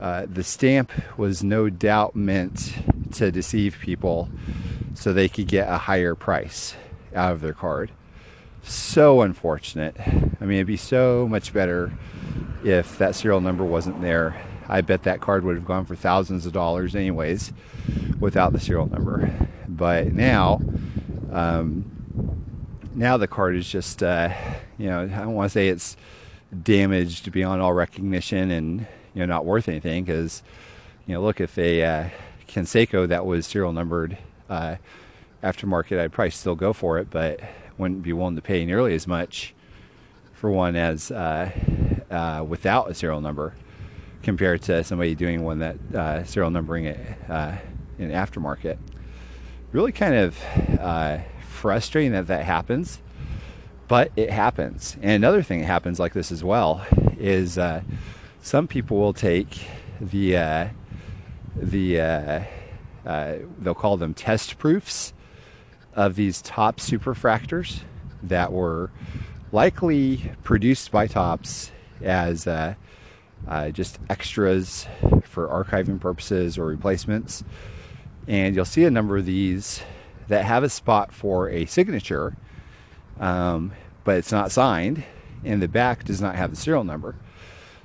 uh, 0.00 0.26
the 0.28 0.42
stamp 0.42 0.90
was 1.16 1.44
no 1.44 1.70
doubt 1.70 2.16
meant 2.16 2.74
to 3.12 3.30
deceive 3.30 3.78
people 3.80 4.28
so 4.94 5.12
they 5.12 5.28
could 5.28 5.46
get 5.46 5.68
a 5.68 5.78
higher 5.78 6.14
price 6.14 6.74
out 7.14 7.32
of 7.32 7.40
their 7.40 7.52
card. 7.52 7.90
So 8.62 9.22
unfortunate. 9.22 9.96
I 9.98 10.44
mean, 10.44 10.58
it'd 10.58 10.66
be 10.66 10.76
so 10.76 11.26
much 11.28 11.52
better 11.52 11.92
if 12.64 12.98
that 12.98 13.14
serial 13.14 13.40
number 13.40 13.64
wasn't 13.64 14.00
there. 14.00 14.40
I 14.68 14.80
bet 14.80 15.02
that 15.02 15.20
card 15.20 15.44
would 15.44 15.56
have 15.56 15.64
gone 15.64 15.84
for 15.84 15.96
thousands 15.96 16.46
of 16.46 16.52
dollars, 16.52 16.94
anyways, 16.94 17.52
without 18.20 18.52
the 18.52 18.60
serial 18.60 18.86
number. 18.86 19.32
But 19.68 20.12
now, 20.12 20.60
um, 21.30 22.41
now 22.94 23.16
the 23.16 23.26
card 23.26 23.56
is 23.56 23.68
just, 23.68 24.02
uh, 24.02 24.32
you 24.78 24.86
know, 24.86 25.02
I 25.02 25.06
don't 25.06 25.34
want 25.34 25.50
to 25.50 25.52
say 25.52 25.68
it's 25.68 25.96
damaged 26.62 27.32
beyond 27.32 27.62
all 27.62 27.72
recognition 27.72 28.50
and 28.50 28.80
you 29.14 29.20
know 29.20 29.26
not 29.26 29.44
worth 29.44 29.68
anything 29.68 30.04
because, 30.04 30.42
you 31.06 31.14
know, 31.14 31.22
look 31.22 31.40
if 31.40 31.56
a 31.58 31.82
uh, 31.82 32.08
Canseco 32.48 33.08
that 33.08 33.24
was 33.24 33.46
serial 33.46 33.72
numbered 33.72 34.18
uh, 34.50 34.76
aftermarket, 35.42 35.98
I'd 35.98 36.12
probably 36.12 36.30
still 36.30 36.54
go 36.54 36.72
for 36.72 36.98
it, 36.98 37.10
but 37.10 37.40
wouldn't 37.78 38.02
be 38.02 38.12
willing 38.12 38.36
to 38.36 38.42
pay 38.42 38.64
nearly 38.64 38.94
as 38.94 39.06
much 39.06 39.54
for 40.34 40.50
one 40.50 40.76
as 40.76 41.10
uh, 41.10 41.50
uh, 42.10 42.44
without 42.46 42.90
a 42.90 42.94
serial 42.94 43.20
number 43.20 43.54
compared 44.22 44.62
to 44.62 44.84
somebody 44.84 45.14
doing 45.14 45.42
one 45.42 45.58
that 45.60 45.76
uh, 45.94 46.24
serial 46.24 46.50
numbering 46.50 46.84
it 46.84 47.00
uh, 47.28 47.56
in 47.98 48.10
aftermarket. 48.10 48.78
Really 49.72 49.92
kind 49.92 50.14
of 50.14 50.36
frustrating 51.62 52.10
that 52.10 52.26
that 52.26 52.44
happens, 52.44 53.00
but 53.86 54.10
it 54.16 54.30
happens. 54.30 54.96
And 55.00 55.12
another 55.12 55.44
thing 55.44 55.60
that 55.60 55.66
happens 55.66 56.00
like 56.00 56.12
this 56.12 56.32
as 56.32 56.42
well 56.42 56.84
is 57.20 57.56
uh, 57.56 57.82
some 58.42 58.66
people 58.66 58.98
will 58.98 59.12
take 59.12 59.60
the 60.00 60.70
the 61.54 62.46
they'll 63.04 63.74
call 63.74 63.96
them 63.96 64.12
test 64.12 64.58
proofs 64.58 65.12
of 65.94 66.16
these 66.16 66.42
Topps 66.42 66.90
superfractors 66.90 67.82
that 68.24 68.52
were 68.52 68.90
likely 69.52 70.32
produced 70.42 70.90
by 70.90 71.06
Topps 71.06 71.70
as 72.02 72.48
uh, 72.48 72.74
uh, 73.46 73.70
just 73.70 74.00
extras 74.10 74.88
for 75.22 75.46
archiving 75.46 76.00
purposes 76.00 76.58
or 76.58 76.66
replacements. 76.66 77.44
And 78.26 78.56
you'll 78.56 78.64
see 78.64 78.82
a 78.82 78.90
number 78.90 79.16
of 79.16 79.26
these 79.26 79.82
that 80.28 80.44
have 80.44 80.62
a 80.62 80.68
spot 80.68 81.12
for 81.12 81.48
a 81.48 81.66
signature, 81.66 82.36
um, 83.20 83.72
but 84.04 84.16
it's 84.16 84.32
not 84.32 84.52
signed, 84.52 85.04
and 85.44 85.62
the 85.62 85.68
back 85.68 86.04
does 86.04 86.20
not 86.20 86.34
have 86.34 86.50
the 86.50 86.56
serial 86.56 86.84
number. 86.84 87.16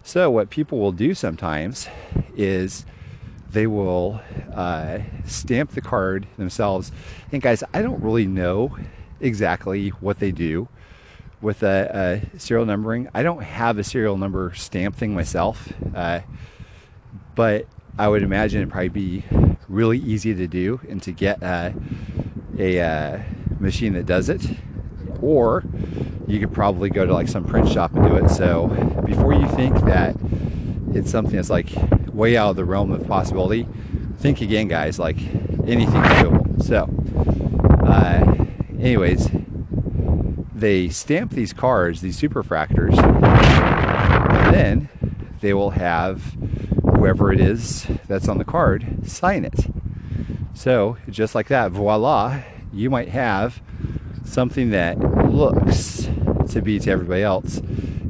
So, 0.03 0.31
what 0.31 0.49
people 0.49 0.79
will 0.79 0.93
do 0.93 1.13
sometimes 1.13 1.87
is 2.35 2.85
they 3.51 3.67
will 3.67 4.21
uh, 4.53 4.99
stamp 5.25 5.71
the 5.71 5.81
card 5.81 6.27
themselves. 6.37 6.91
And 7.31 7.41
guys, 7.41 7.63
I 7.73 7.81
don't 7.81 8.01
really 8.01 8.27
know 8.27 8.77
exactly 9.19 9.89
what 9.89 10.19
they 10.19 10.31
do 10.31 10.67
with 11.41 11.63
a, 11.63 12.21
a 12.33 12.39
serial 12.39 12.65
numbering. 12.65 13.09
I 13.13 13.23
don't 13.23 13.43
have 13.43 13.77
a 13.77 13.83
serial 13.83 14.17
number 14.17 14.53
stamp 14.55 14.95
thing 14.95 15.13
myself, 15.13 15.71
uh, 15.95 16.21
but 17.35 17.67
I 17.97 18.07
would 18.07 18.23
imagine 18.23 18.61
it'd 18.61 18.71
probably 18.71 18.89
be 18.89 19.23
really 19.69 19.97
easy 19.99 20.33
to 20.33 20.47
do 20.47 20.79
and 20.89 21.01
to 21.03 21.11
get 21.11 21.41
uh, 21.43 21.71
a 22.57 22.79
uh, 22.81 23.19
machine 23.59 23.93
that 23.93 24.05
does 24.05 24.29
it. 24.29 24.41
Or 25.21 25.63
you 26.27 26.39
could 26.39 26.53
probably 26.53 26.89
go 26.89 27.05
to 27.05 27.13
like 27.13 27.27
some 27.27 27.43
print 27.43 27.69
shop 27.69 27.93
and 27.95 28.07
do 28.07 28.15
it. 28.15 28.29
So 28.29 28.67
before 29.05 29.33
you 29.33 29.47
think 29.49 29.75
that 29.85 30.15
it's 30.93 31.11
something 31.11 31.35
that's 31.35 31.49
like 31.49 31.69
way 32.07 32.37
out 32.37 32.51
of 32.51 32.55
the 32.55 32.65
realm 32.65 32.91
of 32.91 33.07
possibility, 33.07 33.67
think 34.17 34.41
again, 34.41 34.67
guys. 34.67 34.99
Like 34.99 35.17
anything's 35.67 36.07
doable. 36.07 36.63
So, 36.63 36.89
uh, 37.85 38.45
anyways, 38.79 39.29
they 40.53 40.89
stamp 40.89 41.31
these 41.31 41.53
cards, 41.53 42.01
these 42.01 42.19
superfractors, 42.19 42.97
and 42.97 44.53
then 44.53 44.89
they 45.41 45.53
will 45.53 45.71
have 45.71 46.35
whoever 47.07 47.31
it 47.31 47.39
is 47.39 47.87
that's 48.09 48.27
on 48.27 48.37
the 48.37 48.43
card 48.43 48.85
sign 49.07 49.45
it. 49.45 49.67
So, 50.53 50.97
just 51.09 51.35
like 51.35 51.47
that, 51.47 51.71
voila, 51.71 52.41
you 52.73 52.89
might 52.89 53.07
have 53.07 53.61
something 54.25 54.71
that 54.71 54.99
looks 55.31 56.09
to 56.49 56.61
be 56.61 56.79
to 56.79 56.91
everybody 56.91 57.23
else 57.23 57.61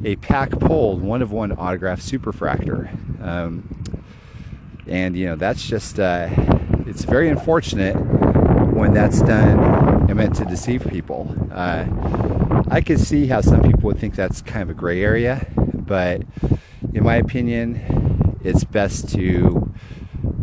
a 0.04 0.16
pack 0.16 0.50
pulled 0.50 1.00
one 1.00 1.22
of 1.22 1.30
one 1.30 1.52
autograph 1.52 2.00
superfractor. 2.00 2.90
Um, 3.22 3.68
and 4.88 5.16
you 5.16 5.26
know 5.26 5.36
that's 5.36 5.64
just 5.64 6.00
uh, 6.00 6.28
it's 6.86 7.04
very 7.04 7.28
unfortunate 7.28 7.94
when 7.94 8.94
that's 8.94 9.20
done 9.22 10.08
and 10.08 10.16
meant 10.16 10.34
to 10.36 10.44
deceive 10.44 10.84
people. 10.88 11.32
Uh, 11.52 11.84
I 12.68 12.80
could 12.80 12.98
see 12.98 13.28
how 13.28 13.42
some 13.42 13.62
people 13.62 13.82
would 13.82 13.98
think 13.98 14.16
that's 14.16 14.42
kind 14.42 14.62
of 14.62 14.70
a 14.70 14.74
gray 14.74 15.04
area, 15.04 15.46
but 15.56 16.22
in 16.94 17.04
my 17.04 17.16
opinion, 17.16 18.07
it's 18.42 18.64
best 18.64 19.08
to 19.10 19.72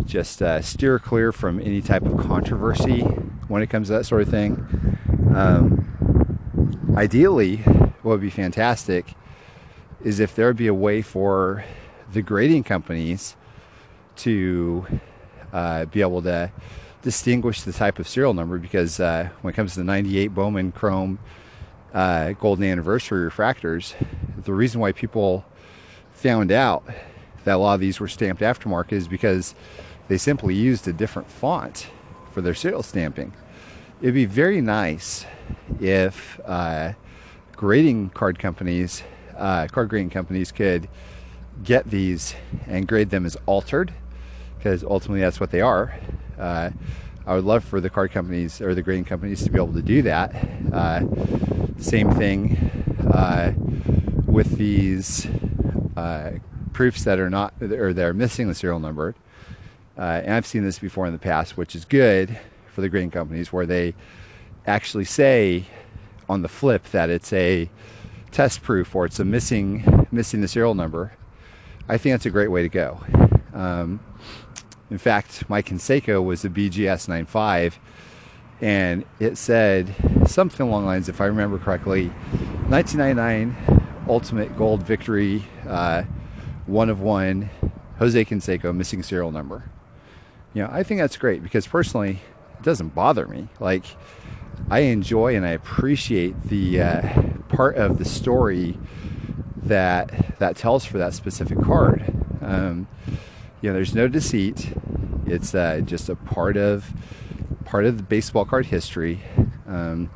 just 0.05 0.41
uh, 0.41 0.61
steer 0.61 0.99
clear 0.99 1.31
from 1.31 1.59
any 1.59 1.81
type 1.81 2.03
of 2.03 2.17
controversy 2.17 3.01
when 3.47 3.61
it 3.61 3.67
comes 3.67 3.87
to 3.87 3.93
that 3.93 4.05
sort 4.05 4.21
of 4.21 4.29
thing. 4.29 4.97
Um, 5.33 6.93
ideally, 6.95 7.57
what 7.57 8.11
would 8.11 8.21
be 8.21 8.29
fantastic 8.29 9.13
is 10.01 10.19
if 10.19 10.35
there 10.35 10.47
would 10.47 10.57
be 10.57 10.67
a 10.67 10.73
way 10.73 11.01
for 11.01 11.63
the 12.13 12.21
grading 12.21 12.63
companies 12.63 13.35
to 14.17 14.85
uh, 15.51 15.85
be 15.85 16.01
able 16.01 16.21
to 16.21 16.51
distinguish 17.01 17.61
the 17.61 17.73
type 17.73 17.99
of 17.99 18.07
serial 18.07 18.33
number 18.33 18.57
because 18.57 18.99
uh, 18.99 19.29
when 19.41 19.53
it 19.53 19.55
comes 19.55 19.73
to 19.73 19.79
the 19.79 19.83
98 19.83 20.27
Bowman 20.29 20.71
Chrome 20.71 21.19
uh, 21.93 22.33
Golden 22.33 22.65
Anniversary 22.65 23.29
refractors, 23.29 23.93
the 24.37 24.53
reason 24.53 24.81
why 24.81 24.91
people 24.91 25.45
found 26.11 26.51
out 26.51 26.83
that 27.45 27.55
a 27.55 27.57
lot 27.57 27.75
of 27.75 27.79
these 27.79 27.99
were 27.99 28.07
stamped 28.07 28.41
aftermarket 28.41 28.93
is 28.93 29.07
because 29.07 29.55
they 30.07 30.17
simply 30.17 30.53
used 30.53 30.87
a 30.87 30.93
different 30.93 31.29
font 31.29 31.87
for 32.31 32.41
their 32.41 32.53
serial 32.53 32.83
stamping. 32.83 33.33
It'd 34.01 34.13
be 34.13 34.25
very 34.25 34.61
nice 34.61 35.25
if 35.79 36.39
uh, 36.45 36.93
grading 37.53 38.09
card 38.09 38.37
companies, 38.37 39.03
uh, 39.37 39.67
card 39.67 39.89
grading 39.89 40.09
companies 40.09 40.51
could 40.51 40.89
get 41.63 41.89
these 41.89 42.35
and 42.67 42.87
grade 42.87 43.09
them 43.09 43.25
as 43.25 43.37
altered 43.45 43.93
because 44.57 44.83
ultimately 44.83 45.21
that's 45.21 45.39
what 45.39 45.51
they 45.51 45.61
are. 45.61 45.97
Uh, 46.37 46.71
I 47.25 47.35
would 47.35 47.45
love 47.45 47.63
for 47.63 47.79
the 47.79 47.89
card 47.89 48.11
companies 48.11 48.61
or 48.61 48.75
the 48.75 48.81
grading 48.81 49.05
companies 49.05 49.43
to 49.43 49.49
be 49.49 49.57
able 49.57 49.73
to 49.73 49.81
do 49.81 50.01
that. 50.03 50.35
Uh, 50.71 51.01
same 51.77 52.11
thing 52.11 52.57
uh, 53.11 53.53
with 54.25 54.57
these 54.57 55.27
uh, 55.95 56.31
proofs 56.75 57.05
that 57.05 57.19
are 57.19 57.29
not 57.29 57.53
or 57.61 57.93
that 57.93 58.05
are 58.05 58.13
missing 58.13 58.49
the 58.49 58.53
serial 58.53 58.79
number. 58.79 59.15
Uh, 59.97 60.21
and 60.23 60.33
I've 60.33 60.45
seen 60.45 60.63
this 60.63 60.77
before 60.77 61.07
in 61.07 61.13
the 61.13 61.19
past, 61.19 61.55
which 61.55 61.73
is 61.73 61.85
good 61.85 62.37
for 62.67 62.81
the 62.81 62.89
grading 62.89 63.11
companies, 63.11 63.53
where 63.53 63.65
they 63.65 63.95
actually 64.67 65.05
say 65.05 65.65
on 66.27 66.41
the 66.41 66.49
flip 66.49 66.83
that 66.91 67.09
it's 67.09 67.31
a 67.31 67.69
test 68.31 68.61
proof 68.61 68.93
or 68.93 69.05
it's 69.05 69.19
a 69.19 69.25
missing 69.25 70.05
missing 70.11 70.41
the 70.41 70.49
serial 70.49 70.75
number. 70.75 71.13
I 71.87 71.97
think 71.97 72.13
that's 72.13 72.25
a 72.25 72.29
great 72.29 72.49
way 72.49 72.61
to 72.63 72.69
go. 72.69 72.99
Um, 73.53 74.01
in 74.91 74.97
fact, 74.97 75.49
my 75.49 75.61
Canseco 75.61 76.21
was 76.23 76.43
a 76.43 76.49
BGS 76.49 77.07
95, 77.07 77.79
and 78.59 79.05
it 79.19 79.37
said 79.37 79.95
something 80.27 80.67
along 80.67 80.81
the 80.81 80.87
lines, 80.87 81.07
if 81.07 81.21
I 81.21 81.25
remember 81.25 81.57
correctly, 81.57 82.07
1999 82.67 84.05
Ultimate 84.09 84.57
Gold 84.57 84.83
Victory, 84.83 85.45
uh, 85.67 86.03
one 86.65 86.89
of 86.89 86.99
one, 86.99 87.49
Jose 87.99 88.25
Canseco, 88.25 88.75
missing 88.75 89.03
serial 89.03 89.31
number. 89.31 89.69
You 90.53 90.63
know, 90.63 90.69
I 90.71 90.83
think 90.83 90.99
that's 90.99 91.17
great 91.17 91.43
because 91.43 91.67
personally, 91.67 92.21
it 92.57 92.63
doesn't 92.63 92.95
bother 92.95 93.27
me. 93.27 93.49
Like, 93.59 93.85
I 94.69 94.79
enjoy 94.79 95.35
and 95.35 95.45
I 95.45 95.51
appreciate 95.51 96.41
the 96.43 96.81
uh, 96.81 97.23
part 97.49 97.75
of 97.75 97.97
the 97.97 98.05
story 98.05 98.77
that 99.63 100.37
that 100.39 100.55
tells 100.55 100.85
for 100.85 100.97
that 100.97 101.13
specific 101.13 101.59
card. 101.61 102.03
Um, 102.41 102.87
you 103.61 103.69
know, 103.69 103.73
there's 103.73 103.95
no 103.95 104.07
deceit. 104.07 104.73
It's 105.25 105.53
uh, 105.55 105.81
just 105.83 106.09
a 106.09 106.15
part 106.15 106.57
of 106.57 106.93
part 107.65 107.85
of 107.85 107.97
the 107.97 108.03
baseball 108.03 108.45
card 108.45 108.67
history. 108.67 109.21
Um, 109.67 110.09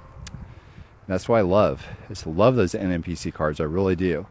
that's 1.08 1.28
why 1.28 1.40
I 1.40 1.42
love. 1.42 1.86
I 2.06 2.10
just 2.10 2.28
love 2.28 2.56
those 2.56 2.74
NMPC 2.74 3.34
cards. 3.34 3.60
I 3.60 3.64
really 3.64 3.96
do. 3.96 4.28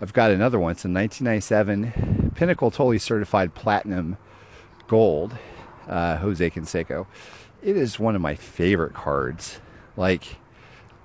I've 0.00 0.12
got 0.12 0.30
another 0.30 0.58
one. 0.58 0.72
It's 0.72 0.84
a 0.84 0.88
1997 0.88 2.32
Pinnacle 2.34 2.70
Totally 2.70 2.98
Certified 2.98 3.54
Platinum 3.54 4.18
Gold, 4.88 5.34
uh, 5.88 6.18
Jose 6.18 6.50
Canseco. 6.50 7.06
It 7.62 7.78
is 7.78 7.98
one 7.98 8.14
of 8.14 8.20
my 8.20 8.34
favorite 8.34 8.92
cards. 8.92 9.58
Like, 9.96 10.36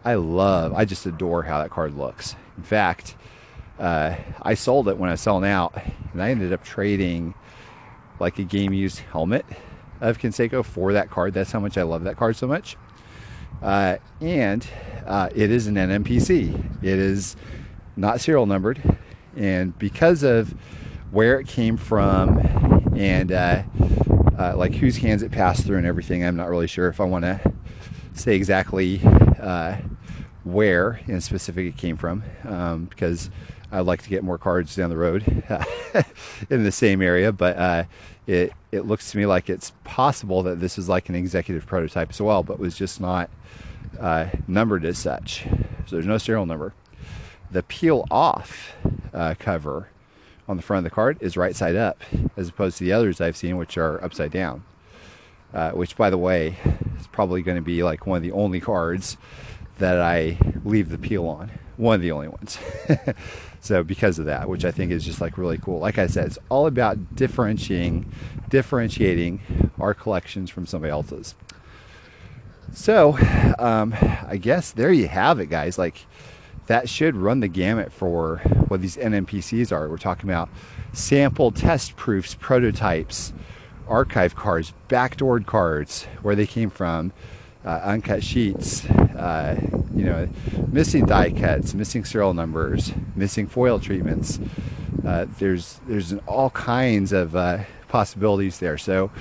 I 0.04 0.16
love, 0.16 0.74
I 0.74 0.84
just 0.84 1.06
adore 1.06 1.44
how 1.44 1.60
that 1.60 1.70
card 1.70 1.96
looks. 1.96 2.36
In 2.58 2.64
fact, 2.64 3.16
uh, 3.80 4.16
I 4.42 4.56
sold 4.56 4.90
it 4.90 4.98
when 4.98 5.10
I 5.10 5.14
was 5.14 5.22
selling 5.22 5.50
out, 5.50 5.74
and 6.12 6.22
I 6.22 6.32
ended 6.32 6.52
up 6.52 6.64
trading 6.64 7.34
like 8.20 8.40
a 8.40 8.44
game 8.44 8.74
used 8.74 9.00
helmet 9.00 9.46
of 10.02 10.20
Canseco 10.20 10.66
for 10.66 10.92
that 10.94 11.10
card. 11.10 11.34
That's 11.34 11.52
how 11.52 11.62
much 11.62 11.78
I 11.78 11.84
love 11.84 12.04
that 12.04 12.18
card 12.18 12.36
so 12.36 12.46
much. 12.46 12.76
Uh, 13.62 13.98
and 14.20 14.68
uh, 15.06 15.30
it 15.34 15.50
is 15.50 15.68
an 15.68 15.76
NMPC. 15.76 16.84
It 16.84 17.00
is 17.00 17.38
not 17.96 18.22
serial 18.22 18.46
numbered, 18.46 18.82
and 19.36 19.78
because 19.78 20.24
of 20.24 20.54
where 21.12 21.40
it 21.40 21.48
came 21.48 21.78
from 21.78 22.40
and 22.96 23.32
uh, 23.32 23.64
uh, 24.38 24.56
like 24.56 24.74
whose 24.76 24.98
hands 24.98 25.22
it 25.22 25.32
passed 25.32 25.66
through 25.66 25.78
and 25.78 25.86
everything, 25.86 26.24
I'm 26.24 26.36
not 26.36 26.50
really 26.50 26.68
sure 26.68 26.88
if 26.88 27.00
I 27.00 27.04
want 27.04 27.26
to 27.26 27.40
say 28.14 28.36
exactly 28.36 29.02
uh, 29.40 29.78
where 30.44 31.00
in 31.08 31.22
specific 31.22 31.68
it 31.68 31.78
came 31.78 31.98
from 31.98 32.24
um, 32.46 32.86
because 32.86 33.30
I'd 33.72 33.82
like 33.82 34.02
to 34.04 34.10
get 34.10 34.24
more 34.24 34.38
cards 34.38 34.76
down 34.76 34.90
the 34.90 34.98
road 34.98 35.24
in 36.50 36.64
the 36.64 36.72
same 36.72 37.02
area, 37.02 37.32
but 37.32 37.58
uh, 37.58 37.84
it 38.28 38.54
it 38.72 38.86
looks 38.86 39.12
to 39.12 39.18
me 39.18 39.26
like 39.26 39.50
it's 39.50 39.72
possible 39.84 40.44
that 40.44 40.60
this 40.60 40.78
is 40.78 40.90
like 40.90 41.10
an 41.10 41.16
executive 41.16 41.66
prototype 41.66 42.10
as 42.10 42.22
well, 42.22 42.44
but 42.44 42.60
was 42.60 42.76
just 42.76 43.00
not 43.00 43.30
uh, 44.00 44.28
numbered 44.48 44.86
as 44.86 44.98
such. 44.98 45.46
So 45.86 45.96
there's 45.96 46.06
no 46.06 46.18
serial 46.18 46.46
number. 46.46 46.74
The 47.52 47.64
peel 47.64 48.06
off 48.10 48.76
uh, 49.14 49.36
cover 49.38 49.90
on 50.48 50.58
the 50.58 50.64
front 50.64 50.80
of 50.80 50.84
the 50.92 50.96
card 50.96 51.18
is 51.22 51.36
right 51.36 51.56
side 51.56 51.76
up, 51.76 52.02
as 52.38 52.50
opposed 52.50 52.78
to 52.78 52.84
the 52.84 52.94
others 52.94 53.20
I've 53.20 53.38
seen, 53.38 53.58
which 53.58 53.78
are 53.78 54.04
upside 54.04 54.32
down. 54.32 54.64
Uh, 55.54 55.72
which, 55.72 55.98
by 55.98 56.10
the 56.10 56.18
way, 56.18 56.56
is 56.98 57.08
probably 57.08 57.42
going 57.42 57.58
to 57.58 57.62
be 57.62 57.84
like 57.84 58.08
one 58.08 58.18
of 58.18 58.24
the 58.24 58.32
only 58.32 58.62
cards 58.62 59.18
that 59.80 60.00
I 60.00 60.38
leave 60.64 60.90
the 60.90 60.98
peel 60.98 61.28
on. 61.28 61.52
One 61.76 61.96
of 61.96 62.02
the 62.02 62.12
only 62.12 62.30
ones. 62.30 62.58
so 63.60 63.84
because 63.84 64.18
of 64.18 64.26
that, 64.26 64.48
which 64.48 64.64
I 64.64 64.72
think 64.72 64.92
is 64.92 65.04
just 65.04 65.20
like 65.20 65.38
really 65.38 65.58
cool. 65.58 65.80
Like 65.80 65.98
I 65.98 66.08
said, 66.08 66.28
it's 66.28 66.40
all 66.48 66.68
about 66.68 67.16
differentiating, 67.16 68.10
differentiating 68.50 69.72
our 69.78 69.94
collections 69.94 70.50
from 70.50 70.66
somebody 70.66 70.92
else's. 70.92 71.36
So, 72.74 73.18
um, 73.60 73.94
I 74.26 74.38
guess 74.38 74.72
there 74.72 74.94
you 74.94 75.10
have 75.10 75.40
it, 75.42 75.48
guys. 75.48 75.78
Like 75.78 76.06
that 76.72 76.88
should 76.88 77.18
run 77.18 77.42
the 77.42 77.50
gamut 77.50 77.92
for 77.92 78.38
what 78.70 78.82
these 78.82 78.96
NMPCs 78.96 79.74
are. 79.74 79.90
We're 79.90 79.98
talking 79.98 80.30
about 80.30 80.48
sample 80.94 81.52
test 81.52 81.98
proofs, 81.98 82.34
prototypes, 82.36 83.34
archive 83.90 84.38
cards, 84.38 84.74
backdoored 84.88 85.46
cards, 85.46 86.06
where 86.22 86.34
they 86.34 86.48
came 86.48 86.70
from, 86.70 87.12
uh, 87.66 87.82
uncut 87.84 88.24
sheets, 88.24 88.86
uh, 88.90 89.60
you 89.94 90.06
know, 90.06 90.30
missing 90.70 91.06
die 91.06 91.32
cuts, 91.32 91.74
missing 91.74 92.06
serial 92.06 92.34
numbers, 92.34 92.94
missing 93.18 93.48
foil 93.48 93.78
treatments. 93.78 94.40
Uh, 95.06 95.26
there's 95.40 95.82
there's 95.88 96.14
all 96.26 96.52
kinds 96.52 97.12
of 97.12 97.36
uh, 97.36 97.58
possibilities 97.92 98.60
there. 98.60 98.78
So 98.78 99.12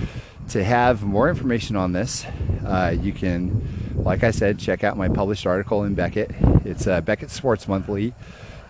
to 0.49 0.63
have 0.63 1.03
more 1.03 1.29
information 1.29 1.75
on 1.75 1.91
this, 1.91 2.25
uh, 2.65 2.95
you 2.99 3.11
can, 3.11 3.93
like 3.97 4.23
I 4.23 4.31
said, 4.31 4.57
check 4.57 4.83
out 4.83 4.97
my 4.97 5.09
published 5.09 5.45
article 5.45 5.83
in 5.83 5.93
Beckett. 5.93 6.31
It's 6.65 6.87
uh, 6.87 7.01
Beckett 7.01 7.29
Sports 7.29 7.67
Monthly, 7.67 8.13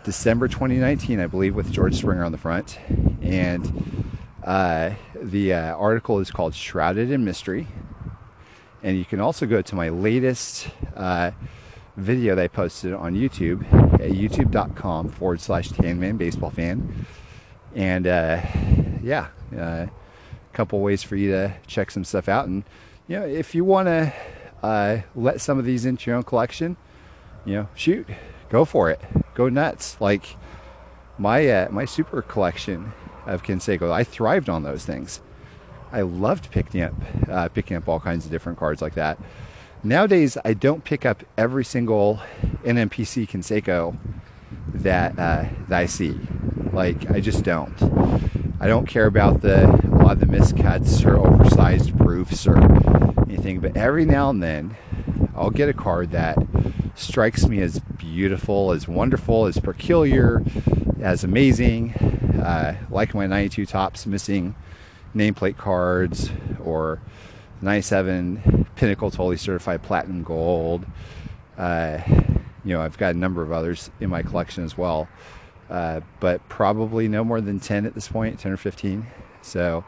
December 0.03 0.47
2019, 0.47 1.19
I 1.19 1.27
believe, 1.27 1.55
with 1.55 1.71
George 1.71 1.95
Springer 1.95 2.23
on 2.23 2.31
the 2.31 2.37
front. 2.39 2.79
And 3.21 4.11
uh, 4.43 4.91
the 5.15 5.53
uh, 5.53 5.75
article 5.75 6.19
is 6.19 6.31
called 6.31 6.55
Shrouded 6.55 7.11
in 7.11 7.23
Mystery. 7.23 7.67
And 8.81 8.97
you 8.97 9.05
can 9.05 9.19
also 9.19 9.45
go 9.45 9.61
to 9.61 9.75
my 9.75 9.89
latest 9.89 10.67
uh, 10.95 11.31
video 11.95 12.33
that 12.33 12.41
I 12.41 12.47
posted 12.47 12.93
on 12.93 13.13
YouTube 13.13 13.63
at 13.93 14.11
youtube.com 14.11 15.09
forward 15.09 15.39
slash 15.39 15.69
Tanman 15.69 16.17
Baseball 16.17 16.49
Fan. 16.49 17.05
And 17.75 18.07
uh, 18.07 18.41
yeah, 19.03 19.27
a 19.53 19.89
couple 20.53 20.79
ways 20.79 21.03
for 21.03 21.15
you 21.15 21.31
to 21.31 21.53
check 21.67 21.91
some 21.91 22.03
stuff 22.03 22.29
out. 22.29 22.47
And, 22.47 22.63
you 23.07 23.19
know, 23.19 23.25
if 23.25 23.55
you 23.55 23.63
want 23.63 23.87
to 23.87 24.13
uh, 24.63 25.01
let 25.15 25.41
some 25.41 25.59
of 25.59 25.65
these 25.65 25.85
into 25.85 26.09
your 26.09 26.17
own 26.17 26.23
collection, 26.23 26.77
you 27.45 27.55
know, 27.55 27.69
shoot, 27.75 28.07
go 28.49 28.65
for 28.65 28.89
it. 28.89 29.01
Go 29.33 29.49
nuts. 29.49 29.99
Like 29.99 30.35
my, 31.17 31.47
uh, 31.47 31.69
my 31.71 31.85
super 31.85 32.21
collection 32.21 32.93
of 33.25 33.43
Canseco, 33.43 33.91
I 33.91 34.03
thrived 34.03 34.49
on 34.49 34.63
those 34.63 34.85
things. 34.85 35.21
I 35.91 36.01
loved 36.01 36.51
picking 36.51 36.81
up, 36.81 36.93
uh, 37.27 37.49
picking 37.49 37.75
up 37.75 37.87
all 37.87 37.99
kinds 37.99 38.25
of 38.25 38.31
different 38.31 38.57
cards 38.57 38.81
like 38.81 38.95
that. 38.95 39.19
Nowadays, 39.83 40.37
I 40.45 40.53
don't 40.53 40.83
pick 40.83 41.05
up 41.05 41.23
every 41.37 41.65
single 41.65 42.19
NMPC 42.63 43.27
Canseco 43.27 43.97
that 44.73 45.17
uh, 45.17 45.45
that 45.67 45.79
I 45.79 45.85
see. 45.85 46.19
Like 46.71 47.09
I 47.11 47.19
just 47.19 47.43
don't. 47.43 47.75
I 48.59 48.67
don't 48.67 48.85
care 48.85 49.07
about 49.07 49.41
the 49.41 49.69
a 49.69 49.97
lot 49.97 50.13
of 50.13 50.19
the 50.19 50.25
miscuts 50.25 51.05
or 51.05 51.17
oversized 51.17 51.97
proofs 51.97 52.47
or 52.47 52.57
anything. 53.23 53.59
But 53.59 53.75
every 53.75 54.05
now 54.05 54.29
and 54.29 54.41
then, 54.41 54.75
I'll 55.35 55.49
get 55.49 55.69
a 55.69 55.73
card 55.73 56.11
that 56.11 56.37
strikes 56.95 57.47
me 57.47 57.61
as 57.61 57.79
beautiful, 57.79 58.71
as 58.71 58.87
wonderful, 58.87 59.45
as 59.45 59.59
peculiar, 59.59 60.43
as 61.01 61.23
amazing. 61.23 61.93
Uh, 62.41 62.75
like 62.89 63.13
my 63.13 63.27
92 63.27 63.65
Topps 63.65 64.05
missing 64.05 64.55
nameplate 65.15 65.57
cards 65.57 66.31
or 66.63 66.99
97 67.61 68.65
Pinnacle 68.75 69.11
Totally 69.11 69.37
Certified 69.37 69.83
Platinum 69.83 70.23
Gold. 70.23 70.85
Uh, 71.57 71.99
you 72.63 72.73
know, 72.73 72.81
I've 72.81 72.97
got 72.97 73.15
a 73.15 73.17
number 73.17 73.41
of 73.41 73.51
others 73.51 73.89
in 73.99 74.09
my 74.09 74.21
collection 74.21 74.63
as 74.63 74.77
well, 74.77 75.07
uh, 75.69 76.01
but 76.19 76.47
probably 76.49 77.07
no 77.07 77.23
more 77.23 77.41
than 77.41 77.59
10 77.59 77.85
at 77.85 77.95
this 77.95 78.07
point, 78.07 78.39
10 78.39 78.51
or 78.51 78.57
15. 78.57 79.07
So, 79.41 79.83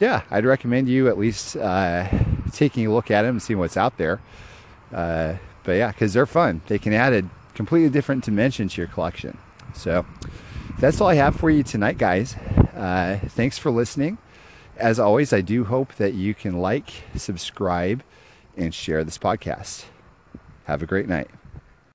yeah, 0.00 0.22
I'd 0.30 0.44
recommend 0.44 0.88
you 0.88 1.08
at 1.08 1.18
least 1.18 1.56
uh, 1.56 2.08
taking 2.52 2.86
a 2.86 2.92
look 2.92 3.10
at 3.10 3.22
them 3.22 3.36
and 3.36 3.42
seeing 3.42 3.58
what's 3.58 3.76
out 3.76 3.96
there. 3.98 4.20
Uh, 4.92 5.34
but 5.62 5.72
yeah, 5.72 5.92
because 5.92 6.12
they're 6.12 6.26
fun. 6.26 6.62
They 6.66 6.78
can 6.78 6.92
add 6.92 7.12
a 7.12 7.22
completely 7.54 7.90
different 7.90 8.24
dimension 8.24 8.68
to 8.68 8.80
your 8.80 8.88
collection. 8.88 9.38
So, 9.74 10.04
that's 10.78 11.00
all 11.00 11.08
I 11.08 11.14
have 11.14 11.36
for 11.36 11.50
you 11.50 11.62
tonight, 11.62 11.98
guys. 11.98 12.34
Uh, 12.74 13.18
thanks 13.28 13.58
for 13.58 13.70
listening. 13.70 14.18
As 14.78 14.98
always, 14.98 15.32
I 15.32 15.42
do 15.42 15.64
hope 15.64 15.94
that 15.96 16.14
you 16.14 16.34
can 16.34 16.58
like, 16.58 17.04
subscribe, 17.14 18.02
and 18.56 18.74
share 18.74 19.04
this 19.04 19.18
podcast. 19.18 19.84
Have 20.64 20.82
a 20.82 20.86
great 20.86 21.06
night. 21.06 21.28